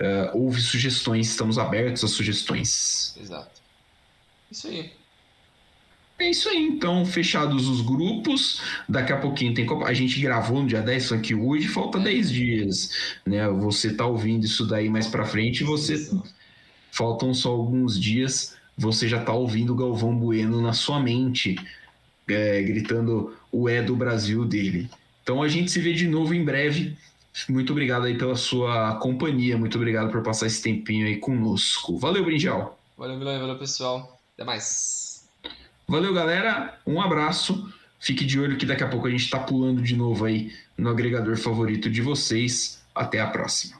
uh, 0.00 0.38
ouve 0.38 0.60
sugestões, 0.60 1.30
estamos 1.30 1.58
abertos 1.58 2.04
a 2.04 2.08
sugestões. 2.08 3.16
Exato. 3.18 3.60
Isso 4.50 4.68
aí. 4.68 4.92
É 6.18 6.28
isso 6.28 6.50
aí, 6.50 6.58
então, 6.58 7.06
fechados 7.06 7.66
os 7.66 7.80
grupos. 7.80 8.60
Daqui 8.86 9.14
a 9.14 9.16
pouquinho 9.16 9.54
tem 9.54 9.64
Copa. 9.64 9.86
A 9.86 9.94
gente 9.94 10.20
gravou 10.20 10.60
no 10.60 10.68
dia 10.68 10.82
10, 10.82 11.02
só 11.02 11.16
que 11.16 11.34
hoje 11.34 11.66
falta 11.68 11.98
é. 11.98 12.02
10 12.02 12.30
dias. 12.30 12.90
Né? 13.24 13.48
Você 13.48 13.94
tá 13.94 14.04
ouvindo 14.04 14.44
isso 14.44 14.66
daí 14.66 14.90
mais 14.90 15.06
pra 15.06 15.24
frente, 15.24 15.64
você. 15.64 16.10
Faltam 16.92 17.32
só 17.32 17.50
alguns 17.50 17.98
dias 17.98 18.59
você 18.80 19.06
já 19.06 19.18
está 19.18 19.32
ouvindo 19.32 19.74
o 19.74 19.76
Galvão 19.76 20.16
Bueno 20.16 20.62
na 20.62 20.72
sua 20.72 20.98
mente, 20.98 21.54
é, 22.26 22.62
gritando 22.62 23.36
o 23.52 23.68
é 23.68 23.82
do 23.82 23.94
Brasil 23.94 24.44
dele. 24.46 24.88
Então 25.22 25.42
a 25.42 25.48
gente 25.48 25.70
se 25.70 25.80
vê 25.80 25.92
de 25.92 26.08
novo 26.08 26.32
em 26.32 26.42
breve. 26.42 26.96
Muito 27.48 27.72
obrigado 27.72 28.06
aí 28.06 28.16
pela 28.16 28.34
sua 28.34 28.96
companhia, 28.96 29.58
muito 29.58 29.76
obrigado 29.76 30.10
por 30.10 30.22
passar 30.22 30.46
esse 30.46 30.62
tempinho 30.62 31.06
aí 31.06 31.18
conosco. 31.18 31.98
Valeu, 31.98 32.24
Brinjal. 32.24 32.80
Valeu, 32.96 33.18
Vilão, 33.18 33.38
valeu, 33.38 33.58
pessoal. 33.58 34.18
Até 34.34 34.44
mais. 34.44 35.28
Valeu, 35.86 36.14
galera. 36.14 36.78
Um 36.86 37.00
abraço. 37.02 37.70
Fique 37.98 38.24
de 38.24 38.40
olho 38.40 38.56
que 38.56 38.64
daqui 38.64 38.82
a 38.82 38.88
pouco 38.88 39.06
a 39.06 39.10
gente 39.10 39.24
está 39.24 39.38
pulando 39.38 39.82
de 39.82 39.94
novo 39.94 40.24
aí 40.24 40.50
no 40.76 40.88
agregador 40.88 41.36
favorito 41.36 41.90
de 41.90 42.00
vocês. 42.00 42.80
Até 42.94 43.20
a 43.20 43.26
próxima. 43.26 43.79